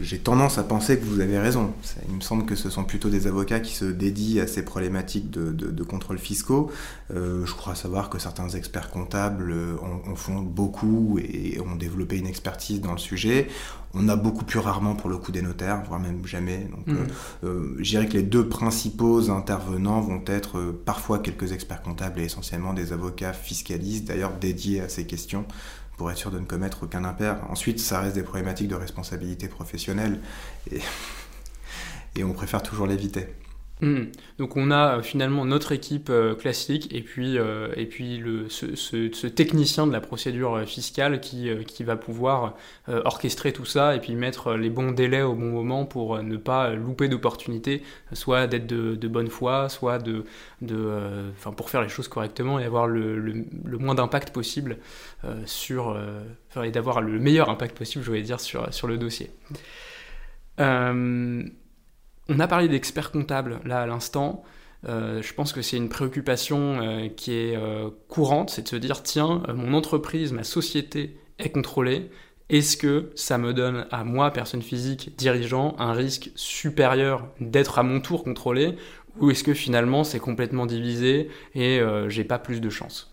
j'ai 0.00 0.18
tendance 0.18 0.58
à 0.58 0.62
penser 0.62 0.98
que 0.98 1.04
vous 1.04 1.20
avez 1.20 1.38
raison. 1.38 1.72
Il 2.08 2.16
me 2.16 2.20
semble 2.20 2.44
que 2.44 2.54
ce 2.54 2.70
sont 2.70 2.84
plutôt 2.84 3.08
des 3.08 3.26
avocats 3.26 3.60
qui 3.60 3.74
se 3.74 3.84
dédient 3.84 4.44
à 4.44 4.46
ces 4.46 4.64
problématiques 4.64 5.30
de, 5.30 5.52
de, 5.52 5.82
contrôle 5.82 6.18
fiscaux. 6.18 6.70
Euh, 7.14 7.44
je 7.44 7.54
crois 7.54 7.74
savoir 7.74 8.10
que 8.10 8.18
certains 8.18 8.48
experts 8.50 8.90
comptables 8.90 9.54
en, 9.82 10.14
font 10.14 10.40
beaucoup 10.40 11.18
et 11.22 11.58
ont 11.60 11.76
développé 11.76 12.18
une 12.18 12.26
expertise 12.26 12.80
dans 12.80 12.92
le 12.92 12.98
sujet. 12.98 13.48
On 13.94 14.08
a 14.08 14.16
beaucoup 14.16 14.44
plus 14.44 14.58
rarement 14.58 14.94
pour 14.94 15.10
le 15.10 15.18
coup 15.18 15.32
des 15.32 15.42
notaires, 15.42 15.82
voire 15.84 15.98
même 15.98 16.24
jamais. 16.24 16.68
Donc, 16.70 16.86
mmh. 16.86 17.76
je 17.78 17.90
dirais 17.90 18.06
que 18.06 18.12
les 18.12 18.22
deux 18.22 18.48
principaux 18.48 19.30
intervenants 19.30 20.00
vont 20.00 20.22
être 20.26 20.60
parfois 20.84 21.18
quelques 21.18 21.52
experts 21.52 21.82
comptables 21.82 22.20
et 22.20 22.24
essentiellement 22.24 22.72
des 22.72 22.92
avocats 22.92 23.32
fiscalistes 23.32 24.06
d'ailleurs 24.06 24.32
dédié 24.34 24.80
à 24.80 24.88
ces 24.88 25.06
questions 25.06 25.44
pour 25.96 26.10
être 26.10 26.16
sûr 26.16 26.30
de 26.30 26.38
ne 26.38 26.46
commettre 26.46 26.84
aucun 26.84 27.04
impair. 27.04 27.40
Ensuite, 27.50 27.78
ça 27.78 28.00
reste 28.00 28.14
des 28.14 28.22
problématiques 28.22 28.68
de 28.68 28.74
responsabilité 28.74 29.48
professionnelle 29.48 30.20
et, 30.72 30.80
et 32.16 32.24
on 32.24 32.32
préfère 32.32 32.62
toujours 32.62 32.86
l'éviter. 32.86 33.26
Hmm. 33.82 34.06
Donc 34.38 34.56
on 34.58 34.70
a 34.70 34.98
euh, 34.98 35.02
finalement 35.02 35.46
notre 35.46 35.72
équipe 35.72 36.10
euh, 36.10 36.34
classique 36.34 36.94
et 36.94 37.00
puis, 37.00 37.38
euh, 37.38 37.72
et 37.76 37.86
puis 37.86 38.18
le, 38.18 38.48
ce, 38.50 39.26
technicien 39.26 39.86
de 39.86 39.92
la 39.92 40.02
procédure 40.02 40.66
fiscale 40.66 41.20
qui, 41.20 41.48
qui 41.66 41.84
va 41.84 41.96
pouvoir 41.96 42.54
orchestrer 42.88 43.52
tout 43.52 43.64
ça 43.64 43.94
et 43.94 44.00
puis 44.00 44.14
mettre 44.14 44.54
les 44.54 44.70
bons 44.70 44.90
délais 44.90 45.22
au 45.22 45.34
bon 45.34 45.50
moment 45.50 45.84
pour 45.84 46.22
ne 46.22 46.36
pas 46.36 46.74
louper 46.74 47.08
d'opportunités, 47.08 47.82
soit 48.12 48.46
d'être 48.46 48.66
de, 48.66 49.08
bonne 49.08 49.28
foi, 49.28 49.68
soit 49.68 49.98
de, 49.98 50.24
de, 50.60 51.30
pour 51.56 51.70
faire 51.70 51.82
les 51.82 51.88
choses 51.88 52.08
correctement 52.08 52.58
et 52.58 52.64
avoir 52.64 52.86
le, 52.86 53.18
le, 53.18 53.78
moins 53.78 53.94
d'impact 53.94 54.30
possible 54.34 54.78
sur, 55.46 55.96
et 56.62 56.70
d'avoir 56.70 57.00
le 57.00 57.18
meilleur 57.18 57.48
impact 57.50 57.78
possible, 57.78 58.04
je 58.04 58.10
voulais 58.10 58.22
dire, 58.22 58.40
sur, 58.40 58.72
sur 58.74 58.88
le 58.88 58.98
dossier. 58.98 59.30
On 62.30 62.38
a 62.38 62.46
parlé 62.46 62.68
d'experts 62.68 63.10
comptables 63.10 63.58
là 63.64 63.80
à 63.82 63.86
l'instant. 63.86 64.44
Euh, 64.88 65.20
je 65.20 65.34
pense 65.34 65.52
que 65.52 65.62
c'est 65.62 65.76
une 65.76 65.88
préoccupation 65.88 66.80
euh, 66.80 67.08
qui 67.08 67.32
est 67.32 67.56
euh, 67.56 67.90
courante, 68.08 68.50
c'est 68.50 68.62
de 68.62 68.68
se 68.68 68.76
dire 68.76 69.02
tiens, 69.02 69.42
mon 69.52 69.74
entreprise, 69.74 70.32
ma 70.32 70.44
société 70.44 71.18
est 71.38 71.50
contrôlé, 71.50 72.08
est-ce 72.48 72.76
que 72.76 73.10
ça 73.16 73.36
me 73.36 73.52
donne 73.52 73.86
à 73.90 74.04
moi, 74.04 74.32
personne 74.32 74.62
physique, 74.62 75.12
dirigeant, 75.18 75.74
un 75.78 75.92
risque 75.92 76.30
supérieur 76.36 77.26
d'être 77.40 77.78
à 77.78 77.82
mon 77.82 78.00
tour 78.00 78.24
contrôlé? 78.24 78.76
Ou 79.18 79.32
est-ce 79.32 79.44
que 79.44 79.54
finalement 79.54 80.04
c'est 80.04 80.20
complètement 80.20 80.66
divisé 80.66 81.30
et 81.54 81.80
j'ai 82.08 82.24
pas 82.24 82.38
plus 82.38 82.60
de 82.60 82.70
chance? 82.70 83.12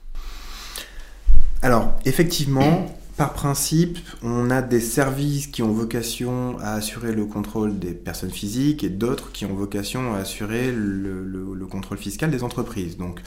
Alors, 1.61 1.93
effectivement, 2.05 2.87
par 3.17 3.33
principe, 3.33 3.97
on 4.21 4.51
a 4.51 4.61
des 4.61 4.79
services 4.79 5.47
qui 5.47 5.63
ont 5.63 5.71
vocation 5.71 6.57
à 6.59 6.73
assurer 6.73 7.13
le 7.13 7.25
contrôle 7.25 7.79
des 7.79 7.93
personnes 7.93 8.29
physiques 8.29 8.83
et 8.83 8.89
d'autres 8.89 9.31
qui 9.31 9.45
ont 9.45 9.55
vocation 9.55 10.13
à 10.13 10.19
assurer 10.19 10.71
le, 10.71 11.23
le 11.23 11.65
contrôle 11.65 11.97
fiscal 11.97 12.29
des 12.29 12.43
entreprises. 12.43 12.95
Donc, 12.97 13.21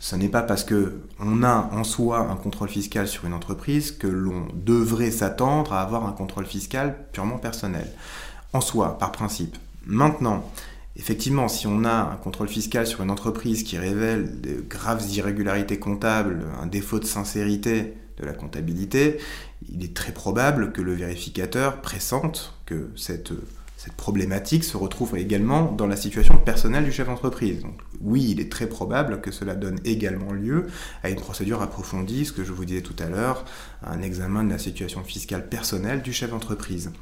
ce 0.00 0.16
n'est 0.16 0.30
pas 0.30 0.42
parce 0.42 0.64
que 0.64 0.94
on 1.20 1.42
a 1.42 1.68
en 1.72 1.84
soi 1.84 2.20
un 2.30 2.36
contrôle 2.36 2.70
fiscal 2.70 3.06
sur 3.06 3.26
une 3.26 3.34
entreprise 3.34 3.92
que 3.92 4.06
l'on 4.06 4.48
devrait 4.54 5.10
s'attendre 5.10 5.74
à 5.74 5.82
avoir 5.82 6.06
un 6.06 6.12
contrôle 6.12 6.46
fiscal 6.46 6.96
purement 7.12 7.38
personnel. 7.38 7.86
En 8.54 8.60
soi, 8.62 8.98
par 8.98 9.12
principe. 9.12 9.56
Maintenant, 9.86 10.44
Effectivement, 10.96 11.48
si 11.48 11.66
on 11.66 11.82
a 11.82 12.12
un 12.12 12.14
contrôle 12.14 12.46
fiscal 12.46 12.86
sur 12.86 13.02
une 13.02 13.10
entreprise 13.10 13.64
qui 13.64 13.76
révèle 13.76 14.40
de 14.40 14.64
graves 14.68 15.04
irrégularités 15.10 15.80
comptables, 15.80 16.44
un 16.62 16.66
défaut 16.66 17.00
de 17.00 17.04
sincérité 17.04 17.94
de 18.18 18.24
la 18.24 18.32
comptabilité, 18.32 19.18
il 19.72 19.84
est 19.84 19.94
très 19.94 20.12
probable 20.12 20.72
que 20.72 20.82
le 20.82 20.94
vérificateur 20.94 21.80
pressente 21.80 22.54
que 22.66 22.90
cette, 22.96 23.32
cette 23.76 23.94
problématique 23.94 24.64
se 24.64 24.76
retrouve 24.76 25.16
également 25.16 25.70
dans 25.70 25.86
la 25.86 25.96
situation 25.96 26.38
personnelle 26.38 26.84
du 26.84 26.92
chef 26.92 27.06
d'entreprise. 27.06 27.60
Donc 27.60 27.78
oui, 28.00 28.28
il 28.30 28.40
est 28.40 28.50
très 28.50 28.66
probable 28.66 29.20
que 29.20 29.30
cela 29.30 29.54
donne 29.54 29.78
également 29.84 30.32
lieu 30.32 30.68
à 31.02 31.10
une 31.10 31.16
procédure 31.16 31.60
approfondie, 31.60 32.24
ce 32.24 32.32
que 32.32 32.44
je 32.44 32.52
vous 32.52 32.64
disais 32.64 32.82
tout 32.82 32.96
à 32.98 33.08
l'heure, 33.08 33.44
un 33.82 34.00
examen 34.00 34.44
de 34.44 34.50
la 34.50 34.58
situation 34.58 35.02
fiscale 35.04 35.48
personnelle 35.48 36.02
du 36.02 36.12
chef 36.12 36.30
d'entreprise. 36.30 36.92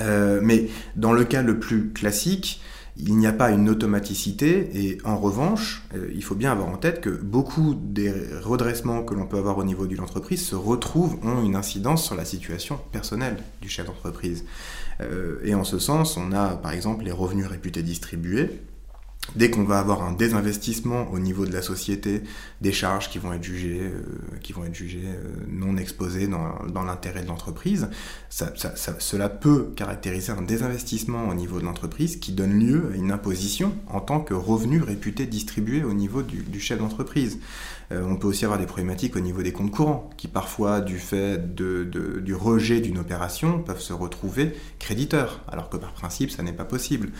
Euh, 0.00 0.40
mais 0.42 0.68
dans 0.96 1.12
le 1.12 1.24
cas 1.24 1.42
le 1.42 1.58
plus 1.58 1.90
classique, 1.92 2.60
il 2.96 3.16
n'y 3.16 3.26
a 3.26 3.32
pas 3.32 3.50
une 3.50 3.68
automaticité 3.68 4.70
et 4.72 4.98
en 5.04 5.18
revanche, 5.18 5.82
euh, 5.94 6.10
il 6.14 6.22
faut 6.22 6.36
bien 6.36 6.52
avoir 6.52 6.68
en 6.68 6.76
tête 6.76 7.00
que 7.00 7.10
beaucoup 7.10 7.74
des 7.74 8.12
redressements 8.42 9.02
que 9.02 9.14
l'on 9.14 9.26
peut 9.26 9.38
avoir 9.38 9.58
au 9.58 9.64
niveau 9.64 9.86
d'une 9.86 10.00
entreprise 10.00 10.46
se 10.46 10.54
retrouvent, 10.54 11.18
ont 11.24 11.42
une 11.44 11.56
incidence 11.56 12.04
sur 12.04 12.14
la 12.14 12.24
situation 12.24 12.78
personnelle 12.92 13.38
du 13.60 13.68
chef 13.68 13.86
d'entreprise. 13.86 14.44
Euh, 15.00 15.40
et 15.42 15.54
en 15.54 15.64
ce 15.64 15.80
sens, 15.80 16.16
on 16.16 16.32
a 16.32 16.50
par 16.50 16.72
exemple 16.72 17.04
les 17.04 17.10
revenus 17.10 17.46
réputés 17.46 17.82
distribués, 17.82 18.60
Dès 19.36 19.50
qu'on 19.50 19.64
va 19.64 19.78
avoir 19.78 20.02
un 20.02 20.12
désinvestissement 20.12 21.10
au 21.10 21.18
niveau 21.18 21.46
de 21.46 21.52
la 21.52 21.62
société, 21.62 22.22
des 22.60 22.72
charges 22.72 23.08
qui 23.10 23.18
vont 23.18 23.32
être 23.32 23.42
jugées, 23.42 23.80
euh, 23.80 24.36
qui 24.42 24.52
vont 24.52 24.64
être 24.64 24.74
jugées 24.74 25.06
euh, 25.06 25.34
non 25.48 25.76
exposées 25.76 26.28
dans, 26.28 26.66
dans 26.66 26.84
l'intérêt 26.84 27.22
de 27.22 27.28
l'entreprise, 27.28 27.88
ça, 28.28 28.52
ça, 28.54 28.76
ça, 28.76 28.94
cela 28.98 29.28
peut 29.28 29.72
caractériser 29.76 30.30
un 30.30 30.42
désinvestissement 30.42 31.28
au 31.28 31.34
niveau 31.34 31.58
de 31.58 31.64
l'entreprise 31.64 32.16
qui 32.16 32.32
donne 32.32 32.60
lieu 32.60 32.90
à 32.92 32.96
une 32.96 33.10
imposition 33.10 33.74
en 33.88 34.00
tant 34.00 34.20
que 34.20 34.34
revenu 34.34 34.82
réputé 34.82 35.26
distribué 35.26 35.82
au 35.82 35.94
niveau 35.94 36.22
du, 36.22 36.42
du 36.42 36.60
chef 36.60 36.78
d'entreprise. 36.78 37.38
Euh, 37.92 38.02
on 38.06 38.16
peut 38.16 38.28
aussi 38.28 38.44
avoir 38.44 38.60
des 38.60 38.66
problématiques 38.66 39.16
au 39.16 39.20
niveau 39.20 39.42
des 39.42 39.52
comptes 39.52 39.70
courants, 39.70 40.10
qui 40.16 40.28
parfois, 40.28 40.80
du 40.80 40.98
fait 40.98 41.54
de, 41.54 41.84
de, 41.84 42.20
du 42.20 42.34
rejet 42.34 42.80
d'une 42.80 42.98
opération, 42.98 43.58
peuvent 43.62 43.80
se 43.80 43.92
retrouver 43.92 44.54
créditeurs, 44.78 45.42
alors 45.48 45.70
que 45.70 45.76
par 45.76 45.92
principe, 45.92 46.30
ça 46.30 46.42
n'est 46.42 46.52
pas 46.52 46.64
possible. 46.64 47.10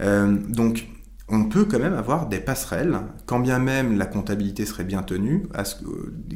Euh, 0.00 0.36
donc, 0.48 0.86
on 1.28 1.44
peut 1.44 1.64
quand 1.64 1.78
même 1.78 1.94
avoir 1.94 2.26
des 2.26 2.40
passerelles, 2.40 2.98
quand 3.26 3.40
bien 3.40 3.58
même 3.58 3.98
la 3.98 4.06
comptabilité 4.06 4.64
serait 4.64 4.84
bien 4.84 5.02
tenue, 5.02 5.46
ce, 5.64 5.74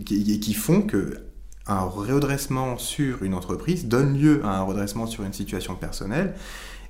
qui, 0.05 0.41
qui 0.41 0.55
font 0.55 0.83
que 0.83 1.19
un 1.67 1.81
redressement 1.81 2.77
sur 2.77 3.23
une 3.23 3.35
entreprise 3.35 3.87
donne 3.87 4.19
lieu 4.19 4.41
à 4.45 4.59
un 4.59 4.63
redressement 4.63 5.07
sur 5.07 5.25
une 5.25 5.33
situation 5.33 5.77
personnelle 5.77 6.35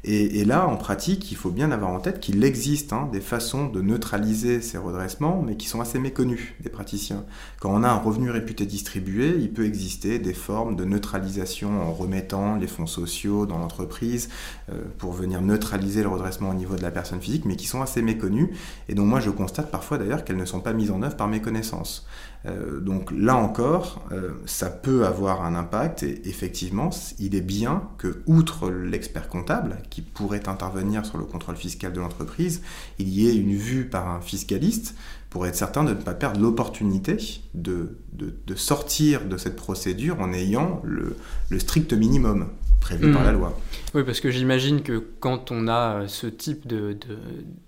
et, 0.04 0.44
là, 0.44 0.66
en 0.66 0.76
pratique, 0.76 1.30
il 1.30 1.36
faut 1.36 1.50
bien 1.50 1.70
avoir 1.70 1.92
en 1.92 2.00
tête 2.00 2.18
qu'il 2.18 2.42
existe 2.42 2.92
hein, 2.92 3.08
des 3.12 3.20
façons 3.20 3.68
de 3.68 3.80
neutraliser 3.80 4.60
ces 4.60 4.76
redressements, 4.76 5.42
mais 5.46 5.56
qui 5.56 5.68
sont 5.68 5.80
assez 5.80 6.00
méconnues 6.00 6.56
des 6.58 6.70
praticiens. 6.70 7.24
Quand 7.60 7.70
on 7.72 7.84
a 7.84 7.88
un 7.88 7.98
revenu 7.98 8.28
réputé 8.30 8.66
distribué, 8.66 9.36
il 9.38 9.52
peut 9.52 9.64
exister 9.64 10.18
des 10.18 10.34
formes 10.34 10.74
de 10.74 10.84
neutralisation 10.84 11.80
en 11.82 11.92
remettant 11.92 12.56
les 12.56 12.66
fonds 12.66 12.88
sociaux 12.88 13.46
dans 13.46 13.58
l'entreprise 13.58 14.28
euh, 14.70 14.82
pour 14.98 15.12
venir 15.12 15.40
neutraliser 15.40 16.02
le 16.02 16.08
redressement 16.08 16.50
au 16.50 16.54
niveau 16.54 16.74
de 16.74 16.82
la 16.82 16.90
personne 16.90 17.20
physique, 17.20 17.44
mais 17.44 17.54
qui 17.54 17.68
sont 17.68 17.80
assez 17.80 18.02
méconnues. 18.02 18.50
Et 18.88 18.94
donc 18.96 19.06
moi, 19.06 19.20
je 19.20 19.30
constate 19.30 19.70
parfois 19.70 19.98
d'ailleurs 19.98 20.24
qu'elles 20.24 20.36
ne 20.36 20.44
sont 20.44 20.60
pas 20.60 20.72
mises 20.72 20.90
en 20.90 21.00
œuvre 21.02 21.16
par 21.16 21.28
mes 21.28 21.40
connaissances. 21.40 22.08
Euh, 22.44 22.80
donc 22.80 23.10
là 23.16 23.36
encore, 23.36 24.04
euh, 24.10 24.30
ça 24.46 24.68
peut 24.68 25.06
avoir 25.06 25.44
un 25.44 25.54
impact 25.54 26.02
et 26.02 26.28
effectivement, 26.28 26.90
il 27.18 27.34
est 27.34 27.40
bien 27.40 27.88
que, 27.98 28.22
outre 28.26 28.70
l'expert 28.70 29.28
comptable 29.28 29.78
qui 29.90 30.02
pourrait 30.02 30.48
intervenir 30.48 31.06
sur 31.06 31.18
le 31.18 31.24
contrôle 31.24 31.56
fiscal 31.56 31.92
de 31.92 32.00
l'entreprise, 32.00 32.62
il 32.98 33.08
y 33.08 33.28
ait 33.28 33.36
une 33.36 33.54
vue 33.54 33.84
par 33.84 34.08
un 34.08 34.20
fiscaliste 34.20 34.96
pour 35.30 35.46
être 35.46 35.56
certain 35.56 35.84
de 35.84 35.90
ne 35.90 35.94
pas 35.94 36.14
perdre 36.14 36.40
l'opportunité 36.40 37.16
de, 37.54 37.96
de, 38.12 38.54
sortir 38.54 39.24
de 39.24 39.38
cette 39.38 39.56
procédure 39.56 40.20
en 40.20 40.32
ayant 40.34 40.82
le, 40.84 41.16
le 41.48 41.58
strict 41.58 41.94
minimum 41.94 42.48
prévu 42.80 43.12
par 43.12 43.24
la 43.24 43.32
mmh. 43.32 43.36
loi. 43.36 43.58
Oui, 43.94 44.02
parce 44.04 44.20
que 44.20 44.30
j'imagine 44.30 44.82
que 44.82 45.02
quand 45.20 45.50
on 45.50 45.68
a 45.68 46.06
ce 46.08 46.26
type 46.26 46.66
de, 46.66 46.98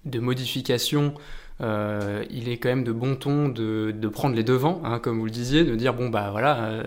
de 0.04 0.18
modification, 0.18 1.14
euh, 1.60 2.24
il 2.30 2.48
est 2.48 2.56
quand 2.56 2.68
même 2.68 2.82
de 2.82 2.90
bon 2.90 3.14
ton 3.14 3.48
de, 3.48 4.08
prendre 4.08 4.34
les 4.34 4.42
devants, 4.42 4.80
hein, 4.84 4.98
comme 4.98 5.18
vous 5.18 5.24
le 5.24 5.30
disiez, 5.30 5.62
de 5.64 5.76
dire 5.76 5.94
bon 5.94 6.08
bah 6.08 6.28
voilà, 6.32 6.64
euh, 6.64 6.82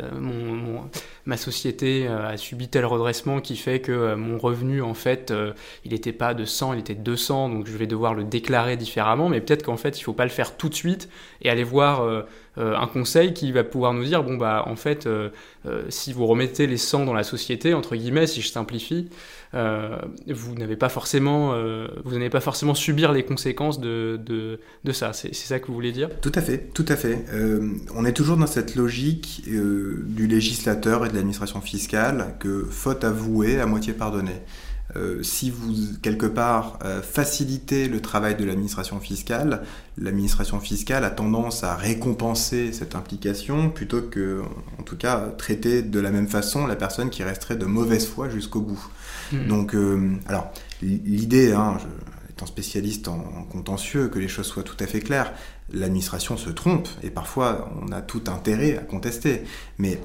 ma 1.26 1.38
société 1.38 2.06
euh, 2.08 2.28
a 2.28 2.38
subi 2.38 2.68
tel 2.68 2.86
redressement 2.86 3.40
qui 3.40 3.56
fait 3.56 3.80
que 3.80 4.16
mon 4.16 4.38
revenu 4.38 4.82
en 4.82 4.94
fait 4.94 5.34
il 5.86 5.92
n'était 5.92 6.12
pas 6.12 6.34
de 6.34 6.44
100, 6.44 6.74
il 6.74 6.80
était 6.80 6.96
de 6.96 7.02
200, 7.02 7.50
donc 7.50 7.68
je 7.68 7.78
vais 7.78 7.88
devoir 7.88 8.14
le 8.14 8.26
déclarer 8.26 8.76
différemment, 8.76 9.30
mais 9.30 9.40
peut-être 9.40 9.64
qu'en 9.64 9.78
fait 9.78 10.00
il 10.00 10.04
faut 10.04 10.14
pas 10.14 10.26
le 10.26 10.32
faire 10.32 10.58
tout 10.58 10.68
de 10.68 10.76
suite 10.76 11.10
et 11.42 11.50
aller 11.50 11.64
voir 11.64 12.26
un 12.58 12.88
conseil 12.88 13.34
qui 13.34 13.52
va 13.52 13.64
pouvoir 13.64 13.94
nous 13.94 14.04
dire 14.04 14.24
bon 14.24 14.36
bah 14.36 14.66
en 14.68 14.76
fait 14.76 15.08
si 15.90 16.12
vous 16.12 16.26
remettez 16.26 16.68
les 16.68 16.78
100 16.78 17.06
dans 17.06 17.14
la 17.14 17.24
société 17.24 17.74
entre 17.74 17.96
guillemets 17.96 18.28
si 18.28 18.42
je 18.42 18.50
simplifie 18.50 19.10
vous 19.54 20.56
n'avez 20.56 20.76
pas 20.76 20.90
forcément, 20.90 21.54
euh, 21.54 21.88
vous 22.04 22.12
n'allez 22.14 22.30
pas 22.30 22.42
forcément 22.42 22.76
subir 22.76 23.12
les 23.12 23.24
conséquences 23.24 23.80
de, 23.80 24.20
de, 24.24 24.60
de 24.84 24.92
ça. 24.92 25.14
C'est 25.14 25.34
ça 25.34 25.60
que 25.60 25.68
vous 25.68 25.74
voulez 25.74 25.92
dire? 25.92 26.10
Tout 26.22 26.32
à 26.36 26.42
fait, 26.42 26.70
tout 26.74 26.86
à 26.88 26.96
fait. 26.96 27.26
Euh, 27.34 27.74
on 27.96 28.06
est 28.06 28.14
toujours 28.14 28.38
dans 28.38 28.48
cette 28.48 28.76
logique 28.76 29.44
du 29.46 30.28
législateur 30.28 31.06
et 31.06 31.10
de 31.10 31.14
l'administration 31.14 31.62
fiscale 31.62 32.36
que 32.40 32.66
faute 32.70 33.04
avouée 33.04 33.60
à 33.60 33.66
moitié 33.66 33.94
pardonnée. 33.94 34.42
Euh, 34.96 35.22
si 35.22 35.52
vous, 35.52 35.74
quelque 36.02 36.26
part, 36.26 36.80
euh, 36.86 37.02
facilitez 37.02 37.90
le 37.90 38.02
travail 38.02 38.36
de 38.36 38.46
l'administration 38.46 39.00
fiscale, 39.00 39.64
l'administration 39.98 40.60
fiscale 40.62 41.04
a 41.04 41.10
tendance 41.10 41.64
à 41.64 41.76
récompenser 41.76 42.72
cette 42.72 42.96
implication 42.96 43.70
plutôt 43.70 44.02
que, 44.02 44.42
en 44.80 44.84
tout 44.84 44.96
cas, 44.96 45.20
traiter 45.38 45.82
de 45.82 46.00
la 46.00 46.10
même 46.10 46.30
façon 46.30 46.66
la 46.68 46.78
personne 46.78 47.10
qui 47.10 47.22
resterait 47.24 47.58
de 47.58 47.66
mauvaise 47.66 48.08
foi 48.08 48.30
jusqu'au 48.30 48.62
bout. 48.62 48.90
Hmm. 49.34 49.48
Donc, 49.48 49.76
euh, 49.76 50.16
alors, 50.28 50.52
l'idée, 50.82 51.52
hein, 51.52 51.78
étant 52.30 52.46
spécialiste 52.46 53.10
en, 53.10 53.20
contentieux, 53.52 54.08
que 54.08 54.20
les 54.20 54.30
choses 54.30 54.48
soient 54.48 54.64
tout 54.64 54.78
à 54.80 54.88
fait 54.88 55.02
claires, 55.02 55.34
l'administration 55.74 56.38
se 56.38 56.50
trompe 56.50 56.88
et 57.04 57.10
parfois 57.10 57.70
on 57.82 57.92
a 57.92 58.02
tout 58.02 58.24
intérêt 58.28 58.78
à 58.78 58.84
contester. 58.84 59.44
Mais 59.80 60.00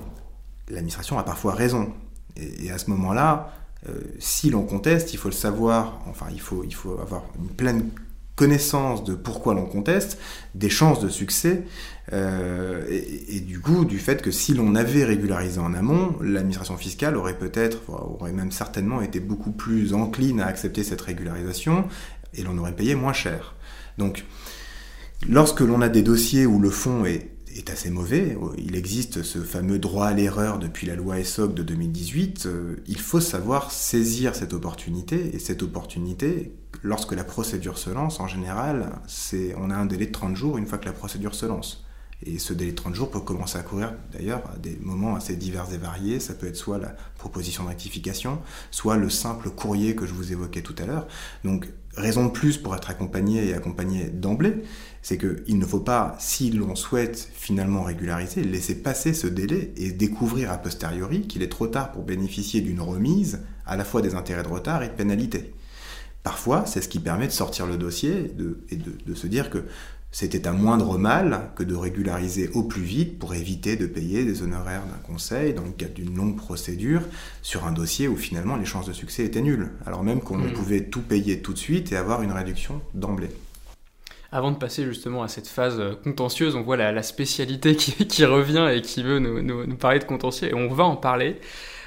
l'administration 0.69 1.21
a 1.21 1.23
parfois 1.23 1.55
raison. 1.55 1.93
et 2.37 2.71
à 2.73 2.79
ce 2.79 2.91
moment-là, 2.91 3.53
euh, 3.89 3.93
si 4.19 4.51
l'on 4.51 4.63
conteste, 4.63 5.13
il 5.13 5.17
faut 5.17 5.29
le 5.29 5.35
savoir, 5.35 6.01
enfin 6.09 6.27
il 6.33 6.41
faut, 6.41 6.63
il 6.65 6.75
faut 6.75 6.99
avoir 7.01 7.25
une 7.39 7.49
pleine 7.49 7.91
connaissance 8.37 9.05
de 9.05 9.15
pourquoi 9.15 9.55
l'on 9.55 9.67
conteste, 9.67 10.19
des 10.55 10.71
chances 10.71 11.01
de 11.01 11.09
succès, 11.09 11.65
euh, 12.13 12.85
et, 12.89 13.41
du 13.41 13.61
coup 13.61 13.85
du 13.85 13.99
fait 13.99 14.23
que 14.23 14.31
si 14.31 14.55
l'on 14.55 14.75
avait 14.75 15.05
régularisé 15.05 15.61
en 15.61 15.75
amont, 15.75 16.17
l'administration 16.21 16.77
fiscale 16.77 17.17
aurait 17.17 17.37
peut-être, 17.37 17.79
aurait 17.89 18.33
même 18.33 18.51
certainement 18.51 19.03
été 19.03 19.21
beaucoup 19.21 19.53
plus 19.53 19.95
encline 19.95 20.41
à 20.41 20.47
accepter 20.47 20.83
cette 20.83 21.01
régularisation, 21.01 21.87
et 22.35 22.43
l'on 22.43 22.57
aurait 22.59 22.75
payé 22.75 22.95
moins 22.95 23.13
cher. 23.13 23.55
Donc, 23.99 24.25
lorsque 25.29 25.61
l'on 25.61 25.83
a 25.83 25.89
des 25.89 26.03
dossiers 26.03 26.47
où 26.47 26.59
le 26.59 26.71
fond 26.71 27.05
est 27.05 27.32
est 27.57 27.71
assez 27.71 27.91
mauvais. 27.91 28.37
Il 28.59 28.77
existe 28.77 29.23
ce 29.23 29.41
fameux 29.41 29.79
droit 29.79 30.07
à 30.07 30.13
l'erreur 30.13 30.59
depuis 30.59 30.87
la 30.87 30.95
loi 30.95 31.19
ESSOC 31.19 31.55
de 31.55 31.63
2018. 31.63 32.47
Euh, 32.47 32.77
il 32.87 32.99
faut 32.99 33.21
savoir 33.21 33.71
saisir 33.71 34.35
cette 34.35 34.53
opportunité. 34.53 35.35
Et 35.35 35.39
cette 35.39 35.63
opportunité, 35.63 36.53
lorsque 36.83 37.13
la 37.13 37.25
procédure 37.25 37.79
se 37.79 37.91
lance, 37.91 38.21
en 38.21 38.29
général, 38.29 38.91
c'est, 39.07 39.55
on 39.59 39.71
a 39.71 39.77
un 39.77 39.87
délai 39.87 40.07
de 40.07 40.13
30 40.13 40.37
jours 40.37 40.59
une 40.59 40.67
fois 40.67 40.79
que 40.79 40.87
la 40.87 40.93
procédure 40.93 41.35
se 41.35 41.47
lance. 41.47 41.85
Et 42.25 42.39
ce 42.39 42.53
délai 42.53 42.71
de 42.71 42.77
30 42.77 42.95
jours 42.95 43.11
peut 43.11 43.21
commencer 43.21 43.59
à 43.59 43.63
courir 43.63 43.95
d'ailleurs 44.13 44.43
à 44.55 44.59
des 44.59 44.79
moments 44.81 45.17
assez 45.17 45.35
divers 45.35 45.67
et 45.73 45.79
variés. 45.79 46.21
Ça 46.21 46.35
peut 46.35 46.47
être 46.47 46.57
soit 46.57 46.79
la 46.79 46.95
proposition 47.19 47.65
de 47.65 47.69
rectification, 47.69 48.41
soit 48.71 48.97
le 48.97 49.11
simple 49.11 49.51
courrier 49.51 49.97
que 49.97 50.07
je 50.07 50.15
vous 50.15 50.33
évoquais 50.33 50.63
tout 50.63 50.77
à 50.79 50.87
l'heure. 50.87 51.09
Donc 51.45 51.69
raison 51.97 52.27
de 52.27 52.31
plus 52.31 52.59
pour 52.59 52.75
être 52.77 52.91
accompagné 52.91 53.49
et 53.49 53.55
accompagné 53.55 54.09
d'emblée, 54.09 54.63
c'est 55.03 55.19
qu'il 55.19 55.59
ne 55.59 55.67
faut 55.67 55.81
pas, 55.81 56.17
si 56.19 56.51
l'on 56.51 56.77
souhaite 56.77 57.29
finalement 57.35 57.83
régulariser, 57.83 58.43
laisser 58.43 58.77
passer 58.77 59.13
ce 59.13 59.27
délai 59.27 59.73
et 59.77 59.93
découvrir 59.93 60.51
a 60.53 60.59
posteriori 60.59 61.23
qu'il 61.27 61.43
est 61.43 61.51
trop 61.51 61.67
tard 61.67 61.93
pour 61.93 62.05
bénéficier 62.05 62.61
d'une 62.61 62.81
remise 62.81 63.41
à 63.67 63.77
la 63.77 63.85
fois 63.85 64.01
des 64.01 64.15
intérêts 64.15 64.45
de 64.45 64.49
retard 64.49 64.83
et 64.83 64.89
de 64.89 64.95
pénalité. 64.95 65.53
Parfois, 66.23 66.65
c'est 66.67 66.81
ce 66.81 66.89
qui 66.89 67.01
permet 67.01 67.27
de 67.27 67.33
sortir 67.33 67.67
le 67.67 67.77
dossier 67.77 68.33
et 68.71 68.77
de 68.77 69.15
se 69.15 69.27
dire 69.27 69.51
que 69.51 69.65
c'était 70.15 70.47
un 70.47 70.53
moindre 70.53 70.99
mal 70.99 71.51
que 71.57 71.65
de 71.65 71.75
régulariser 71.75 72.51
au 72.53 72.63
plus 72.63 72.83
vite 72.83 73.19
pour 73.19 73.35
éviter 73.35 73.77
de 73.77 73.87
payer 73.87 74.27
des 74.27 74.43
honoraires 74.43 74.85
d'un 74.85 74.99
conseil 75.03 75.55
dans 75.55 75.65
le 75.65 75.71
cadre 75.71 75.95
d'une 75.95 76.15
longue 76.15 76.37
procédure 76.37 77.01
sur 77.41 77.65
un 77.65 77.73
dossier 77.73 78.09
où 78.09 78.17
finalement 78.17 78.57
les 78.57 78.67
chances 78.67 78.87
de 78.87 78.93
succès 78.93 79.25
étaient 79.25 79.41
nulles, 79.41 79.71
alors 79.87 80.05
même 80.05 80.21
qu'on 80.21 80.37
mmh. 80.37 80.53
pouvait 80.53 80.85
tout 80.85 81.01
payer 81.01 81.41
tout 81.41 81.55
de 81.55 81.59
suite 81.59 81.93
et 81.93 81.97
avoir 81.97 82.21
une 82.21 82.31
réduction 82.31 82.83
d'emblée. 82.93 83.31
Avant 84.35 84.51
de 84.51 84.57
passer 84.57 84.85
justement 84.85 85.23
à 85.23 85.29
cette 85.29 85.47
phase 85.47 85.79
euh, 85.79 85.93
contentieuse, 86.03 86.57
on 86.57 86.63
voit 86.63 86.79
la, 86.79 87.03
spécialité 87.03 87.77
qui, 87.77 88.25
revient 88.25 88.67
et 88.75 88.81
qui 88.81 89.03
veut 89.03 89.19
nous, 89.19 89.77
parler 89.77 89.99
de 89.99 90.05
contentieux, 90.05 90.49
et 90.49 90.55
on 90.55 90.69
va 90.69 90.85
en 90.85 90.97
parler. 90.97 91.37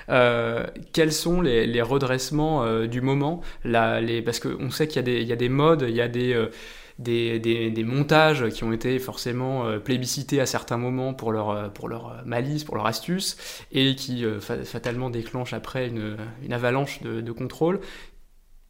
Euh, 0.10 0.64
quels 0.94 1.12
sont 1.12 1.42
les, 1.42 1.82
redressements 1.82 2.64
euh, 2.64 2.86
du 2.86 3.02
moment? 3.02 3.42
Parce 3.64 4.40
qu'on 4.40 4.70
sait 4.70 4.88
qu'il 4.88 5.08
y, 5.08 5.34
a 5.34 5.36
des 5.36 5.50
modes, 5.50 5.88
il 5.90 5.96
y 5.96 6.02
a 6.02 6.08
des 6.08 7.84
montages 7.84 8.48
qui 8.50 8.64
ont 8.64 8.72
été 8.72 9.00
forcément 9.00 9.80
plébiscités 9.80 10.40
à 10.40 10.46
certains 10.46 10.78
moments 10.78 11.16
pour 11.16 11.32
leur, 11.32 12.22
malice, 12.28 12.64
pour 12.64 12.76
leur 12.76 12.86
astuce, 12.86 13.38
et 13.72 13.96
qui 13.96 14.24
fatalement 14.40 15.10
déclenchent 15.10 15.54
après 15.54 15.88
une, 15.88 16.18
avalanche 16.54 17.02
de, 17.02 17.32
contrôle. 17.32 17.80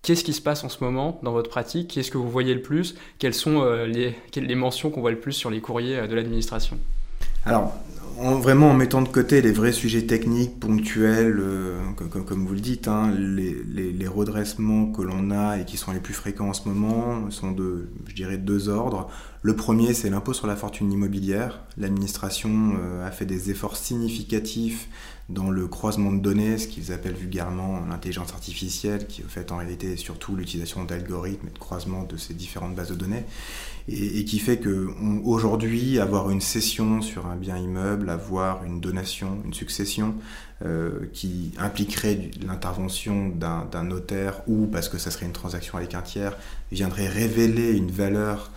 Qu'est-ce 0.06 0.24
qui 0.24 0.34
se 0.34 0.42
passe 0.42 0.64
en 0.64 0.70
ce 0.70 0.84
moment 0.84 1.20
dans 1.24 1.32
votre 1.32 1.50
pratique 1.50 1.90
Qu'est-ce 1.94 2.12
que 2.12 2.18
vous 2.18 2.30
voyez 2.30 2.54
le 2.54 2.62
plus 2.62 2.96
Quelles 3.18 3.34
sont 3.34 3.66
les, 3.86 4.16
les 4.36 4.56
mentions 4.56 4.92
qu'on 4.92 5.02
voit 5.02 5.10
le 5.10 5.20
plus 5.20 5.34
sur 5.34 5.50
les 5.50 5.62
courriers 5.62 6.08
de 6.08 6.14
l'administration? 6.14 6.78
Alors, 7.44 7.74
vraiment 8.18 8.72
en 8.72 8.74
mettant 8.74 9.02
de 9.02 9.10
côté 9.10 9.42
les 9.42 9.52
vrais 9.52 9.72
sujets 9.72 10.06
techniques, 10.06 10.60
ponctuels, 10.60 11.38
euh, 11.40 11.80
comme, 12.10 12.46
vous 12.46 12.54
le 12.54 12.60
dites, 12.60 12.88
hein, 12.88 13.12
les, 13.18 14.08
redressements 14.08 14.86
que 14.86 15.02
l'on 15.02 15.32
a 15.32 15.58
et 15.58 15.66
qui 15.66 15.78
sont 15.78 15.92
les 15.92 16.00
plus 16.00 16.14
fréquents 16.14 16.50
en 16.50 16.54
ce 16.54 16.70
moment 16.70 17.30
sont 17.32 17.52
de, 17.52 17.90
je 18.08 18.16
dirais, 18.16 18.38
deux 18.38 18.70
ordres. 18.70 19.10
Le 19.42 19.56
premier, 19.56 19.94
c'est 19.94 20.10
l'impôt 20.10 20.34
sur 20.34 20.48
la 20.48 20.56
fortune 20.56 20.92
immobilière. 20.92 21.62
L'administration 21.78 22.78
euh, 22.80 23.06
a 23.06 23.12
fait 23.12 23.26
des 23.26 23.50
efforts 23.50 23.76
significatifs 23.76 24.88
dans 25.28 25.50
le 25.50 25.68
croisement 25.68 26.12
de 26.12 26.20
données, 26.20 26.60
ce 26.60 26.68
qu'ils 26.68 26.92
appellent 26.92 27.16
vulgairement 27.16 27.84
l'intelligence 27.90 28.32
artificielle, 28.32 29.08
qui 29.08 29.24
au 29.24 29.28
fait 29.28 29.52
en 29.52 29.58
réalité 29.58 29.94
est 29.94 29.98
surtout 29.98 30.36
l'utilisation 30.36 30.84
d'algorithmes 30.84 31.48
et 31.48 31.52
de 31.52 31.58
croisement 31.58 32.04
de 32.04 32.16
ces 32.16 32.36
différentes 32.36 32.76
bases 32.76 32.90
de 32.90 32.96
données, 32.96 33.24
et, 33.88 34.24
qui 34.26 34.38
fait 34.38 34.58
que 34.58 34.90
aujourd'hui, 35.24 36.00
avoir 36.00 36.30
une 36.30 36.42
cession 36.42 37.02
sur 37.02 37.26
un 37.26 37.36
bien 37.36 37.58
immeuble, 37.58 38.10
avoir 38.10 38.64
une 38.66 38.80
donation, 38.80 39.40
une 39.46 39.54
succession, 39.54 40.16
euh, 40.64 41.08
qui 41.12 41.52
impliquerait 41.58 42.32
l'intervention 42.46 43.30
d'un 43.30 43.84
notaire 43.84 44.42
ou 44.48 44.68
parce 44.68 44.90
que 44.90 44.98
ça 44.98 45.12
serait 45.12 45.26
une 45.26 45.34
transaction 45.34 45.78
avec 45.78 45.96
un 45.96 46.02
tiers, 46.02 46.38
viendrait 46.72 47.08
révéler 47.08 47.72
une 47.72 47.92
valeur 47.92 48.52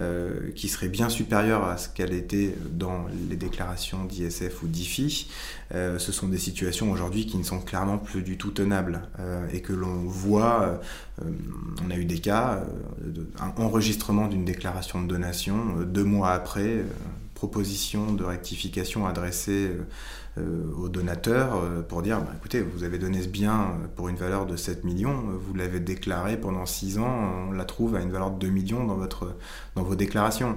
euh, 0.00 0.50
qui 0.54 0.68
serait 0.68 0.88
bien 0.88 1.10
supérieure 1.10 1.64
à 1.64 1.76
ce 1.76 1.88
qu'elle 1.88 2.14
était 2.14 2.54
dans 2.72 3.06
les 3.28 3.36
déclarations 3.36 4.04
d'ISF 4.04 4.62
ou 4.62 4.66
d'IFI, 4.66 5.28
euh, 5.74 5.98
ce 5.98 6.10
sont 6.10 6.28
des 6.28 6.38
situations 6.38 6.90
aujourd'hui 6.90 7.26
qui 7.26 7.36
ne 7.36 7.42
sont 7.42 7.60
clairement 7.60 7.98
plus 7.98 8.22
du 8.22 8.38
tout 8.38 8.50
tenables 8.50 9.02
euh, 9.18 9.46
et 9.52 9.60
que 9.60 9.74
l'on 9.74 9.96
voit, 10.04 10.80
on 11.84 11.90
a 11.90 11.96
eu 11.96 12.06
des 12.06 12.18
cas, 12.18 12.64
un 13.40 13.62
enregistrement 13.62 14.26
d'une 14.26 14.46
déclaration 14.46 15.02
de 15.02 15.06
donation 15.06 15.82
deux 15.84 16.04
mois 16.04 16.30
après, 16.30 16.82
proposition 17.34 18.12
de 18.12 18.24
rectification 18.24 19.06
adressée 19.06 19.70
aux 20.38 20.88
donateurs 20.88 21.56
euh, 21.56 21.82
pour 21.82 22.02
dire 22.02 22.20
bah, 22.20 22.32
écoutez, 22.36 22.60
vous 22.60 22.84
avez 22.84 22.98
donné 22.98 23.22
ce 23.22 23.28
bien 23.28 23.52
euh, 23.52 23.86
pour 23.94 24.08
une 24.08 24.16
valeur 24.16 24.46
de 24.46 24.56
7 24.56 24.84
millions, 24.84 25.24
vous 25.46 25.54
l'avez 25.54 25.80
déclaré 25.80 26.36
pendant 26.36 26.66
6 26.66 26.98
ans, 26.98 27.48
on 27.48 27.52
la 27.52 27.64
trouve 27.64 27.96
à 27.96 28.00
une 28.00 28.10
valeur 28.10 28.30
de 28.30 28.38
2 28.38 28.48
millions 28.48 28.84
dans, 28.84 28.94
votre, 28.94 29.36
dans 29.74 29.82
vos 29.82 29.96
déclarations. 29.96 30.56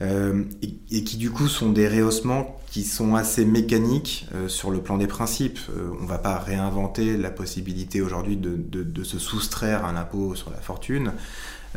et, 0.00 1.04
qui 1.04 1.16
du 1.18 1.30
coup 1.30 1.48
sont 1.48 1.70
des 1.70 1.86
rehaussements 1.86 2.58
qui 2.70 2.84
sont 2.84 3.14
assez 3.14 3.44
mécaniques 3.44 4.26
sur 4.48 4.70
le 4.70 4.80
plan 4.80 4.96
des 4.96 5.06
principes. 5.06 5.58
on 6.00 6.04
ne 6.04 6.08
va 6.08 6.18
pas 6.18 6.38
réinventer 6.38 7.16
la 7.18 7.30
possibilité 7.30 8.00
aujourd'hui 8.00 8.36
de, 8.36 8.56
de, 8.56 8.82
de, 8.82 9.04
se 9.04 9.18
soustraire 9.18 9.84
à 9.84 9.90
un 9.90 9.96
impôt 9.96 10.34
sur 10.34 10.50
la 10.50 10.58
fortune. 10.58 11.12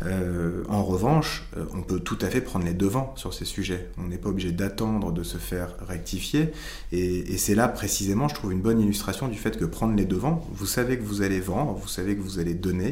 Euh, 0.02 0.64
en 0.68 0.82
revanche, 0.82 1.44
euh, 1.56 1.64
on 1.72 1.82
peut 1.82 2.00
tout 2.00 2.18
à 2.20 2.26
fait 2.26 2.40
prendre 2.40 2.64
les 2.64 2.74
devants 2.74 3.14
sur 3.16 3.32
ces 3.32 3.44
sujets. 3.44 3.88
On 3.98 4.08
n'est 4.08 4.18
pas 4.18 4.28
obligé 4.28 4.52
d'attendre 4.52 5.12
de 5.12 5.22
se 5.22 5.38
faire 5.38 5.74
rectifier. 5.86 6.52
Et, 6.92 7.36
c'est 7.36 7.54
là 7.54 7.68
précisément, 7.68 8.28
je 8.28 8.34
trouve, 8.34 8.52
une 8.52 8.60
bonne 8.60 8.80
illustration 8.80 9.28
du 9.28 9.38
fait 9.38 9.56
que 9.56 9.64
prendre 9.64 9.94
les 9.94 10.04
devants, 10.04 10.46
vous 10.52 10.66
savez 10.66 10.98
que 10.98 11.02
vous 11.02 11.22
allez 11.22 11.40
vendre, 11.40 11.74
vous 11.74 11.88
savez 11.88 12.16
que 12.16 12.22
vous 12.22 12.38
allez 12.38 12.54
donner, 12.54 12.90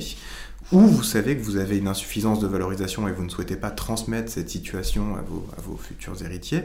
ou 0.72 0.80
vous 0.80 1.02
savez 1.02 1.36
que 1.36 1.42
vous 1.42 1.58
avez 1.58 1.76
une 1.76 1.86
insuffisance 1.86 2.40
de 2.40 2.46
valorisation 2.46 3.06
et 3.06 3.12
vous 3.12 3.22
ne 3.22 3.28
souhaitez 3.28 3.56
pas 3.56 3.70
transmettre 3.70 4.32
cette 4.32 4.48
situation 4.48 5.16
à 5.16 5.20
vos, 5.60 5.76
futurs 5.76 6.22
héritiers, 6.22 6.64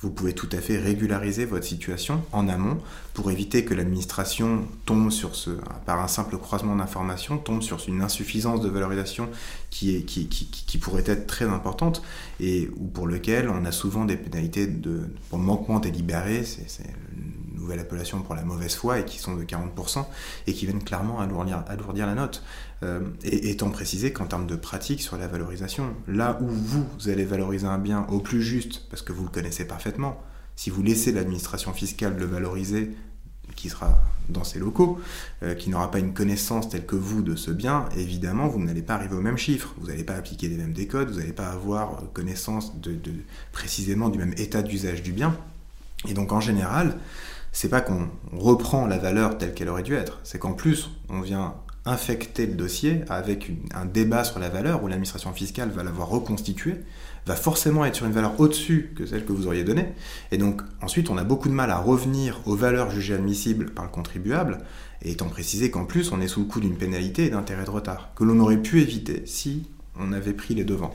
vous 0.00 0.10
pouvez 0.10 0.32
tout 0.32 0.48
à 0.52 0.60
fait 0.60 0.78
régulariser 0.78 1.44
votre 1.44 1.64
situation 1.64 2.22
en 2.30 2.48
amont 2.48 2.78
pour 3.14 3.32
éviter 3.32 3.64
que 3.64 3.74
l'administration 3.74 4.64
tombe 4.86 5.10
sur 5.10 5.34
ce, 5.34 5.50
par 5.86 6.00
un 6.00 6.06
simple 6.06 6.38
croisement 6.38 6.76
d'informations, 6.76 7.36
tombe 7.36 7.62
sur 7.62 7.82
une 7.88 8.00
insuffisance 8.00 8.60
de 8.60 8.68
valorisation 8.68 9.28
qui, 9.70 9.96
est, 9.96 10.02
qui, 10.04 10.78
pourrait 10.78 11.04
être 11.06 11.26
très 11.26 11.46
importante 11.46 12.02
et 12.38 12.68
ou 12.76 12.86
pour 12.86 13.08
lequel 13.08 13.48
on 13.48 13.64
a 13.64 13.72
souvent 13.72 14.04
des 14.04 14.16
pénalités 14.16 14.68
de, 14.68 15.00
pour 15.30 15.40
manquement 15.40 15.80
délibéré, 15.80 16.44
c'est 16.44 16.84
une 17.16 17.60
nouvelle 17.60 17.80
appellation 17.80 18.22
pour 18.22 18.36
la 18.36 18.44
mauvaise 18.44 18.76
foi 18.76 19.00
et 19.00 19.04
qui 19.04 19.18
sont 19.18 19.34
de 19.34 19.42
40% 19.42 20.04
et 20.46 20.54
qui 20.54 20.66
viennent 20.66 20.82
clairement 20.82 21.18
alourdir, 21.18 21.64
alourdir 21.66 22.06
la 22.06 22.14
note. 22.14 22.44
Euh, 22.84 23.00
et 23.24 23.50
étant 23.50 23.70
précisé 23.70 24.12
qu'en 24.12 24.26
termes 24.26 24.46
de 24.46 24.54
pratique 24.54 25.02
sur 25.02 25.16
la 25.16 25.26
valorisation, 25.26 25.96
là 26.06 26.38
où 26.40 26.46
vous, 26.46 26.86
allez 27.08 27.24
valoriser 27.24 27.66
un 27.66 27.78
bien 27.78 28.06
au 28.08 28.20
plus 28.20 28.40
juste 28.40 28.86
parce 28.88 29.02
que 29.02 29.12
vous 29.12 29.24
le 29.24 29.30
connaissez 29.30 29.64
parfaitement, 29.64 30.22
si 30.54 30.70
vous 30.70 30.82
laissez 30.82 31.10
l'administration 31.10 31.72
fiscale 31.72 32.16
le 32.16 32.24
valoriser, 32.24 32.90
qui 33.56 33.68
sera 33.68 34.00
dans 34.28 34.44
ses 34.44 34.60
locaux, 34.60 35.00
euh, 35.42 35.54
qui 35.56 35.70
n'aura 35.70 35.90
pas 35.90 35.98
une 35.98 36.14
connaissance 36.14 36.68
telle 36.68 36.86
que 36.86 36.94
vous 36.94 37.22
de 37.22 37.34
ce 37.34 37.50
bien, 37.50 37.88
évidemment, 37.96 38.46
vous 38.46 38.60
n'allez 38.60 38.82
pas 38.82 38.94
arriver 38.94 39.16
au 39.16 39.22
même 39.22 39.38
chiffre. 39.38 39.74
Vous 39.78 39.88
n'allez 39.88 40.04
pas 40.04 40.14
appliquer 40.14 40.48
les 40.48 40.56
mêmes 40.56 40.72
décodes, 40.72 41.10
vous 41.10 41.18
n'allez 41.18 41.32
pas 41.32 41.48
avoir 41.48 42.02
connaissance 42.12 42.78
de, 42.80 42.96
précisément 43.50 44.08
du 44.08 44.18
même 44.18 44.34
état 44.36 44.62
d'usage 44.62 45.02
du 45.02 45.10
bien. 45.10 45.36
Et 46.06 46.14
donc, 46.14 46.30
en 46.30 46.40
général, 46.40 46.96
c'est 47.50 47.68
pas 47.68 47.80
qu'on 47.80 48.08
reprend 48.32 48.86
la 48.86 48.98
valeur 48.98 49.36
telle 49.38 49.54
qu'elle 49.54 49.68
aurait 49.68 49.82
dû 49.82 49.94
être, 49.94 50.20
c'est 50.22 50.38
qu'en 50.38 50.52
plus, 50.52 50.90
on 51.08 51.20
vient 51.20 51.54
infecter 51.88 52.46
le 52.46 52.54
dossier 52.54 53.00
avec 53.08 53.50
un 53.74 53.86
débat 53.86 54.24
sur 54.24 54.38
la 54.38 54.48
valeur 54.48 54.82
où 54.82 54.88
l'administration 54.88 55.32
fiscale 55.32 55.70
va 55.70 55.82
l'avoir 55.82 56.08
reconstitué, 56.08 56.76
va 57.26 57.34
forcément 57.34 57.84
être 57.84 57.96
sur 57.96 58.06
une 58.06 58.12
valeur 58.12 58.38
au-dessus 58.38 58.92
que 58.96 59.06
celle 59.06 59.24
que 59.24 59.32
vous 59.32 59.46
auriez 59.46 59.64
donnée. 59.64 59.88
Et 60.30 60.38
donc 60.38 60.62
ensuite, 60.82 61.10
on 61.10 61.18
a 61.18 61.24
beaucoup 61.24 61.48
de 61.48 61.54
mal 61.54 61.70
à 61.70 61.78
revenir 61.78 62.40
aux 62.46 62.56
valeurs 62.56 62.90
jugées 62.90 63.14
admissibles 63.14 63.70
par 63.70 63.84
le 63.84 63.90
contribuable, 63.90 64.58
étant 65.02 65.28
précisé 65.28 65.70
qu'en 65.70 65.84
plus, 65.84 66.12
on 66.12 66.20
est 66.20 66.28
sous 66.28 66.40
le 66.40 66.46
coup 66.46 66.60
d'une 66.60 66.76
pénalité 66.76 67.26
et 67.26 67.30
d'intérêt 67.30 67.64
de 67.64 67.70
retard, 67.70 68.12
que 68.14 68.24
l'on 68.24 68.38
aurait 68.40 68.62
pu 68.62 68.80
éviter 68.80 69.22
si 69.26 69.66
on 69.98 70.12
avait 70.12 70.32
pris 70.32 70.54
les 70.54 70.64
devants. 70.64 70.94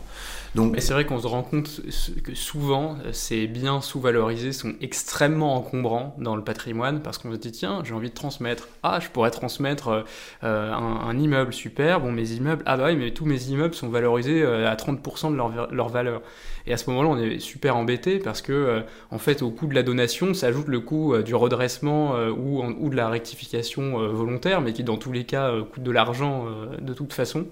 Donc, 0.56 0.76
c'est 0.78 0.94
vrai 0.94 1.06
qu'on 1.06 1.20
se 1.20 1.26
rend 1.26 1.42
compte 1.42 1.82
que 2.24 2.36
souvent, 2.36 2.98
ces 3.12 3.48
biens 3.48 3.82
sous-valorisés 3.82 4.52
sont 4.52 4.74
extrêmement 4.82 5.56
encombrants 5.56 6.16
dans 6.20 6.36
le 6.36 6.44
patrimoine 6.44 7.02
parce 7.02 7.18
qu'on 7.18 7.32
se 7.32 7.38
dit 7.38 7.52
tiens, 7.52 7.82
j'ai 7.84 7.94
envie 7.94 8.10
de 8.10 8.14
transmettre. 8.14 8.68
Ah, 8.84 9.00
je 9.00 9.10
pourrais 9.10 9.32
transmettre 9.32 10.06
euh, 10.44 10.72
un, 10.72 11.18
immeuble, 11.18 11.54
super. 11.54 12.02
Bon, 12.02 12.12
mes 12.12 12.34
immeubles, 12.34 12.62
ah 12.68 12.78
bah 12.78 12.86
oui, 12.88 12.96
mais 12.96 13.12
tous 13.12 13.26
mes 13.26 13.46
immeubles 13.46 13.74
sont 13.74 13.90
valorisés 13.90 14.44
euh, 14.44 14.70
à 14.70 14.76
30% 14.76 15.32
de 15.32 15.36
leur, 15.36 15.74
leur, 15.74 15.90
valeur. 15.90 16.22
Et 16.68 16.74
à 16.74 16.78
ce 16.78 16.88
moment-là, 16.92 17.10
on 17.10 17.18
est 17.18 17.40
super 17.40 17.76
embêté 17.76 18.20
parce 18.20 18.44
que, 18.44 18.54
euh, 18.54 18.82
en 19.10 19.18
fait, 19.18 19.42
au 19.42 19.50
coût 19.50 19.66
de 19.66 19.74
la 19.74 19.82
donation 19.82 20.36
s'ajoute 20.36 20.68
le 20.68 20.82
coût 20.82 21.18
du 21.24 21.34
redressement 21.34 22.14
ou, 22.30 22.64
ou, 22.64 22.90
de 22.90 22.96
la 22.96 23.10
rectification 23.10 23.98
volontaire, 24.10 24.62
mais 24.62 24.72
qui 24.72 24.84
dans 24.84 24.98
tous 24.98 25.12
les 25.12 25.24
cas 25.24 25.52
coûte 25.72 25.84
de 25.84 25.92
l'argent 25.92 26.46
de 26.80 26.94
toute 26.94 27.14
façon. 27.14 27.48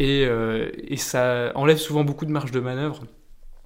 Euh, 0.00 0.70
et, 0.76 0.96
ça 0.96 1.52
enlève 1.54 1.78
souvent 1.78 2.04
beaucoup 2.04 2.24
de 2.24 2.30
marge 2.30 2.50
de 2.50 2.60
manœuvre 2.60 3.04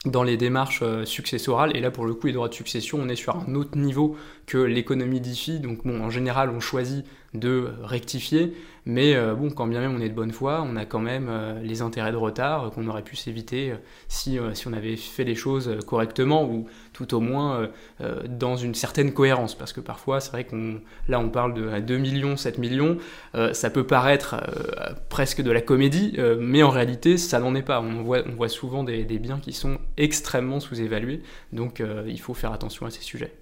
dans 0.05 0.23
les 0.23 0.37
démarches 0.37 0.81
euh, 0.83 1.05
successorales. 1.05 1.77
Et 1.77 1.81
là, 1.81 1.91
pour 1.91 2.05
le 2.05 2.15
coup, 2.15 2.27
les 2.27 2.33
droits 2.33 2.49
de 2.49 2.55
succession, 2.55 2.99
on 3.01 3.09
est 3.09 3.17
sur 3.17 3.37
un 3.37 3.55
autre 3.55 3.79
niveau 3.79 4.17
que 4.47 4.59
l'économie 4.59 5.21
d'IFI. 5.21 5.61
Donc, 5.61 5.85
bon, 5.85 6.01
en 6.01 6.11
général, 6.11 6.51
on 6.51 6.61
choisit 6.61 7.05
de 7.33 7.71
rectifier. 7.83 8.55
Mais 8.87 9.15
euh, 9.15 9.35
bon, 9.35 9.51
quand 9.51 9.67
bien 9.67 9.81
même 9.81 9.95
on 9.97 10.01
est 10.01 10.09
de 10.09 10.15
bonne 10.15 10.33
foi, 10.33 10.63
on 10.67 10.77
a 10.77 10.85
quand 10.85 11.01
même 11.01 11.29
euh, 11.31 11.61
les 11.63 11.83
intérêts 11.83 12.13
de 12.13 12.17
retard 12.17 12.71
qu'on 12.71 12.87
aurait 12.89 13.03
pu 13.03 13.17
s'éviter 13.17 13.75
si, 14.09 14.39
si, 14.53 14.69
on 14.69 14.73
avait 14.73 14.97
fait 14.97 15.25
les 15.25 15.35
choses 15.35 15.79
correctement 15.87 16.45
ou 16.45 16.67
tout 16.93 17.15
au 17.15 17.21
moins 17.21 17.69
dans 18.29 18.57
une 18.57 18.75
certaine 18.75 19.13
cohérence. 19.13 19.55
Parce 19.55 19.73
que 19.73 19.81
parfois, 19.81 20.21
c'est 20.21 20.31
vrai 20.31 20.45
qu'on 20.45 20.81
là 21.09 21.19
on 21.19 21.29
parle 21.29 21.55
de 21.55 21.81
2 21.81 21.97
millions, 21.99 22.37
7 22.37 22.59
millions, 22.59 22.99
ça 23.53 23.71
peut 23.71 23.87
paraître 23.87 24.37
presque 25.09 25.43
de 25.43 25.51
la 25.51 25.61
comédie, 25.61 26.17
mais 26.39 26.63
en 26.63 26.71
réalité 26.71 27.17
ça 27.17 27.41
n'en 27.41 27.55
est 27.55 27.63
pas. 27.63 27.81
On 27.81 28.03
voit, 28.03 28.23
on 28.27 28.33
voit 28.33 28.49
souvent 28.49 28.85
des, 28.85 29.05
des 29.05 29.19
biens 29.19 29.41
qui 29.41 29.53
sont 29.53 29.79
extrêmement 29.97 30.61
sous-évalués, 30.61 31.23
donc 31.53 31.83
il 32.07 32.21
faut 32.21 32.35
faire 32.35 32.53
attention 32.53 32.87
à 32.87 32.91
ces 32.91 33.03
sujets. 33.03 33.33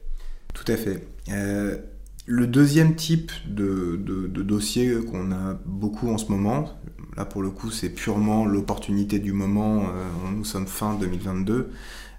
Tout 0.55 0.71
à 0.71 0.77
fait. 0.77 1.03
Euh, 1.31 1.79
le 2.27 2.47
deuxième 2.47 2.95
type 2.95 3.33
de, 3.47 3.97
dossier 4.43 4.95
qu'on 5.11 5.33
a 5.33 5.59
beaucoup 5.65 6.11
en 6.11 6.19
ce 6.19 6.31
moment, 6.31 6.71
là 7.17 7.25
pour 7.25 7.43
le 7.43 7.51
coup 7.51 7.71
c'est 7.71 7.89
purement 7.89 8.45
l'opportunité 8.45 9.19
du 9.19 9.33
moment, 9.33 9.83
euh, 9.83 10.31
nous 10.35 10.45
sommes 10.45 10.67
fin 10.67 10.95
2022, 10.95 11.71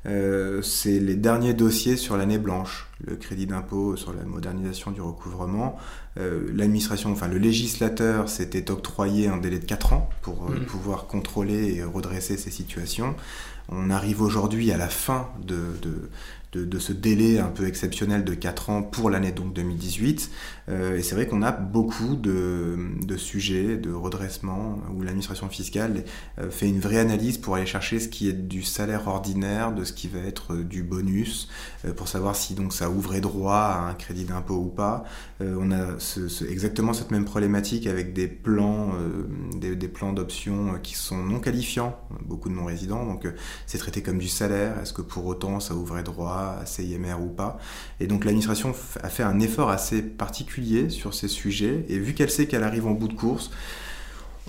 euh, 0.05 0.61
c'est 0.61 0.99
les 0.99 1.15
derniers 1.15 1.53
dossiers 1.53 1.95
sur 1.95 2.17
l'année 2.17 2.37
blanche, 2.37 2.89
le 3.05 3.15
crédit 3.15 3.45
d'impôt 3.45 3.95
sur 3.95 4.13
la 4.13 4.23
modernisation 4.23 4.91
du 4.91 5.01
recouvrement. 5.01 5.77
L'administration, 6.15 7.11
enfin 7.11 7.27
le 7.27 7.39
législateur 7.39 8.29
s'était 8.29 8.69
octroyé 8.69 9.27
un 9.27 9.37
délai 9.37 9.57
de 9.57 9.65
4 9.65 9.93
ans 9.93 10.09
pour 10.21 10.49
mmh. 10.49 10.65
pouvoir 10.65 11.07
contrôler 11.07 11.75
et 11.75 11.83
redresser 11.83 12.37
ces 12.37 12.51
situations. 12.51 13.15
On 13.69 13.89
arrive 13.89 14.21
aujourd'hui 14.21 14.71
à 14.71 14.77
la 14.77 14.89
fin 14.89 15.29
de, 15.41 15.57
de, 15.81 16.09
ce 16.79 16.93
délai 16.93 17.39
un 17.39 17.49
peu 17.49 17.67
exceptionnel 17.67 18.23
de 18.23 18.33
4 18.33 18.69
ans 18.69 18.83
pour 18.83 19.09
l'année 19.09 19.31
donc 19.31 19.53
2018. 19.53 20.29
Euh, 20.69 20.97
et 20.97 21.03
c'est 21.03 21.15
vrai 21.15 21.27
qu'on 21.27 21.41
a 21.41 21.51
beaucoup 21.51 22.15
de, 22.15 22.77
sujets 23.17 23.77
de 23.77 23.91
redressement 23.91 24.79
où 24.95 25.01
l'administration 25.01 25.47
fiscale 25.49 26.03
euh, 26.39 26.49
fait 26.49 26.67
une 26.67 26.79
vraie 26.79 26.97
analyse 26.97 27.37
pour 27.37 27.55
aller 27.55 27.65
chercher 27.65 27.99
ce 27.99 28.07
qui 28.07 28.27
est 28.27 28.33
du 28.33 28.63
salaire 28.63 29.07
ordinaire, 29.07 29.73
de 29.73 29.83
ce 29.83 29.93
qui 29.93 30.07
va 30.07 30.19
être 30.19 30.53
euh, 30.53 30.63
du 30.63 30.83
bonus, 30.83 31.49
pour 31.97 32.07
savoir 32.07 32.35
si 32.35 32.53
donc 32.53 32.73
ça 32.73 32.89
ouvrait 32.89 33.21
droit 33.21 33.55
à 33.55 33.79
un 33.89 33.93
crédit 33.93 34.23
d'impôt 34.23 34.55
ou 34.55 34.69
pas. 34.69 35.03
on 35.41 35.71
a 35.71 35.97
exactement 36.49 36.93
cette 36.93 37.11
même 37.11 37.25
problématique 37.25 37.87
avec 37.87 38.13
des 38.13 38.27
plans, 38.27 38.93
des, 39.55 39.75
des, 39.75 39.87
plans 39.89 40.13
d'options 40.13 40.79
qui 40.81 40.95
sont 40.95 41.17
non 41.17 41.39
qualifiants, 41.39 41.99
beaucoup 42.25 42.47
de 42.47 42.53
non-résidents, 42.53 43.05
donc 43.05 43.27
c'est 43.65 43.77
traité 43.77 44.01
comme 44.01 44.17
du 44.17 44.29
salaire. 44.29 44.79
Est-ce 44.79 44.93
que 44.93 45.01
pour 45.01 45.25
autant 45.25 45.59
ça 45.59 45.75
ouvrait 45.75 46.03
droit 46.03 46.57
à 46.61 46.65
CIMR 46.65 47.15
ou 47.21 47.27
pas? 47.27 47.57
Et 47.99 48.07
donc 48.07 48.23
l'administration 48.23 48.73
a 49.01 49.09
fait 49.09 49.23
un 49.23 49.39
effort 49.41 49.69
assez 49.69 50.01
particulier 50.01 50.52
sur 50.89 51.13
ces 51.13 51.27
sujets, 51.27 51.85
et 51.89 51.97
vu 51.97 52.13
qu'elle 52.13 52.29
sait 52.29 52.47
qu'elle 52.47 52.63
arrive 52.63 52.87
en 52.87 52.91
bout 52.91 53.07
de 53.07 53.13
course, 53.13 53.51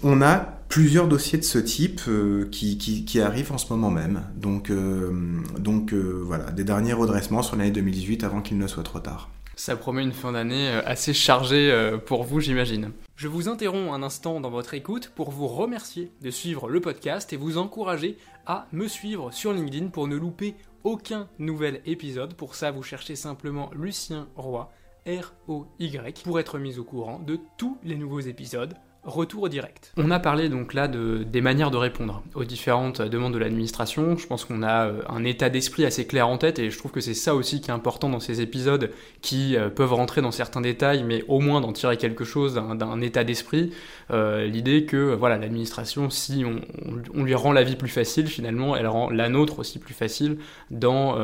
on 0.02 0.20
a 0.22 0.36
plusieurs 0.68 1.08
dossiers 1.08 1.38
de 1.38 1.44
ce 1.44 1.58
type 1.58 2.00
euh, 2.08 2.48
qui, 2.50 2.78
qui, 2.78 3.20
arrivent 3.20 3.52
en 3.52 3.58
ce 3.58 3.72
moment 3.72 3.90
même. 3.90 4.24
Donc, 4.34 4.70
euh, 4.70 5.12
donc 5.58 5.92
euh, 5.92 6.20
voilà, 6.24 6.50
des 6.50 6.64
derniers 6.64 6.92
redressements 6.92 7.42
sur 7.42 7.56
l'année 7.56 7.70
2018 7.70 8.24
avant 8.24 8.42
qu'il 8.42 8.58
ne 8.58 8.66
soit 8.66 8.82
trop 8.82 8.98
tard. 8.98 9.30
Ça 9.56 9.76
promet 9.76 10.02
une 10.02 10.12
fin 10.12 10.32
d'année 10.32 10.68
assez 10.84 11.14
chargée 11.14 11.72
pour 12.06 12.24
vous, 12.24 12.40
j'imagine. 12.40 12.90
Je 13.14 13.28
vous 13.28 13.48
interromps 13.48 13.92
un 13.92 14.02
instant 14.02 14.40
dans 14.40 14.50
votre 14.50 14.74
écoute 14.74 15.12
pour 15.14 15.30
vous 15.30 15.46
remercier 15.46 16.10
de 16.22 16.30
suivre 16.30 16.68
le 16.68 16.80
podcast 16.80 17.32
et 17.32 17.36
vous 17.36 17.56
encourager 17.56 18.18
à 18.46 18.66
me 18.72 18.88
suivre 18.88 19.32
sur 19.32 19.52
LinkedIn 19.52 19.90
pour 19.90 20.08
ne 20.08 20.16
louper 20.16 20.56
aucun 20.82 21.28
nouvel 21.38 21.82
épisode. 21.86 22.34
Pour 22.34 22.56
ça, 22.56 22.72
vous 22.72 22.82
cherchez 22.82 23.14
simplement 23.14 23.70
Lucien 23.74 24.26
Roy, 24.34 24.72
R-O-Y, 25.06 26.22
pour 26.24 26.40
être 26.40 26.58
mis 26.58 26.78
au 26.78 26.84
courant 26.84 27.18
de 27.18 27.38
tous 27.58 27.76
les 27.82 27.96
nouveaux 27.96 28.20
épisodes 28.20 28.74
retour 29.04 29.48
direct. 29.48 29.92
On 29.96 30.10
a 30.10 30.18
parlé 30.18 30.48
donc 30.48 30.74
là 30.74 30.88
de, 30.88 31.24
des 31.24 31.40
manières 31.40 31.70
de 31.70 31.76
répondre 31.76 32.22
aux 32.34 32.44
différentes 32.44 33.02
demandes 33.02 33.34
de 33.34 33.38
l'administration. 33.38 34.16
Je 34.16 34.26
pense 34.26 34.44
qu'on 34.44 34.62
a 34.62 34.86
euh, 34.86 35.02
un 35.08 35.24
état 35.24 35.50
d'esprit 35.50 35.84
assez 35.84 36.06
clair 36.06 36.28
en 36.28 36.38
tête 36.38 36.58
et 36.58 36.70
je 36.70 36.78
trouve 36.78 36.90
que 36.90 37.00
c'est 37.00 37.14
ça 37.14 37.34
aussi 37.34 37.60
qui 37.60 37.70
est 37.70 37.74
important 37.74 38.08
dans 38.08 38.20
ces 38.20 38.40
épisodes 38.40 38.90
qui 39.20 39.56
euh, 39.56 39.68
peuvent 39.68 39.92
rentrer 39.92 40.22
dans 40.22 40.30
certains 40.30 40.60
détails 40.60 41.04
mais 41.04 41.24
au 41.28 41.40
moins 41.40 41.60
d'en 41.60 41.72
tirer 41.72 41.96
quelque 41.96 42.24
chose 42.24 42.54
d'un 42.54 43.00
état 43.00 43.24
d'esprit. 43.24 43.72
Euh, 44.10 44.46
l'idée 44.46 44.84
que 44.84 45.14
voilà 45.14 45.38
l'administration, 45.38 46.10
si 46.10 46.44
on, 46.44 47.22
lui 47.22 47.34
rend 47.34 47.52
la 47.52 47.62
vie 47.62 47.76
plus 47.76 47.88
facile, 47.88 48.26
finalement 48.26 48.76
elle 48.76 48.86
rend 48.86 49.10
la 49.10 49.28
nôtre 49.28 49.58
aussi 49.58 49.78
plus 49.78 49.94
facile 49.94 50.38
dans, 50.70 51.16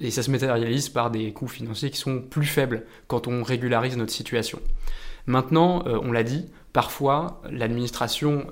et 0.00 0.10
ça 0.10 0.22
se 0.22 0.30
matérialise 0.30 0.88
par 0.88 1.10
des 1.10 1.32
coûts 1.32 1.48
financiers 1.48 1.90
qui 1.90 1.98
sont 1.98 2.20
plus 2.20 2.46
faibles 2.46 2.84
quand 3.06 3.28
on 3.28 3.42
régularise 3.42 3.96
notre 3.96 4.12
situation. 4.12 4.58
Maintenant, 5.26 5.84
euh, 5.86 5.98
on 6.02 6.12
l'a 6.12 6.22
dit, 6.22 6.46
parfois 6.72 7.42
l'administration 7.50 8.46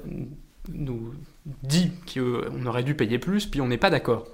nous 0.73 1.15
dit 1.63 1.91
qu'on 2.13 2.67
aurait 2.67 2.85
dû 2.85 2.95
payer 2.95 3.19
plus, 3.19 3.47
puis 3.47 3.61
on 3.61 3.69
n'est 3.69 3.79
pas 3.79 3.91
d'accord. 3.91 4.27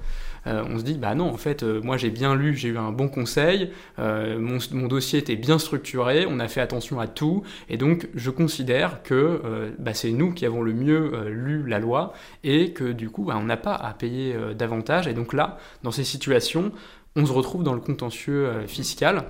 Euh, 0.47 0.65
on 0.69 0.79
se 0.79 0.85
dit, 0.85 0.95
bah 0.95 1.15
non, 1.15 1.29
en 1.29 1.37
fait, 1.37 1.63
euh, 1.63 1.81
moi 1.83 1.97
j'ai 1.97 2.11
bien 2.11 2.37
lu, 2.37 2.55
j'ai 2.55 2.69
eu 2.69 2.79
un 2.79 2.93
bon 2.93 3.09
conseil, 3.09 3.73
mon, 3.99 4.87
dossier 4.87 5.19
était 5.19 5.35
bien 5.35 5.59
structuré, 5.59 6.27
on 6.29 6.39
a 6.39 6.47
fait 6.47 6.61
attention 6.61 7.01
à 7.01 7.09
tout, 7.09 7.43
et 7.69 7.77
donc 7.77 8.09
je 8.15 8.31
considère 8.31 9.03
que 9.03 9.75
bah, 9.79 9.95
c'est 9.95 10.13
nous 10.13 10.33
qui 10.33 10.47
avons 10.47 10.63
le 10.63 10.73
mieux 10.73 11.29
lu 11.29 11.67
la 11.67 11.79
loi, 11.79 12.13
et 12.45 12.73
que 12.73 12.93
du 12.93 13.09
coup, 13.09 13.25
bah, 13.25 13.37
on 13.39 13.45
n'a 13.45 13.57
pas 13.57 13.75
à 13.75 13.93
payer 13.95 14.37
davantage. 14.55 15.09
Et 15.09 15.15
donc 15.15 15.33
là, 15.33 15.59
dans 15.83 15.91
ces 15.91 16.05
situations, 16.05 16.71
on 17.17 17.25
se 17.25 17.33
retrouve 17.33 17.65
dans 17.65 17.75
le 17.75 17.81
contentieux 17.81 18.67
fiscal. 18.67 19.25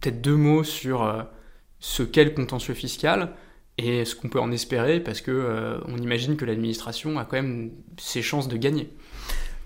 Peut-être 0.00 0.22
deux 0.22 0.36
mots 0.36 0.64
sur 0.64 1.28
ce 1.80 2.02
qu'est 2.02 2.24
le 2.24 2.30
contentieux 2.30 2.74
fiscal 2.74 3.32
et 3.78 4.04
ce 4.04 4.14
qu'on 4.14 4.28
peut 4.28 4.40
en 4.40 4.52
espérer 4.52 5.00
parce 5.00 5.20
que 5.20 5.30
euh, 5.30 5.78
on 5.88 5.96
imagine 5.96 6.36
que 6.36 6.44
l'administration 6.44 7.18
a 7.18 7.24
quand 7.24 7.36
même 7.36 7.70
ses 7.98 8.22
chances 8.22 8.48
de 8.48 8.56
gagner. 8.56 8.90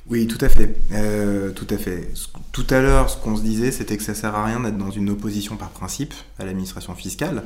Oui, 0.06 0.26
tout 0.26 0.42
à 0.42 0.50
fait, 0.50 0.76
euh, 0.92 1.50
tout 1.52 1.66
à 1.70 1.78
fait. 1.78 2.10
Tout 2.52 2.66
à 2.68 2.80
l'heure, 2.82 3.08
ce 3.08 3.16
qu'on 3.16 3.36
se 3.36 3.42
disait, 3.42 3.70
c'était 3.70 3.96
que 3.96 4.02
ça 4.02 4.14
sert 4.14 4.34
à 4.34 4.44
rien 4.44 4.60
d'être 4.60 4.76
dans 4.76 4.90
une 4.90 5.08
opposition 5.08 5.56
par 5.56 5.70
principe 5.70 6.12
à 6.38 6.44
l'administration 6.44 6.94
fiscale. 6.94 7.44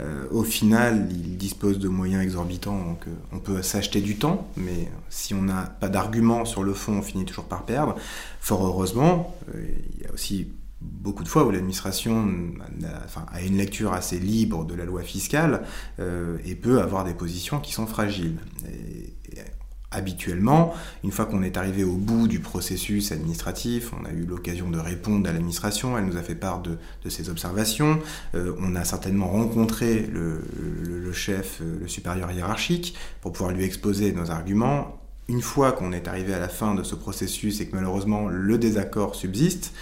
Euh, 0.00 0.24
au 0.32 0.42
final, 0.42 1.06
il 1.10 1.36
dispose 1.36 1.78
de 1.78 1.86
moyens 1.86 2.24
exorbitants, 2.24 2.84
donc 2.84 3.04
on 3.30 3.38
peut 3.38 3.62
s'acheter 3.62 4.00
du 4.00 4.16
temps, 4.16 4.48
mais 4.56 4.88
si 5.10 5.32
on 5.32 5.42
n'a 5.42 5.62
pas 5.62 5.88
d'arguments 5.88 6.44
sur 6.44 6.64
le 6.64 6.74
fond, 6.74 6.94
on 6.94 7.02
finit 7.02 7.24
toujours 7.24 7.44
par 7.44 7.64
perdre. 7.64 7.94
Fort 8.40 8.66
heureusement, 8.66 9.36
il 9.54 10.02
y 10.02 10.06
a 10.06 10.12
aussi 10.12 10.48
beaucoup 11.02 11.24
de 11.24 11.28
fois 11.28 11.44
où 11.44 11.50
l'administration 11.50 12.32
a, 13.32 13.42
une 13.42 13.56
lecture 13.56 13.92
assez 13.92 14.18
libre 14.18 14.64
de 14.64 14.74
la 14.74 14.84
loi 14.84 15.02
fiscale 15.02 15.62
euh, 15.98 16.38
et 16.44 16.54
peut 16.54 16.80
avoir 16.80 17.04
des 17.04 17.14
positions 17.14 17.60
qui 17.60 17.72
sont 17.72 17.86
fragiles. 17.86 18.38
habituellement, 19.90 20.72
une 21.04 21.10
fois 21.10 21.26
qu'on 21.26 21.42
est 21.42 21.58
arrivé 21.58 21.84
au 21.84 21.96
bout 21.96 22.26
du 22.26 22.40
processus 22.40 23.12
administratif, 23.12 23.92
on 24.00 24.06
a 24.06 24.10
eu 24.10 24.24
l'occasion 24.24 24.70
de 24.70 24.78
répondre 24.78 25.28
à 25.28 25.32
l'administration, 25.32 25.98
elle 25.98 26.06
nous 26.06 26.16
a 26.16 26.22
fait 26.22 26.34
part 26.34 26.62
de, 26.62 26.78
ses 27.10 27.28
observations, 27.28 27.98
euh, 28.34 28.54
on 28.58 28.74
a 28.74 28.84
certainement 28.84 29.28
rencontré 29.28 30.06
le, 30.10 31.12
chef, 31.12 31.60
euh, 31.60 31.80
le 31.80 31.88
supérieur 31.88 32.30
hiérarchique, 32.30 32.94
pour 33.20 33.32
pouvoir 33.32 33.52
lui 33.52 33.64
exposer 33.64 34.12
nos 34.12 34.30
arguments. 34.30 34.98
Une 35.28 35.42
fois 35.42 35.72
qu'on 35.72 35.92
est 35.92 36.08
arrivé 36.08 36.32
à 36.32 36.38
la 36.38 36.48
fin 36.48 36.74
de 36.74 36.82
ce 36.82 36.94
processus 36.94 37.60
et 37.60 37.68
que 37.68 37.76
malheureusement 37.76 38.28
le 38.28 38.56
désaccord 38.58 39.14
subsiste, 39.14 39.72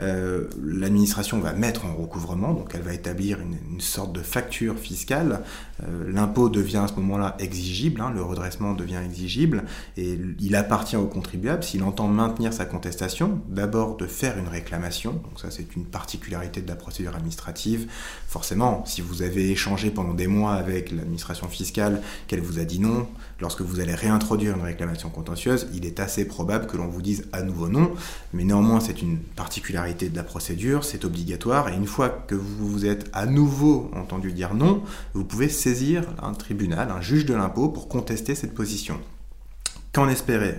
euh, 0.00 0.44
l'administration 0.62 1.40
va 1.40 1.52
mettre 1.52 1.86
en 1.86 1.94
recouvrement, 1.94 2.52
donc 2.52 2.72
elle 2.74 2.82
va 2.82 2.92
établir 2.92 3.38
une, 3.40 3.80
sorte 3.80 4.12
de 4.12 4.20
facture 4.20 4.78
fiscale. 4.78 5.40
Euh, 5.82 6.10
l'impôt 6.10 6.48
devient 6.48 6.78
à 6.78 6.88
ce 6.88 6.94
moment-là 6.94 7.36
exigible, 7.38 8.00
hein, 8.00 8.10
le 8.14 8.22
redressement 8.22 8.72
devient 8.72 9.00
exigible, 9.04 9.64
et 9.96 10.18
il 10.40 10.56
appartient 10.56 10.96
au 10.96 11.06
contribuable, 11.06 11.62
s'il 11.62 11.82
entend 11.82 12.08
maintenir 12.08 12.52
sa 12.52 12.64
contestation, 12.64 13.40
d'abord 13.48 13.96
de 13.96 14.06
faire 14.06 14.38
une 14.38 14.48
réclamation, 14.48 15.12
donc 15.12 15.38
ça 15.38 15.50
c'est 15.50 15.76
une 15.76 15.84
particularité 15.84 16.62
de 16.62 16.68
la 16.68 16.76
procédure 16.76 17.14
administrative. 17.14 17.90
Forcément, 18.28 18.84
si 18.86 19.02
vous 19.02 19.22
avez 19.22 19.50
échangé 19.50 19.90
pendant 19.90 20.14
des 20.14 20.26
mois 20.26 20.54
avec 20.54 20.90
l'administration 20.90 21.48
fiscale, 21.48 22.00
qu'elle 22.28 22.40
vous 22.40 22.58
a 22.58 22.64
dit 22.64 22.80
non, 22.80 23.06
lorsque 23.40 23.60
vous 23.60 23.80
allez 23.80 23.94
réintroduire 23.94 24.56
une 24.56 24.62
réclamation 24.62 25.08
contentieuse, 25.10 25.68
il 25.74 25.84
est 25.84 26.00
assez 26.00 26.26
probable 26.26 26.66
que 26.66 26.76
l'on 26.76 26.88
vous 26.88 27.02
dise 27.02 27.26
à 27.32 27.42
nouveau 27.42 27.68
non, 27.68 27.92
mais 28.32 28.44
néanmoins 28.44 28.80
c'est 28.80 29.02
une 29.02 29.18
particularité 29.18 30.08
de 30.08 30.16
la 30.16 30.22
procédure, 30.22 30.84
c'est 30.84 31.04
obligatoire, 31.04 31.68
et 31.68 31.74
une 31.74 31.86
fois 31.86 32.08
que 32.08 32.34
vous 32.34 32.68
vous 32.68 32.86
êtes 32.86 33.08
à 33.12 33.26
nouveau 33.26 33.90
entendu 33.94 34.32
dire 34.32 34.54
non, 34.54 34.82
vous 35.14 35.24
pouvez 35.24 35.48
saisir 35.48 36.04
un 36.22 36.32
tribunal, 36.32 36.90
un 36.90 37.00
juge 37.00 37.26
de 37.26 37.34
l'impôt, 37.34 37.68
pour 37.68 37.88
contester 37.88 38.34
cette 38.34 38.54
position. 38.54 39.00
Qu'en 39.92 40.08
espérer 40.08 40.58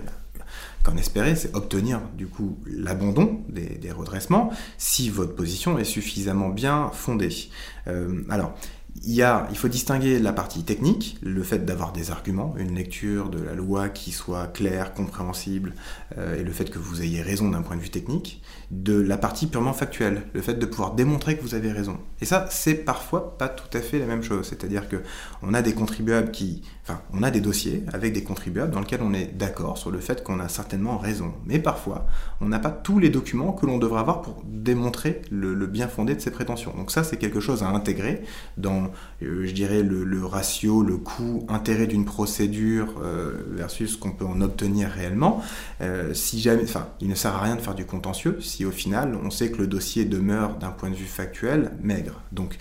Qu'en 0.82 0.96
espérer, 0.96 1.36
c'est 1.36 1.54
obtenir 1.54 2.00
du 2.16 2.28
coup 2.28 2.58
l'abandon 2.66 3.42
des, 3.48 3.90
redressements 3.90 4.52
si 4.78 5.10
votre 5.10 5.34
position 5.34 5.78
est 5.78 5.84
suffisamment 5.84 6.48
bien 6.48 6.90
fondée. 6.92 7.50
Euh, 7.88 8.22
alors, 8.30 8.54
il, 9.02 9.14
y 9.14 9.22
a, 9.22 9.46
il 9.50 9.56
faut 9.56 9.68
distinguer 9.68 10.18
la 10.18 10.32
partie 10.32 10.64
technique, 10.64 11.18
le 11.22 11.42
fait 11.42 11.64
d'avoir 11.64 11.92
des 11.92 12.10
arguments, 12.10 12.54
une 12.58 12.74
lecture 12.74 13.28
de 13.28 13.42
la 13.42 13.54
loi 13.54 13.88
qui 13.88 14.12
soit 14.12 14.46
claire, 14.48 14.94
compréhensible, 14.94 15.74
euh, 16.16 16.38
et 16.38 16.42
le 16.42 16.52
fait 16.52 16.70
que 16.70 16.78
vous 16.78 17.02
ayez 17.02 17.22
raison 17.22 17.50
d'un 17.50 17.62
point 17.62 17.76
de 17.76 17.80
vue 17.80 17.90
technique, 17.90 18.42
de 18.70 19.00
la 19.00 19.16
partie 19.16 19.46
purement 19.46 19.72
factuelle, 19.72 20.22
le 20.34 20.42
fait 20.42 20.54
de 20.54 20.66
pouvoir 20.66 20.94
démontrer 20.94 21.36
que 21.36 21.42
vous 21.42 21.54
avez 21.54 21.72
raison. 21.72 21.98
Et 22.20 22.26
ça, 22.26 22.46
c'est 22.50 22.74
parfois 22.74 23.38
pas 23.38 23.48
tout 23.48 23.76
à 23.76 23.80
fait 23.80 23.98
la 23.98 24.06
même 24.06 24.22
chose. 24.22 24.46
C'est-à-dire 24.46 24.88
que 24.88 24.96
on 25.42 25.54
a 25.54 25.62
des 25.62 25.72
contribuables 25.72 26.30
qui, 26.30 26.62
enfin, 26.82 27.00
on 27.12 27.22
a 27.22 27.30
des 27.30 27.40
dossiers 27.40 27.84
avec 27.92 28.12
des 28.12 28.22
contribuables 28.22 28.72
dans 28.72 28.80
lesquels 28.80 29.02
on 29.02 29.14
est 29.14 29.36
d'accord 29.36 29.78
sur 29.78 29.90
le 29.90 30.00
fait 30.00 30.22
qu'on 30.22 30.40
a 30.40 30.48
certainement 30.48 30.98
raison. 30.98 31.32
Mais 31.46 31.58
parfois, 31.58 32.06
on 32.40 32.46
n'a 32.46 32.58
pas 32.58 32.70
tous 32.70 32.98
les 32.98 33.08
documents 33.08 33.52
que 33.52 33.64
l'on 33.64 33.78
devrait 33.78 34.00
avoir 34.00 34.20
pour 34.20 34.42
démontrer 34.44 35.22
le, 35.30 35.54
bien 35.66 35.88
fondé 35.88 36.14
de 36.14 36.20
ces 36.20 36.30
prétentions. 36.30 36.74
Donc 36.76 36.90
ça, 36.90 37.04
c'est 37.04 37.16
quelque 37.16 37.40
chose 37.40 37.62
à 37.62 37.68
intégrer 37.68 38.22
dans, 38.58 38.77
euh, 39.22 39.46
je 39.46 39.52
dirais, 39.52 39.82
le, 39.82 40.24
ratio, 40.24 40.82
le 40.82 40.96
coût, 40.96 41.44
intérêt 41.48 41.86
d'une 41.86 42.04
procédure 42.04 42.94
euh, 43.02 43.32
versus 43.50 43.92
ce 43.92 43.96
qu'on 43.96 44.12
peut 44.12 44.24
en 44.24 44.40
obtenir 44.40 44.88
réellement. 44.88 45.42
Euh, 45.80 46.14
si 46.14 46.40
jamais, 46.40 46.62
enfin, 46.62 46.88
il 47.00 47.08
ne 47.08 47.14
sert 47.14 47.34
à 47.34 47.42
rien 47.42 47.56
de 47.56 47.60
faire 47.60 47.74
du 47.74 47.84
contentieux 47.84 48.38
si 48.40 48.64
au 48.64 48.70
final 48.70 49.16
on 49.22 49.30
sait 49.30 49.50
que 49.50 49.58
le 49.58 49.66
dossier 49.66 50.04
demeure 50.04 50.56
d'un 50.56 50.70
point 50.70 50.90
de 50.90 50.94
vue 50.94 51.06
factuel 51.06 51.72
maigre. 51.82 52.20
Donc 52.32 52.58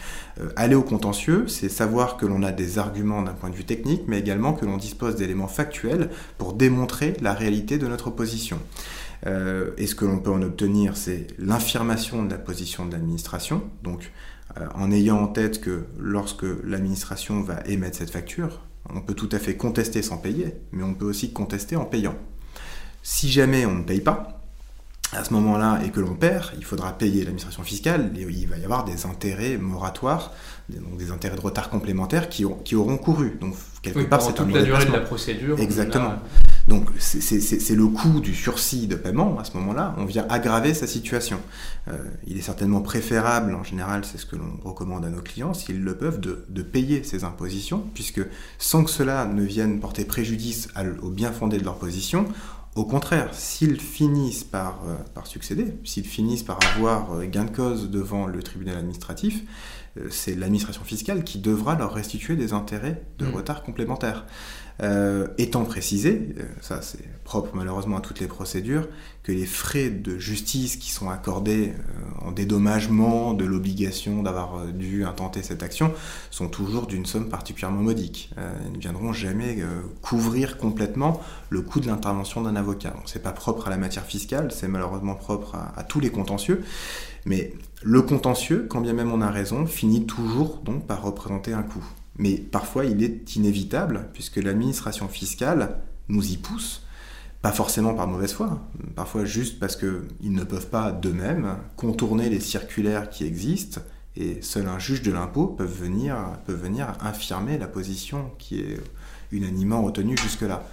aller 0.56 0.76
au 0.76 0.84
contentieux, 0.84 1.48
c'est 1.48 1.70
savoir 1.70 2.18
que 2.18 2.26
l'on 2.26 2.44
a 2.44 2.52
des 2.52 2.80
arguments 2.80 3.22
d'un 3.22 3.34
point 3.34 3.50
de 3.50 3.56
vue 3.56 3.66
technique, 3.66 4.04
mais 4.08 4.20
également 4.20 4.54
que 4.54 4.66
l'on 4.66 4.78
dispose 4.78 5.16
d'éléments 5.16 5.48
factuels 5.48 6.10
pour 6.38 6.54
démontrer 6.54 7.14
la 7.22 7.34
réalité 7.34 7.78
de 7.78 7.88
notre 7.88 8.10
position. 8.10 8.60
Et 9.26 9.88
ce 9.88 9.96
que 9.96 10.06
l'on 10.06 10.20
peut 10.20 10.32
en 10.32 10.42
obtenir, 10.42 10.96
c'est 10.96 11.28
l'infirmation 11.40 12.24
de 12.24 12.30
la 12.30 12.38
position 12.38 12.86
de 12.86 12.94
l'administration. 12.94 13.64
Donc, 13.84 14.12
en 14.76 14.92
ayant 14.92 15.20
en 15.20 15.28
tête 15.28 15.62
que 15.62 15.86
lorsque 16.00 16.46
l'administration 16.64 17.42
va 17.42 17.62
émettre 17.66 17.98
cette 17.98 18.10
facture, 18.10 18.62
on 18.90 19.02
peut 19.02 19.14
tout 19.14 19.30
à 19.32 19.40
fait 19.40 19.58
contester 19.58 20.02
sans 20.02 20.18
payer, 20.18 20.56
mais 20.72 20.84
on 20.84 20.94
peut 20.94 21.06
aussi 21.06 21.34
contester 21.34 21.76
en 21.76 21.86
payant. 21.86 22.16
Si 23.04 23.30
jamais 23.30 23.66
on 23.66 23.76
ne 23.76 23.84
paye 23.84 24.02
pas, 24.02 24.38
à 25.14 25.24
ce 25.24 25.34
moment-là 25.34 25.80
et 25.86 25.90
que 25.90 26.00
l'on 26.00 26.16
perd, 26.16 26.52
il 26.58 26.66
faudra 26.66 26.98
payer 26.98 27.20
l'administration 27.24 27.64
fiscale 27.64 28.12
et 28.16 28.22
il 28.22 28.48
va 28.48 28.58
y 28.58 28.64
avoir 28.64 28.84
des 28.84 29.06
intérêts 29.06 29.58
moratoires, 29.58 30.34
donc 30.70 30.98
des 30.98 31.12
intérêts 31.12 31.38
de 31.38 31.42
retard 31.42 31.70
complémentaires 31.70 32.28
qui, 32.28 32.46
qui 32.66 32.76
auront 32.76 32.98
couru. 32.98 33.38
Donc 33.40 33.56
quelque 33.82 34.02
part, 34.02 34.22
c'est 34.22 34.34
toute 34.34 34.54
la 34.54 34.64
durée 34.64 34.86
de 34.86 34.92
la 34.92 35.00
procédure. 35.00 35.60
Exactement. 35.60 36.16
Donc 36.68 36.90
c'est 37.00 37.76
le 37.76 37.88
coût 37.88 38.20
du 38.20 38.36
sursis 38.36 38.88
de 38.88 38.96
paiement 38.96 39.40
à 39.40 39.46
ce 39.46 39.56
moment-là. 39.56 39.96
On 39.98 40.04
vient 40.04 40.26
aggraver 40.30 40.74
sa 40.74 40.86
situation. 40.86 41.40
Euh, 41.88 41.98
il 42.26 42.38
est 42.38 42.42
certainement 42.42 42.82
préférable, 42.82 43.56
en 43.56 43.64
général, 43.64 44.04
c'est 44.04 44.18
ce 44.18 44.26
que 44.26 44.36
l'on 44.36 44.60
recommande 44.66 45.06
à 45.06 45.10
nos 45.10 45.22
clients, 45.22 45.54
s'ils 45.54 45.82
le 45.82 45.96
peuvent, 45.96 46.20
de, 46.20 46.44
de, 46.50 46.62
payer 46.62 47.04
ces 47.04 47.24
impositions, 47.24 47.86
puisque 47.94 48.22
sans 48.58 48.84
que 48.84 48.90
cela 48.90 49.26
ne 49.26 49.44
vienne 49.44 49.80
porter 49.80 50.04
préjudice 50.04 50.68
au 51.02 51.10
bien 51.10 51.32
fondé 51.32 51.58
de 51.58 51.64
leur 51.64 51.78
position, 51.78 52.26
au 52.78 52.86
contraire, 52.86 53.34
s'ils 53.34 53.82
finissent 53.82 54.44
par, 54.44 54.82
euh, 54.88 54.96
par 55.16 55.26
succéder, 55.26 55.74
s'ils 55.84 56.06
finissent 56.06 56.44
par 56.44 56.60
avoir 56.76 57.14
euh, 57.14 57.26
gain 57.26 57.46
de 57.46 57.50
cause 57.50 57.90
devant 57.90 58.28
le 58.28 58.44
tribunal 58.44 58.78
administratif, 58.78 59.42
euh, 59.98 60.08
c'est 60.12 60.36
l'administration 60.36 60.84
fiscale 60.84 61.24
qui 61.24 61.40
devra 61.40 61.76
leur 61.76 61.94
restituer 61.94 62.36
des 62.36 62.54
intérêts 62.54 63.02
de 63.18 63.26
mmh. 63.26 63.34
retard 63.34 63.64
complémentaires. 63.64 64.26
Euh, 64.84 65.28
étant 65.40 65.66
précisé, 65.66 66.36
euh, 66.38 66.44
ça 66.62 66.84
c'est 66.84 67.04
propre 67.24 67.52
malheureusement 67.56 67.98
à 67.98 68.02
toutes 68.02 68.20
les 68.20 68.28
procédures, 68.28 68.88
que 69.24 69.32
les 69.32 69.48
frais 69.48 69.90
de 69.90 70.18
justice 70.20 70.76
qui 70.78 70.92
sont 70.92 71.10
accordés 71.10 71.74
en 72.22 72.32
dédommagement 72.32 73.34
de 73.34 73.44
l'obligation 73.44 74.24
d'avoir 74.24 74.68
dû 74.68 75.04
intenter 75.04 75.44
cette 75.44 75.64
action 75.64 75.94
sont 76.32 76.48
toujours 76.48 76.88
d'une 76.88 77.06
somme 77.06 77.28
particulièrement 77.28 77.82
modique. 77.82 78.32
ils 78.66 78.72
ne 78.72 78.78
viendront 78.78 79.12
jamais 79.12 79.58
couvrir 80.02 80.58
complètement 80.58 81.22
le 81.50 81.62
coût 81.62 81.82
de 81.82 81.88
l'intervention 81.88 82.42
d'un 82.42 82.56
avocat. 82.56 82.94
Ce 83.06 83.14
c'est 83.14 83.24
pas 83.24 83.34
propre 83.34 83.68
à 83.68 83.70
la 83.70 83.78
matière 83.78 84.06
fiscale, 84.06 84.50
c'est 84.54 84.70
malheureusement 84.70 85.16
propre 85.16 85.56
à, 85.56 85.74
à 85.78 85.84
tous 85.84 86.00
les 86.00 86.10
contentieux. 86.10 86.64
Mais 87.26 87.52
le 87.84 88.02
contentieux, 88.02 88.66
quand 88.70 88.80
bien 88.80 88.94
même 88.94 89.12
on 89.12 89.20
a 89.20 89.30
raison, 89.30 89.66
finit 89.66 90.06
toujours 90.06 90.62
donc 90.64 90.88
par 90.88 91.02
représenter 91.02 91.52
un 91.52 91.64
coût. 91.64 91.84
Mais 92.18 92.38
parfois 92.38 92.86
il 92.86 93.04
est 93.04 93.36
inévitable, 93.36 94.10
puisque 94.14 94.38
l'administration 94.38 95.08
fiscale 95.08 95.78
nous 96.10 96.32
y 96.32 96.38
pousse, 96.38 96.84
pas 97.42 97.52
forcément 97.52 97.94
par 97.94 98.08
mauvaise 98.08 98.34
foi, 98.34 98.60
parfois 98.96 99.26
juste 99.26 99.60
parce 99.60 99.76
qu'ils 99.76 100.32
ne 100.34 100.44
peuvent 100.44 100.70
pas 100.70 100.92
d'eux-mêmes 100.92 101.58
contourner 101.76 102.30
les 102.30 102.40
circulaires 102.40 103.10
qui 103.10 103.26
existent, 103.26 103.82
et 104.16 104.42
seul 104.42 104.68
un 104.68 104.80
juge 104.80 105.04
de 105.04 105.12
l'impôt 105.12 105.46
peut 105.46 105.64
venir, 105.64 106.16
peut 106.46 106.54
venir 106.54 106.94
infirmer 107.02 107.58
la 107.58 107.68
position 107.68 108.32
qui 108.40 108.60
est 108.60 108.82
unanimement 109.32 109.84
retenue 109.84 110.18
jusque-là. 110.18 110.68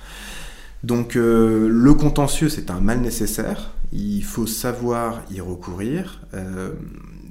Donc 0.82 1.16
euh, 1.16 1.68
le 1.68 1.94
contentieux, 1.94 2.48
c'est 2.48 2.70
un 2.70 2.80
mal 2.80 3.00
nécessaire, 3.00 3.70
il 3.92 4.22
faut 4.22 4.46
savoir 4.46 5.22
y 5.30 5.40
recourir, 5.40 6.20
euh, 6.34 6.72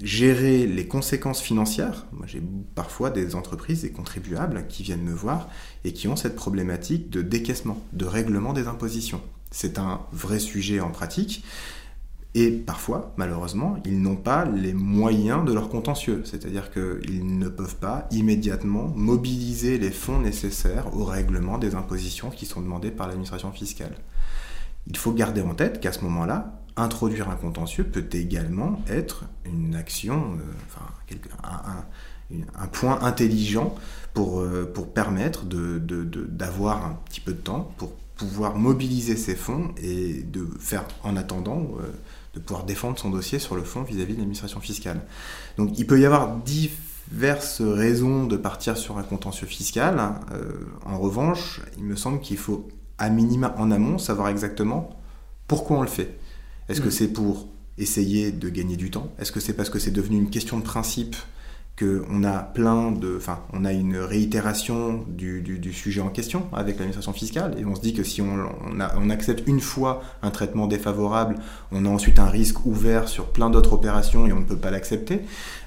gérer 0.03 0.67
les 0.67 0.85
conséquences 0.85 1.41
financières. 1.41 2.05
Moi, 2.11 2.27
j'ai 2.27 2.43
parfois 2.75 3.09
des 3.09 3.35
entreprises, 3.35 3.81
des 3.81 3.91
contribuables 3.91 4.67
qui 4.67 4.83
viennent 4.83 5.03
me 5.03 5.13
voir 5.13 5.47
et 5.85 5.93
qui 5.93 6.09
ont 6.09 6.17
cette 6.17 6.35
problématique 6.35 7.09
de 7.09 7.21
décaissement, 7.21 7.81
de 7.93 8.05
règlement 8.05 8.51
des 8.51 8.67
impositions. 8.67 9.21
C'est 9.49 9.79
un 9.79 10.01
vrai 10.11 10.39
sujet 10.39 10.81
en 10.81 10.91
pratique. 10.91 11.43
Et 12.35 12.49
parfois, 12.49 13.13
malheureusement, 13.15 13.77
ils 13.85 14.01
n'ont 14.01 14.15
pas 14.15 14.43
les 14.43 14.73
moyens 14.73 15.45
de 15.45 15.53
leur 15.53 15.69
contentieux, 15.69 16.23
c'est-à-dire 16.25 16.71
qu'ils 16.71 17.37
ne 17.37 17.47
peuvent 17.47 17.75
pas 17.75 18.07
immédiatement 18.11 18.91
mobiliser 18.95 19.77
les 19.77 19.91
fonds 19.91 20.19
nécessaires 20.19 20.97
au 20.97 21.05
règlement 21.05 21.59
des 21.59 21.75
impositions 21.75 22.31
qui 22.31 22.47
sont 22.47 22.59
demandées 22.59 22.91
par 22.91 23.07
l'administration 23.07 23.51
fiscale. 23.51 23.95
Il 24.87 24.97
faut 24.97 25.13
garder 25.13 25.41
en 25.41 25.53
tête 25.53 25.79
qu'à 25.79 25.93
ce 25.93 26.01
moment-là, 26.01 26.62
introduire 26.75 27.29
un 27.29 27.35
contentieux 27.35 27.83
peut 27.83 28.05
également 28.11 28.81
être 28.87 29.25
une 29.45 29.75
action, 29.75 30.37
euh, 31.11 31.15
un, 32.55 32.67
point 32.67 33.01
intelligent 33.01 33.75
pour, 34.13 34.41
euh, 34.41 34.69
pour 34.73 34.91
permettre 34.91 35.45
d'avoir 35.45 36.79
de, 36.79 36.85
un 36.85 36.97
petit 37.05 37.19
peu 37.19 37.33
de 37.33 37.37
temps 37.37 37.71
pour 37.77 37.91
pouvoir 38.15 38.55
mobiliser 38.55 39.15
ces 39.15 39.35
fonds 39.35 39.73
et 39.81 40.23
de 40.23 40.47
faire 40.59 40.85
en 41.03 41.15
attendant 41.15 41.67
euh, 41.79 41.91
de 42.33 42.39
pouvoir 42.39 42.65
défendre 42.65 42.97
son 42.97 43.09
dossier 43.09 43.37
sur 43.37 43.55
le 43.55 43.63
fond 43.63 43.83
vis-à-vis 43.83 44.13
de 44.13 44.19
l'administration 44.19 44.59
fiscale. 44.59 45.01
Donc 45.57 45.77
il 45.77 45.85
peut 45.85 45.99
y 45.99 46.05
avoir 46.05 46.37
diverses 46.37 47.61
raisons 47.61 48.25
de 48.25 48.37
partir 48.37 48.77
sur 48.77 48.97
un 48.97 49.03
contentieux 49.03 49.45
fiscal. 49.45 49.99
en 50.85 50.97
revanche, 50.97 51.61
il 51.77 51.83
me 51.83 51.95
semble 51.95 52.21
qu'il 52.21 52.37
faut 52.37 52.67
à 52.97 53.09
minima 53.09 53.53
en 53.57 53.69
amont 53.69 53.99
savoir 53.99 54.29
exactement 54.29 54.97
pourquoi 55.47 55.77
on 55.77 55.81
le 55.81 55.87
fait. 55.87 56.17
Est-ce 56.69 56.81
que 56.81 56.87
mm. 56.87 56.91
c'est 56.91 57.07
pour 57.07 57.47
essayer 57.77 58.31
de 58.31 58.49
gagner 58.49 58.77
du 58.77 58.91
temps? 58.91 59.11
Est-ce 59.19 59.31
que 59.31 59.39
c'est 59.39 59.53
parce 59.53 59.69
que 59.69 59.79
c'est 59.79 59.91
devenu 59.91 60.17
une 60.17 60.29
question 60.29 60.57
de 60.59 60.63
principe 60.63 61.15
qu'on 61.77 62.23
a 62.23 62.37
plein 62.37 62.91
de, 62.91 63.15
enfin, 63.17 63.39
on 63.51 63.65
a 63.65 63.73
une 63.73 63.97
réitération 63.97 65.03
du, 65.07 65.41
du, 65.41 65.73
sujet 65.73 66.01
en 66.01 66.09
question 66.09 66.45
avec 66.53 66.75
l'administration 66.75 67.13
fiscale, 67.13 67.55
et 67.57 67.65
on 67.65 67.73
se 67.73 67.81
dit 67.81 67.95
que 67.95 68.03
si 68.03 68.21
on, 68.21 68.45
on, 68.77 69.09
accepte 69.09 69.47
une 69.47 69.59
fois 69.59 70.03
un 70.21 70.29
traitement 70.29 70.67
défavorable, 70.67 71.35
on 71.71 71.85
a 71.85 71.89
ensuite 71.89 72.19
un 72.19 72.27
risque 72.27 72.63
ouvert 72.67 73.07
sur 73.07 73.25
plein 73.25 73.49
d'autres 73.49 73.73
opérations 73.73 74.27
et 74.27 74.33
on 74.33 74.41
ne 74.41 74.45
peut 74.45 74.57
pas 74.57 74.69
l'accepter. 74.69 75.21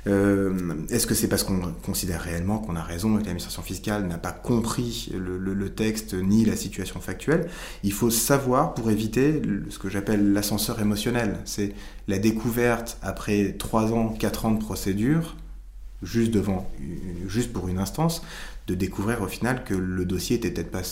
Euh, 0.07 0.75
Est-ce 0.91 1.09
que 1.09 1.15
c'est 1.15 1.27
parce 1.27 1.43
qu'on 1.43 1.75
considère 1.85 2.21
réellement 2.21 2.59
qu'on 2.59 2.77
a 2.77 2.83
raison 2.83 3.15
et 3.15 3.23
que 3.23 3.27
l'administration 3.27 3.63
fiscale 3.63 4.07
n'a 4.07 4.19
pas 4.19 4.31
compris 4.31 5.13
le, 5.13 5.39
le, 5.39 5.55
le, 5.55 5.71
texte 5.71 6.15
ni 6.15 6.45
la 6.45 6.55
situation 6.55 7.01
factuelle? 7.01 7.49
Il 7.83 7.93
faut 7.93 8.11
savoir 8.11 8.75
pour 8.75 8.93
éviter 8.93 9.43
ce 9.71 9.81
que 9.81 9.89
j'appelle 9.89 10.33
l'ascenseur 10.33 10.81
émotionnel. 10.81 11.39
C'est 11.45 11.73
la 12.07 12.19
découverte 12.19 12.97
après 13.03 13.57
3 13.59 13.93
ans, 13.93 14.11
4 14.11 14.47
ans 14.47 14.53
de 14.53 14.61
procédure 14.61 15.35
juste 16.07 16.31
devant, 16.31 16.71
juste 17.27 17.53
pour 17.53 17.69
une 17.69 17.79
instance, 17.79 18.23
de 18.67 18.75
découvrir 18.75 19.23
au 19.23 19.27
final 19.27 19.65
que 19.65 19.75
le 19.75 20.05
dossier 20.05 20.37
était 20.37 20.51
peut-être 20.51 20.71
pas 20.71 20.83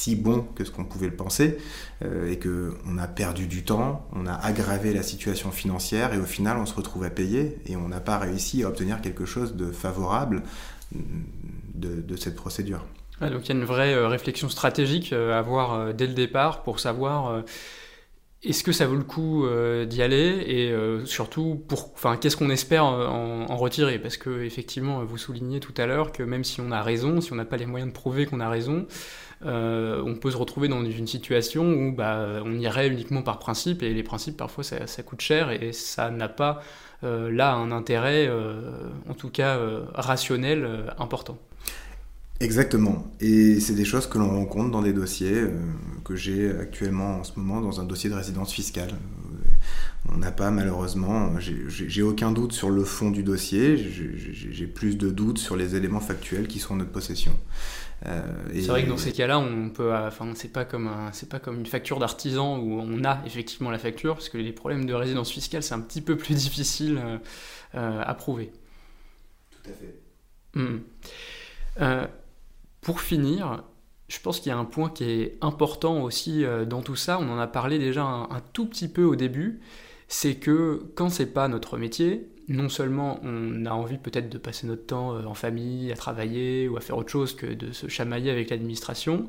si 0.00 0.16
bon 0.16 0.46
que 0.54 0.64
ce 0.64 0.70
qu'on 0.70 0.84
pouvait 0.84 1.08
le 1.08 1.16
penser 1.16 1.58
euh, 2.02 2.30
et 2.30 2.38
que 2.38 2.74
on 2.86 2.96
a 2.96 3.06
perdu 3.06 3.46
du 3.46 3.64
temps, 3.64 4.06
on 4.12 4.26
a 4.26 4.32
aggravé 4.32 4.94
la 4.94 5.02
situation 5.02 5.50
financière 5.50 6.14
et 6.14 6.18
au 6.18 6.24
final 6.24 6.56
on 6.56 6.64
se 6.64 6.74
retrouve 6.74 7.04
à 7.04 7.10
payer 7.10 7.58
et 7.66 7.76
on 7.76 7.88
n'a 7.88 8.00
pas 8.00 8.18
réussi 8.18 8.62
à 8.64 8.68
obtenir 8.68 9.02
quelque 9.02 9.26
chose 9.26 9.56
de 9.56 9.70
favorable 9.70 10.42
de, 11.74 12.16
cette 12.16 12.34
procédure. 12.34 12.84
donc 13.20 13.44
il 13.44 13.48
y 13.48 13.52
a 13.52 13.60
une 13.60 13.64
vraie 13.64 13.94
euh, 13.94 14.08
réflexion 14.08 14.48
stratégique 14.48 15.12
euh, 15.12 15.34
à 15.34 15.38
avoir 15.38 15.94
dès 15.94 16.06
le 16.06 16.14
départ 16.14 16.62
pour 16.62 16.80
savoir 16.80 17.44
est-ce 18.42 18.64
que 18.64 18.72
ça 18.72 18.86
vaut 18.86 18.96
le 18.96 19.04
coup 19.04 19.44
euh, 19.44 19.84
d'y 19.84 20.02
aller 20.02 20.42
et 20.46 20.72
euh, 20.72 21.04
surtout 21.04 21.62
pour 21.68 21.92
enfin 21.94 22.16
qu'est-ce 22.16 22.38
qu'on 22.38 22.48
espère 22.48 22.84
en, 22.84 23.50
en, 23.50 23.56
retirer? 23.56 23.98
Parce 23.98 24.16
que 24.16 24.42
effectivement 24.44 25.04
vous 25.04 25.18
soulignez 25.18 25.60
tout 25.60 25.74
à 25.76 25.84
l'heure 25.84 26.10
que 26.10 26.22
même 26.22 26.42
si 26.44 26.60
on 26.62 26.70
a 26.70 26.82
raison 26.82 27.20
si 27.20 27.32
on 27.32 27.36
n'a 27.36 27.44
pas 27.44 27.58
les 27.58 27.66
moyens 27.66 27.92
de 27.92 27.94
prouver 27.94 28.24
qu'on 28.24 28.40
a 28.40 28.48
raison 28.48 28.86
on 29.42 30.16
peut 30.20 30.30
se 30.30 30.36
retrouver 30.36 30.68
dans 30.68 30.84
une 30.84 31.06
situation 31.06 31.64
où 31.64 31.92
bah, 31.92 32.42
on 32.44 32.58
irait 32.58 32.88
uniquement 32.88 33.22
par 33.22 33.38
principe, 33.38 33.82
et 33.82 33.94
les 33.94 34.02
principes, 34.02 34.36
parfois, 34.36 34.64
ça, 34.64 34.86
ça 34.86 35.02
coûte 35.02 35.22
cher, 35.22 35.50
et 35.50 35.72
ça 35.72 36.10
n'a 36.10 36.28
pas 36.28 36.62
là 37.02 37.54
un 37.54 37.72
intérêt, 37.72 38.30
en 39.08 39.14
tout 39.14 39.30
cas 39.30 39.58
rationnel, 39.94 40.92
important. 40.98 41.38
Exactement. 42.40 43.04
Et 43.20 43.60
c'est 43.60 43.74
des 43.74 43.84
choses 43.84 44.06
que 44.06 44.16
l'on 44.16 44.30
rencontre 44.30 44.70
dans 44.70 44.80
des 44.80 44.94
dossiers 44.94 45.34
euh, 45.34 45.50
que 46.04 46.16
j'ai 46.16 46.50
actuellement 46.50 47.18
en 47.18 47.24
ce 47.24 47.38
moment 47.38 47.60
dans 47.60 47.80
un 47.80 47.84
dossier 47.84 48.08
de 48.08 48.14
résidence 48.14 48.50
fiscale. 48.50 48.92
Euh, 48.92 50.12
on 50.14 50.16
n'a 50.16 50.32
pas 50.32 50.50
malheureusement, 50.50 51.34
j'ai 51.38 52.02
aucun 52.02 52.32
doute 52.32 52.52
sur 52.52 52.70
le 52.70 52.82
fond 52.84 53.10
du 53.10 53.22
dossier, 53.22 53.76
j'ai 53.76 54.66
plus 54.66 54.96
de 54.96 55.10
doutes 55.10 55.36
sur 55.36 55.54
les 55.54 55.76
éléments 55.76 56.00
factuels 56.00 56.48
qui 56.48 56.58
sont 56.58 56.72
en 56.72 56.76
notre 56.78 56.90
possession. 56.90 57.32
Euh, 58.06 58.22
c'est 58.54 58.62
vrai 58.62 58.84
que 58.84 58.88
dans 58.88 58.96
ces 58.96 59.12
cas-là, 59.12 59.38
on 59.38 59.68
peut, 59.68 59.94
enfin, 59.94 60.32
c'est 60.34 60.52
pas 60.52 60.64
comme 60.64 60.90
c'est 61.12 61.28
pas 61.28 61.38
comme 61.38 61.60
une 61.60 61.66
facture 61.66 61.98
d'artisan 61.98 62.58
où 62.58 62.80
on 62.80 63.04
a 63.04 63.22
effectivement 63.26 63.70
la 63.70 63.78
facture, 63.78 64.14
parce 64.14 64.30
que 64.30 64.38
les 64.38 64.52
problèmes 64.52 64.86
de 64.86 64.94
résidence 64.94 65.30
fiscale, 65.30 65.62
c'est 65.62 65.74
un 65.74 65.80
petit 65.80 66.00
peu 66.00 66.16
plus 66.16 66.34
difficile 66.44 66.98
à 67.74 68.14
prouver. 68.14 68.50
Tout 69.50 69.70
à 69.70 69.74
fait. 69.74 70.00
Mmh. 70.54 70.78
Pour 72.80 73.00
finir, 73.00 73.64
je 74.08 74.18
pense 74.20 74.40
qu'il 74.40 74.50
y 74.50 74.52
a 74.52 74.58
un 74.58 74.64
point 74.64 74.90
qui 74.90 75.04
est 75.04 75.38
important 75.40 76.02
aussi 76.02 76.44
euh, 76.44 76.64
dans 76.64 76.82
tout 76.82 76.96
ça, 76.96 77.18
on 77.20 77.28
en 77.30 77.38
a 77.38 77.46
parlé 77.46 77.78
déjà 77.78 78.04
un, 78.04 78.40
tout 78.52 78.66
petit 78.66 78.88
peu 78.88 79.04
au 79.04 79.16
début, 79.16 79.60
c'est 80.08 80.36
que 80.36 80.90
quand 80.94 81.10
c'est 81.10 81.32
pas 81.32 81.46
notre 81.48 81.78
métier, 81.78 82.28
non 82.48 82.68
seulement 82.68 83.20
on 83.22 83.64
a 83.66 83.70
envie 83.70 83.98
peut-être 83.98 84.28
de 84.28 84.38
passer 84.38 84.66
notre 84.66 84.86
temps 84.86 85.14
euh, 85.14 85.24
en 85.24 85.34
famille, 85.34 85.92
à 85.92 85.96
travailler 85.96 86.68
ou 86.68 86.76
à 86.76 86.80
faire 86.80 86.96
autre 86.96 87.10
chose 87.10 87.36
que 87.36 87.46
de 87.46 87.72
se 87.72 87.86
chamailler 87.88 88.30
avec 88.30 88.50
l'administration, 88.50 89.28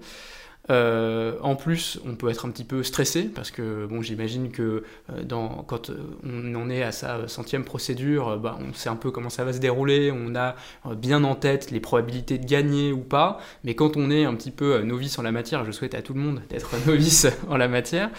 euh, 0.70 1.38
en 1.42 1.56
plus, 1.56 2.00
on 2.06 2.16
peut 2.16 2.30
être 2.30 2.46
un 2.46 2.52
petit 2.52 2.64
peu 2.64 2.84
stressé 2.84 3.24
parce 3.24 3.52
que 3.52 3.86
bon, 3.88 4.02
j'imagine 4.02 4.52
que 4.52 4.84
euh, 5.12 5.24
dans, 5.24 5.64
quand 5.64 5.90
euh, 5.90 5.98
on 6.24 6.54
en 6.56 6.70
est 6.70 6.84
à 6.84 6.92
sa 6.92 7.28
centième 7.28 7.64
procédure, 7.64 8.38
bah, 8.38 8.58
on 8.62 8.74
sait 8.74 8.90
un 8.90 8.96
peu 8.96 9.12
comment 9.12 9.30
ça 9.30 9.44
va 9.44 9.54
se 9.54 9.60
dérouler, 9.60 10.12
on 10.12 10.36
a 10.36 10.56
bien 10.96 11.24
en 11.24 11.36
tête 11.36 11.72
les 11.72 11.80
probabilités 11.80 12.38
de 12.38 12.46
gagner 12.46 12.92
ou 12.92 13.00
pas. 13.00 13.40
Mais 13.64 13.74
quand 13.76 13.98
on 13.98 14.12
est 14.12 14.26
un 14.26 14.36
petit 14.36 14.52
peu 14.52 14.82
novice 14.82 15.18
en 15.18 15.24
la 15.24 15.32
matière, 15.32 15.66
je 15.66 15.72
souhaite 15.72 15.96
à 15.96 16.02
tout 16.02 16.14
le 16.14 16.20
monde 16.20 16.42
d'être 16.50 16.72
novice 16.86 17.28
en 17.50 17.58
la 17.58 17.68
matière 17.68 18.10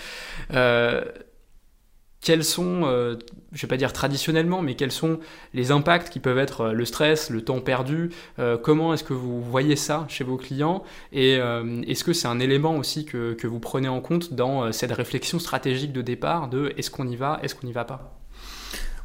quels 2.23 2.45
sont, 2.45 2.83
euh, 2.85 3.17
je 3.51 3.59
ne 3.59 3.63
vais 3.63 3.69
pas 3.69 3.77
dire 3.77 3.93
traditionnellement, 3.93 4.63
mais 4.63 4.77
quels 4.77 4.93
sont 4.93 5.19
les 5.55 5.73
impacts 5.73 6.09
qui 6.09 6.21
peuvent 6.21 6.39
être 6.39 6.63
euh, 6.63 6.73
le 6.73 6.85
stress, 6.85 7.31
le 7.31 7.43
temps 7.43 7.61
perdu 7.61 8.11
euh, 8.39 8.57
Comment 8.57 8.95
est-ce 8.95 9.05
que 9.05 9.13
vous 9.13 9.43
voyez 9.43 9.75
ça 9.75 10.07
chez 10.09 10.23
vos 10.23 10.37
clients 10.37 10.85
Et 11.13 11.33
est-ce 11.33 12.05
que 12.05 12.13
c'est 12.13 12.29
un 12.29 12.39
élément 12.39 12.77
aussi 12.77 13.05
que, 13.05 13.37
vous 13.47 13.59
prenez 13.59 13.89
en 13.89 14.01
compte 14.01 14.33
dans 14.35 14.71
cette 14.73 14.93
réflexion 14.93 15.39
stratégique 15.39 15.93
de 15.93 16.01
départ 16.01 16.49
de 16.49 16.73
est-ce 16.77 16.91
qu'on 16.91 17.09
y 17.09 17.17
va, 17.17 17.41
est-ce 17.43 17.55
qu'on 17.55 17.67
n'y 17.67 17.73
va 17.73 17.85
pas? 17.85 18.17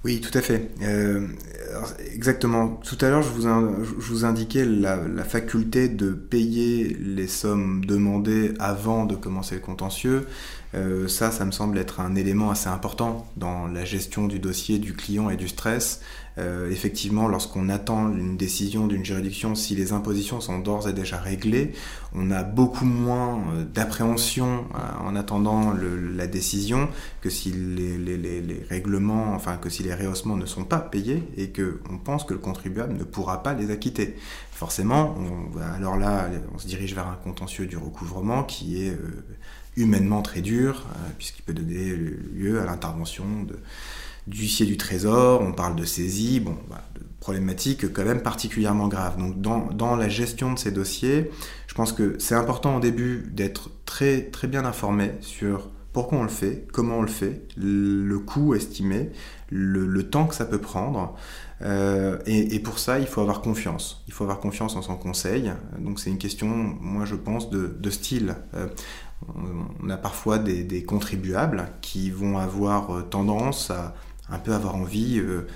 Oui, 0.03 0.22
tout 0.22 0.36
à 0.38 0.41
fait. 0.41 0.70
Exactement. 2.13 2.80
Tout 2.84 2.97
à 3.01 3.09
l'heure, 3.09 3.24
je, 3.24 3.30
vous, 3.30 4.26
indiquais 4.26 4.63
la, 4.63 4.99
faculté 5.24 5.89
de 5.89 6.11
payer 6.11 6.95
les 6.99 7.28
sommes 7.28 7.84
demandées 7.84 8.53
avant 8.59 9.05
de 9.05 9.15
commencer 9.15 9.55
le 9.55 9.61
contentieux. 9.61 10.28
Euh, 10.76 11.07
ça, 11.07 11.32
ça 11.32 11.45
me 11.45 11.51
semble 11.51 11.78
être 11.78 11.99
un 11.99 12.15
élément 12.15 12.51
assez 12.51 12.68
important 12.68 13.26
dans 13.38 13.68
la 13.68 13.86
gestion 13.86 14.28
du 14.28 14.39
dossier 14.39 14.80
du 14.80 14.93
client 14.93 15.30
et 15.30 15.38
du 15.38 15.47
stress. 15.47 16.01
Euh, 16.39 16.70
effectivement, 16.70 17.28
lorsqu'on 17.28 17.68
attend 17.68 18.11
une 18.11 18.38
décision 18.38 18.86
d'une 18.86 19.03
juridiction, 19.03 19.55
si 19.55 19.74
les 19.74 19.91
impositions 19.91 20.39
sont 20.39 20.59
d'ores 20.59 20.88
et 20.88 20.93
déjà 20.93 21.18
réglées, 21.18 21.74
on 22.13 22.30
a 22.30 22.43
beaucoup 22.43 22.86
moins 22.86 23.41
euh, 23.53 23.63
d'appréhension 23.63 24.65
euh, 24.76 25.03
en 25.03 25.15
attendant 25.15 25.74
la 25.74 26.28
décision 26.28 26.89
que 27.22 27.32
si 27.32 27.51
les, 27.51 28.63
règlements, 28.70 29.34
enfin 29.34 29.57
que 29.57 29.70
si 29.70 29.82
les 29.82 29.95
rehaussements 29.95 30.36
ne 30.36 30.45
sont 30.45 30.63
pas 30.63 30.80
payés 30.80 31.24
et 31.38 31.49
que 31.49 31.82
on 31.89 31.97
pense 31.97 32.24
que 32.24 32.34
le 32.34 32.39
contribuable 32.39 32.93
ne 32.93 33.03
pourra 33.03 33.41
pas 33.41 33.53
les 33.53 33.72
acquitter. 33.72 34.15
Forcément, 34.51 35.15
on, 35.18 35.59
alors 35.76 35.97
là, 35.97 36.30
on 36.53 36.59
se 36.59 36.68
dirige 36.68 36.93
vers 36.93 37.07
un 37.07 37.18
contentieux 37.24 37.65
du 37.65 37.78
recouvrement 37.78 38.43
qui 38.43 38.84
est 38.84 38.97
humainement 39.78 40.21
très 40.21 40.41
dur, 40.41 40.86
puisqu'il 41.17 41.43
peut 41.43 41.53
donner 41.53 41.95
lieu 42.34 42.59
à 42.59 42.65
l'intervention 42.65 43.25
d'huissier 44.28 44.65
du 44.65 44.75
trésor, 44.75 45.41
on 45.41 45.53
parle 45.53 45.75
de 45.75 45.86
saisie, 45.86 46.41
bon, 46.41 46.57
bah, 46.69 46.84
de 46.95 47.01
problématiques 47.21 47.93
quand 47.93 48.03
même 48.03 48.21
particulièrement 48.21 48.88
graves. 48.88 49.17
Donc 49.17 49.39
dans, 49.41 49.67
dans, 49.67 49.95
la 49.95 50.09
gestion 50.09 50.53
de 50.53 50.59
ces 50.59 50.71
dossiers, 50.71 51.32
je 51.67 51.73
pense 51.73 51.93
que 51.93 52.15
c'est 52.19 52.36
important 52.36 52.78
au 52.78 52.80
début 52.80 53.30
d'être 53.32 53.69
très, 53.86 54.23
très 54.23 54.47
bien 54.47 54.65
informé 54.65 55.11
sur 55.21 55.69
pourquoi 55.93 56.19
on 56.19 56.23
le 56.23 56.30
fait, 56.30 56.67
comment 56.73 56.99
on 56.99 57.01
le 57.01 57.07
fait, 57.07 57.41
le 57.57 58.19
coût 58.19 58.53
estimé, 58.53 59.09
le, 59.49 60.03
temps 60.03 60.28
que 60.28 60.36
ça 60.36 60.45
peut 60.45 60.59
prendre. 60.59 61.15
Euh, 61.63 62.19
et, 62.28 62.59
pour 62.59 62.78
ça, 62.78 62.99
il 62.99 63.07
faut 63.07 63.21
avoir 63.21 63.41
confiance. 63.41 64.03
Il 64.07 64.13
faut 64.13 64.23
avoir 64.23 64.39
confiance 64.39 64.75
en 64.75 64.82
son 64.82 64.95
conseil. 64.95 65.51
Donc 65.80 65.99
c'est 65.99 66.09
une 66.09 66.19
question, 66.19 66.47
moi 66.47 67.05
je 67.05 67.15
pense, 67.15 67.49
de, 67.49 67.75
de 67.80 67.89
style. 67.89 68.36
Euh, 68.53 68.67
on 69.82 69.89
a 69.89 69.97
parfois 69.97 70.38
des, 70.38 70.63
des, 70.63 70.84
contribuables 70.84 71.70
qui 71.82 72.11
vont 72.11 72.38
avoir 72.38 72.95
euh, 72.95 73.01
tendance 73.01 73.72
à 73.72 73.95
un 74.30 74.39
peu 74.39 74.53
avoir 74.53 74.76
envie 74.76 75.20
euh, 75.20 75.47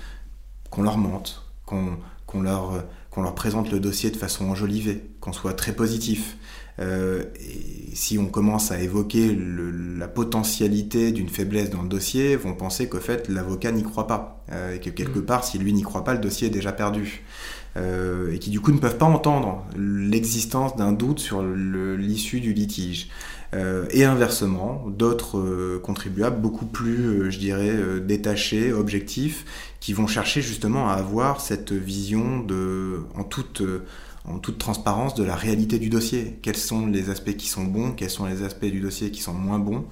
qu'on 0.70 0.82
leur 0.82 0.98
mente, 0.98 1.44
qu'on 1.66 1.96
leur, 2.40 2.72
euh, 2.72 2.80
qu'on 3.10 3.22
leur 3.22 3.34
présente 3.34 3.70
le 3.70 3.80
dossier 3.80 4.10
de 4.10 4.16
façon 4.16 4.48
enjolivée, 4.48 5.04
qu'on 5.20 5.32
soit 5.32 5.54
très 5.54 5.72
positif. 5.72 6.36
Euh, 6.78 7.24
et 7.36 7.94
si 7.94 8.18
on 8.18 8.26
commence 8.26 8.72
à 8.72 8.80
évoquer 8.80 9.36
la 9.98 10.08
potentialité 10.08 11.12
d'une 11.12 11.28
faiblesse 11.28 11.68
dans 11.68 11.82
le 11.82 11.88
dossier, 11.88 12.36
vont 12.36 12.54
penser 12.54 12.88
qu'au 12.88 12.98
fait 12.98 13.28
l'avocat 13.28 13.72
n'y 13.72 13.82
croit 13.82 14.06
pas 14.06 14.42
et 14.74 14.80
que 14.80 14.90
quelque 14.90 15.18
mm. 15.18 15.24
part, 15.26 15.44
si 15.44 15.58
lui 15.58 15.72
n'y 15.72 15.82
croit 15.82 16.04
pas, 16.04 16.14
le 16.14 16.20
dossier 16.20 16.48
est 16.48 16.50
déjà 16.50 16.72
perdu. 16.72 17.24
et 17.76 18.38
qui 18.38 18.50
du 18.50 18.60
coup 18.60 18.72
ne 18.72 18.78
peuvent 18.78 18.96
pas 18.96 19.06
entendre 19.06 19.66
l'existence 19.76 20.76
d'un 20.76 20.92
doute 20.92 21.20
sur 21.20 21.42
l'issue 21.42 22.40
du 22.40 22.54
litige. 22.54 23.10
Euh, 23.54 23.84
et 23.90 24.04
inversement, 24.04 24.84
d'autres 24.86 25.38
euh, 25.38 25.78
contribuables 25.82 26.40
beaucoup 26.40 26.64
plus, 26.64 27.04
euh, 27.04 27.30
je 27.30 27.38
dirais, 27.38 28.00
détachés, 28.00 28.72
objectifs, 28.72 29.44
qui 29.80 29.92
vont 29.92 30.06
chercher 30.06 30.40
justement 30.40 30.88
à 30.88 30.94
avoir 30.94 31.40
cette 31.40 31.72
vision 31.72 32.40
de, 32.40 33.00
en 33.14 33.24
toute 33.24 33.62
en 34.24 34.38
toute 34.38 34.58
transparence 34.58 35.14
de 35.14 35.24
la 35.24 35.34
réalité 35.34 35.78
du 35.78 35.88
dossier. 35.88 36.38
Quels 36.42 36.56
sont 36.56 36.86
les 36.86 37.10
aspects 37.10 37.36
qui 37.36 37.48
sont 37.48 37.64
bons, 37.64 37.92
quels 37.92 38.10
sont 38.10 38.26
les 38.26 38.42
aspects 38.42 38.66
du 38.66 38.80
dossier 38.80 39.10
qui 39.10 39.20
sont 39.20 39.34
moins 39.34 39.58
bons. 39.58 39.84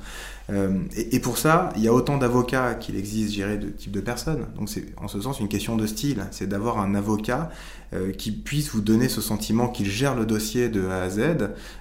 Euh, 0.53 0.81
et, 0.97 1.20
pour 1.20 1.39
ça, 1.39 1.70
il 1.76 1.83
y 1.83 1.89
a 1.89 1.93
autant 1.93 2.18
d'avocats 2.18 2.74
qu'il 2.74 2.97
existe, 2.97 3.35
gérer 3.35 3.57
de 3.57 3.68
type 3.68 3.93
de 3.93 4.01
personnes. 4.01 4.47
Donc 4.57 4.68
c'est 4.68 4.87
en 4.97 5.09
ce 5.09 5.20
sens 5.20 5.41
une 5.41 5.49
question 5.49 5.76
de 5.76 5.87
style. 5.87 6.26
C'est 6.31 6.49
d'avoir 6.49 6.78
un 6.78 6.95
avocat 6.95 7.51
euh, 7.93 8.12
qui 8.12 8.33
puisse 8.33 8.70
vous 8.70 8.81
donner 8.81 9.09
ce 9.09 9.20
sentiment 9.20 9.68
qu'il 9.68 9.87
gère 9.87 10.14
le 10.14 10.26
dossier 10.26 10.68
de 10.68 10.87
A 10.87 11.03
à 11.03 11.11
Z. 11.11 11.20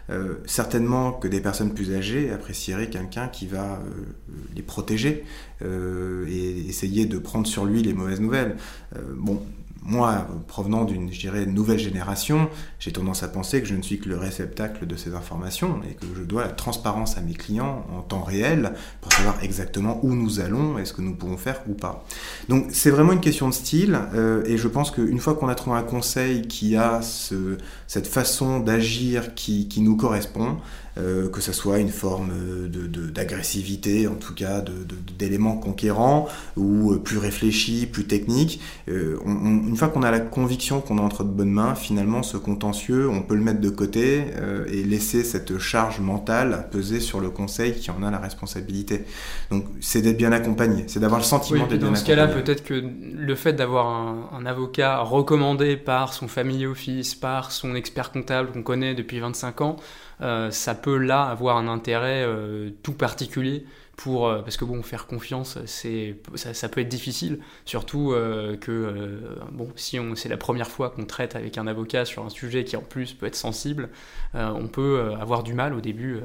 Euh, 0.09 0.35
certainement 0.45 1.11
que 1.11 1.27
des 1.27 1.41
personnes 1.41 1.73
plus 1.73 1.95
âgées 1.95 2.31
apprécieraient 2.31 2.89
quelqu'un 2.89 3.27
qui 3.27 3.47
va 3.47 3.79
les 4.55 4.61
protéger 4.61 5.23
et 5.61 6.69
essayer 6.69 7.05
de 7.05 7.17
prendre 7.17 7.45
sur 7.45 7.65
lui 7.65 7.81
les 7.83 7.93
mauvaises 7.93 8.21
nouvelles. 8.21 8.55
bon, 9.15 9.41
moi, 9.81 10.27
provenant 10.47 10.83
d'une, 10.83 11.09
nouvelle 11.47 11.79
génération, 11.79 12.49
j'ai 12.79 12.91
tendance 12.91 13.23
à 13.23 13.27
penser 13.27 13.61
que 13.61 13.67
je 13.67 13.75
ne 13.75 13.81
suis 13.81 13.99
que 13.99 14.09
le 14.09 14.17
réceptacle 14.17 14.85
de 14.85 14.95
ces 14.95 15.15
informations 15.15 15.79
et 15.89 15.93
que 15.93 16.05
je 16.15 16.23
dois 16.23 16.43
la 16.43 16.49
transparence 16.49 17.17
à 17.17 17.21
mes 17.21 17.33
clients 17.33 17.85
en 17.95 18.01
temps 18.01 18.23
réel 18.23 18.73
pour 19.01 19.11
savoir 19.13 19.43
exactement 19.43 19.99
où 20.03 20.13
nous 20.13 20.39
allons 20.39 20.77
et 20.77 20.85
ce 20.85 20.93
que 20.93 21.01
nous 21.01 21.15
pouvons 21.15 21.37
faire 21.37 21.61
ou 21.67 21.73
pas. 21.73 22.03
Donc 22.49 22.67
c'est 22.71 22.91
vraiment 22.91 23.13
une 23.13 23.21
question 23.21 23.47
de 23.47 23.53
style 23.53 23.97
euh, 24.13 24.43
et 24.45 24.57
je 24.57 24.67
pense 24.67 24.91
qu'une 24.91 25.19
fois 25.19 25.35
qu'on 25.35 25.47
a 25.47 25.55
trouvé 25.55 25.77
un 25.77 25.83
conseil 25.83 26.43
qui 26.43 26.75
a 26.75 27.01
ce, 27.01 27.57
cette 27.87 28.07
façon 28.07 28.59
d'agir 28.59 29.33
qui, 29.33 29.67
qui 29.67 29.81
nous 29.81 29.95
correspond, 29.95 30.57
euh, 30.99 31.29
que 31.29 31.41
ce 31.41 31.53
soit 31.53 31.79
une 31.79 31.89
forme 31.89 32.31
d'agressivité, 33.13 34.03
de, 34.03 34.09
en 34.09 34.15
tout 34.15 34.33
cas 34.33 34.63
d'éléments 35.17 35.55
conquérants, 35.55 36.27
ou 36.57 36.93
euh, 36.93 36.99
plus 36.99 37.17
réfléchi, 37.17 37.85
plus 37.85 38.05
technique. 38.05 38.61
Euh, 38.89 39.17
une 39.25 39.75
fois 39.75 39.89
qu'on 39.89 40.03
a 40.03 40.11
la 40.11 40.19
conviction 40.19 40.81
qu'on 40.81 40.97
est 40.97 41.01
entre 41.01 41.23
de 41.23 41.29
bonnes 41.29 41.51
mains, 41.51 41.75
finalement, 41.75 42.23
ce 42.23 42.37
contentieux, 42.37 43.09
on 43.09 43.21
peut 43.21 43.35
le 43.35 43.41
mettre 43.41 43.61
de 43.61 43.69
côté 43.69 44.25
et 44.71 44.83
laisser 44.83 45.23
cette 45.23 45.57
charge 45.57 45.99
mentale 45.99 46.67
peser 46.71 46.99
sur 46.99 47.19
le 47.19 47.29
conseil 47.29 47.73
qui 47.73 47.91
en 47.91 48.03
a 48.03 48.11
la 48.11 48.19
responsabilité. 48.19 49.05
Donc, 49.51 49.65
c'est 49.81 50.01
d'être 50.01 50.17
bien 50.17 50.31
accompagné, 50.31 50.85
c'est 50.87 50.99
d'avoir 50.99 51.19
le 51.19 51.25
sentiment 51.25 51.67
d'être 51.67 51.79
bien 51.79 51.93
accompagné. 51.93 51.95
Dans 51.95 51.99
ce 51.99 52.05
cas-là, 52.05 52.27
peut-être 52.27 52.63
que 52.63 52.73
le 52.73 53.35
fait 53.35 53.53
d'avoir 53.53 53.87
un, 53.87 54.29
un, 54.37 54.45
avocat 54.45 54.99
recommandé 54.99 55.77
par 55.77 56.13
son 56.13 56.27
family 56.27 56.65
office, 56.65 57.15
par 57.15 57.51
son 57.51 57.75
expert 57.75 58.11
comptable 58.11 58.51
qu'on 58.51 58.63
connaît 58.63 58.95
depuis 58.95 59.19
25 59.19 59.61
ans, 59.61 59.77
euh, 59.77 60.08
ça 60.19 60.75
peut 60.75 60.97
là 60.97 61.23
avoir 61.23 61.57
un 61.57 61.67
intérêt 61.67 62.23
euh, 62.25 62.71
tout 62.83 62.93
particulier 62.93 63.65
pour 63.95 64.29
parce 64.29 64.55
que 64.55 64.63
bon 64.63 64.81
faire 64.81 65.07
confiance 65.07 65.57
c'est 65.65 66.15
ça, 66.35 66.69
peut 66.69 66.79
être 66.79 66.87
difficile. 66.87 67.39
Surtout 67.65 68.15
que 68.61 69.19
bon 69.51 69.73
si 69.75 69.99
on 69.99 70.15
c'est 70.15 70.29
la 70.29 70.37
première 70.37 70.69
fois 70.69 70.89
qu'on 70.89 71.03
traite 71.03 71.35
avec 71.35 71.57
un 71.57 71.67
avocat 71.67 72.05
sur 72.05 72.25
un 72.25 72.29
sujet 72.29 72.63
qui 72.63 72.77
en 72.77 72.81
plus 72.81 73.13
peut 73.13 73.25
être 73.25 73.35
sensible 73.35 73.89
on 74.33 74.69
peut 74.69 75.11
avoir 75.19 75.43
du 75.43 75.53
mal 75.53 75.73
au 75.73 75.81
début 75.81 76.21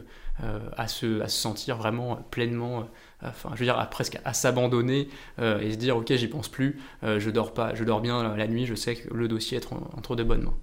à 0.76 0.86
se, 0.86 1.20
à 1.20 1.26
se 1.26 1.36
sentir 1.36 1.76
vraiment 1.76 2.14
pleinement 2.30 2.88
enfin 3.24 3.50
je 3.54 3.58
veux 3.58 3.66
dire 3.66 3.76
à, 3.76 3.86
presque 3.86 4.20
à 4.24 4.34
s'abandonner 4.34 5.08
et 5.42 5.72
se 5.72 5.76
dire 5.76 5.96
ok 5.96 6.12
j'y 6.12 6.28
pense 6.28 6.48
plus 6.48 6.78
je 7.02 7.30
dors 7.30 7.52
pas 7.52 7.74
je 7.74 7.82
dors 7.82 8.00
bien 8.00 8.36
la 8.36 8.46
nuit 8.46 8.66
je 8.66 8.76
sais 8.76 8.94
que 8.94 9.12
le 9.12 9.26
dossier 9.26 9.58
est 9.58 9.68
entre 9.72 10.14
de 10.14 10.22
bonnes 10.22 10.44
mains 10.44 10.56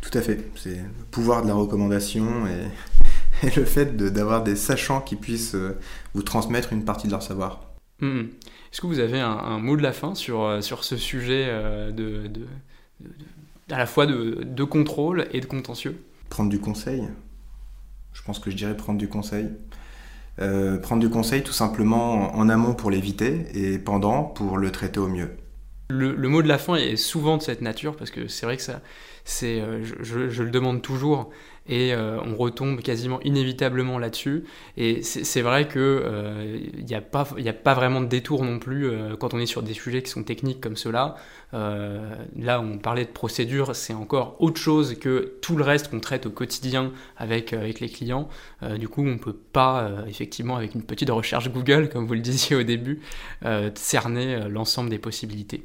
tout 0.00 0.16
à 0.18 0.20
fait. 0.20 0.50
C'est 0.56 0.76
le 0.76 1.04
pouvoir 1.10 1.42
de 1.42 1.48
la 1.48 1.54
recommandation 1.54 2.46
et, 2.46 3.48
le 3.56 3.64
fait 3.64 3.96
d'avoir 3.96 4.42
des 4.42 4.56
sachants 4.56 5.00
qui 5.00 5.16
puissent 5.16 5.54
euh, 5.54 5.78
vous 6.14 6.22
transmettre 6.22 6.72
une 6.72 6.84
partie 6.84 7.06
de 7.06 7.12
leur 7.12 7.22
savoir. 7.22 7.62
Hmm. 8.00 8.24
Est-ce 8.72 8.80
que 8.80 8.86
vous 8.86 9.00
avez 9.00 9.20
un, 9.20 9.58
mot 9.58 9.76
de 9.76 9.82
la 9.82 9.92
fin 9.92 10.14
sur, 10.14 10.42
euh, 10.42 10.60
sur 10.60 10.84
ce 10.84 10.96
sujet 10.96 11.46
euh, 11.48 11.90
de, 11.92 12.30
à 13.70 13.78
la 13.78 13.86
fois 13.86 14.06
de, 14.06 14.64
contrôle 14.64 15.26
et 15.32 15.40
de 15.40 15.46
contentieux? 15.46 16.02
Prendre 16.30 16.50
du 16.50 16.58
conseil. 16.58 17.08
Je 18.12 18.22
pense 18.22 18.38
que 18.38 18.50
je 18.50 18.56
dirais 18.56 18.76
prendre 18.76 18.98
du 18.98 19.08
conseil. 19.08 19.48
prendre 20.36 21.00
du 21.00 21.10
conseil 21.10 21.42
tout 21.42 21.52
simplement 21.52 22.34
en 22.34 22.48
amont 22.48 22.74
pour 22.74 22.90
l'éviter 22.90 23.46
et 23.54 23.78
pendant 23.78 24.24
pour 24.24 24.58
le 24.58 24.70
traiter 24.70 25.00
au 25.00 25.08
mieux. 25.08 25.30
Le, 25.90 26.14
le, 26.14 26.28
mot 26.28 26.42
de 26.42 26.48
la 26.48 26.58
fin 26.58 26.76
est 26.76 26.96
souvent 26.96 27.36
de 27.36 27.42
cette 27.42 27.60
nature 27.60 27.96
parce 27.96 28.10
que 28.10 28.26
c'est 28.28 28.46
vrai 28.46 28.56
que 28.56 28.62
ça, 28.62 28.80
c'est, 29.24 29.60
euh, 29.60 29.84
je, 29.84 30.42
le 30.42 30.50
demande 30.50 30.82
toujours 30.82 31.30
et 31.68 31.94
euh, 31.94 32.18
on 32.24 32.34
retombe 32.34 32.80
quasiment 32.80 33.20
inévitablement 33.20 33.98
là-dessus. 33.98 34.44
Et 34.76 35.02
c'est 35.02 35.42
vrai 35.42 35.68
que 35.68 36.02
il 36.02 36.12
euh, 36.12 36.82
n'y 36.82 36.94
a, 36.94 37.00
pas, 37.00 37.74
vraiment 37.74 38.00
de 38.00 38.06
détour 38.06 38.44
non 38.44 38.58
plus 38.58 38.90
quand 39.20 39.32
on 39.32 39.38
est 39.38 39.46
sur 39.46 39.62
des 39.62 39.72
sujets 39.72 40.02
qui 40.02 40.10
sont 40.10 40.24
techniques 40.24 40.60
comme 40.60 40.76
cela. 40.76 41.14
là, 41.52 42.60
on 42.60 42.78
parlait 42.78 43.04
de 43.04 43.10
procédure, 43.10 43.76
c'est 43.76 43.94
encore 43.94 44.36
autre 44.40 44.60
chose 44.60 44.98
que 44.98 45.34
tout 45.40 45.56
le 45.56 45.62
reste 45.62 45.88
qu'on 45.88 46.00
traite 46.00 46.26
au 46.26 46.30
quotidien 46.30 46.92
avec, 47.16 47.52
avec 47.52 47.78
les 47.78 47.88
clients. 47.88 48.28
du 48.76 48.88
coup, 48.88 49.02
on 49.02 49.12
ne 49.12 49.18
peut 49.18 49.36
pas, 49.52 49.88
effectivement, 50.08 50.56
avec 50.56 50.74
une 50.74 50.82
petite 50.82 51.10
recherche 51.10 51.48
Google, 51.50 51.88
comme 51.90 52.06
vous 52.06 52.14
le 52.14 52.20
disiez 52.20 52.56
au 52.56 52.64
début, 52.64 53.00
cerner 53.76 54.48
l'ensemble 54.48 54.90
des 54.90 54.98
possibilités. 54.98 55.64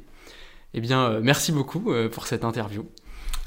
Eh 0.74 0.80
bien, 0.80 1.18
merci 1.20 1.50
beaucoup 1.50 1.92
pour 2.12 2.28
cette 2.28 2.44
interview. 2.44 2.86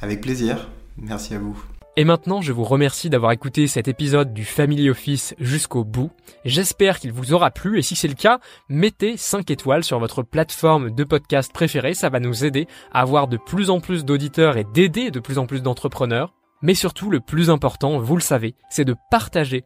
Avec 0.01 0.21
plaisir. 0.21 0.69
Merci 0.97 1.35
à 1.35 1.39
vous. 1.39 1.63
Et 1.97 2.05
maintenant, 2.05 2.41
je 2.41 2.53
vous 2.53 2.63
remercie 2.63 3.09
d'avoir 3.09 3.33
écouté 3.33 3.67
cet 3.67 3.89
épisode 3.89 4.33
du 4.33 4.45
Family 4.45 4.89
Office 4.89 5.35
jusqu'au 5.39 5.83
bout. 5.83 6.09
J'espère 6.45 6.99
qu'il 6.99 7.11
vous 7.11 7.33
aura 7.33 7.51
plu 7.51 7.77
et 7.77 7.81
si 7.81 7.97
c'est 7.97 8.07
le 8.07 8.13
cas, 8.13 8.39
mettez 8.69 9.17
5 9.17 9.51
étoiles 9.51 9.83
sur 9.83 9.99
votre 9.99 10.23
plateforme 10.23 10.91
de 10.91 11.03
podcast 11.03 11.51
préférée, 11.51 11.93
ça 11.93 12.09
va 12.09 12.21
nous 12.21 12.45
aider 12.45 12.67
à 12.93 13.01
avoir 13.01 13.27
de 13.27 13.35
plus 13.35 13.69
en 13.69 13.81
plus 13.81 14.05
d'auditeurs 14.05 14.55
et 14.55 14.65
d'aider 14.73 15.11
de 15.11 15.19
plus 15.19 15.37
en 15.37 15.47
plus 15.47 15.61
d'entrepreneurs. 15.61 16.33
Mais 16.61 16.75
surtout, 16.75 17.09
le 17.09 17.19
plus 17.19 17.49
important, 17.49 17.97
vous 17.99 18.15
le 18.15 18.21
savez, 18.21 18.55
c'est 18.69 18.85
de 18.85 18.95
partager 19.09 19.65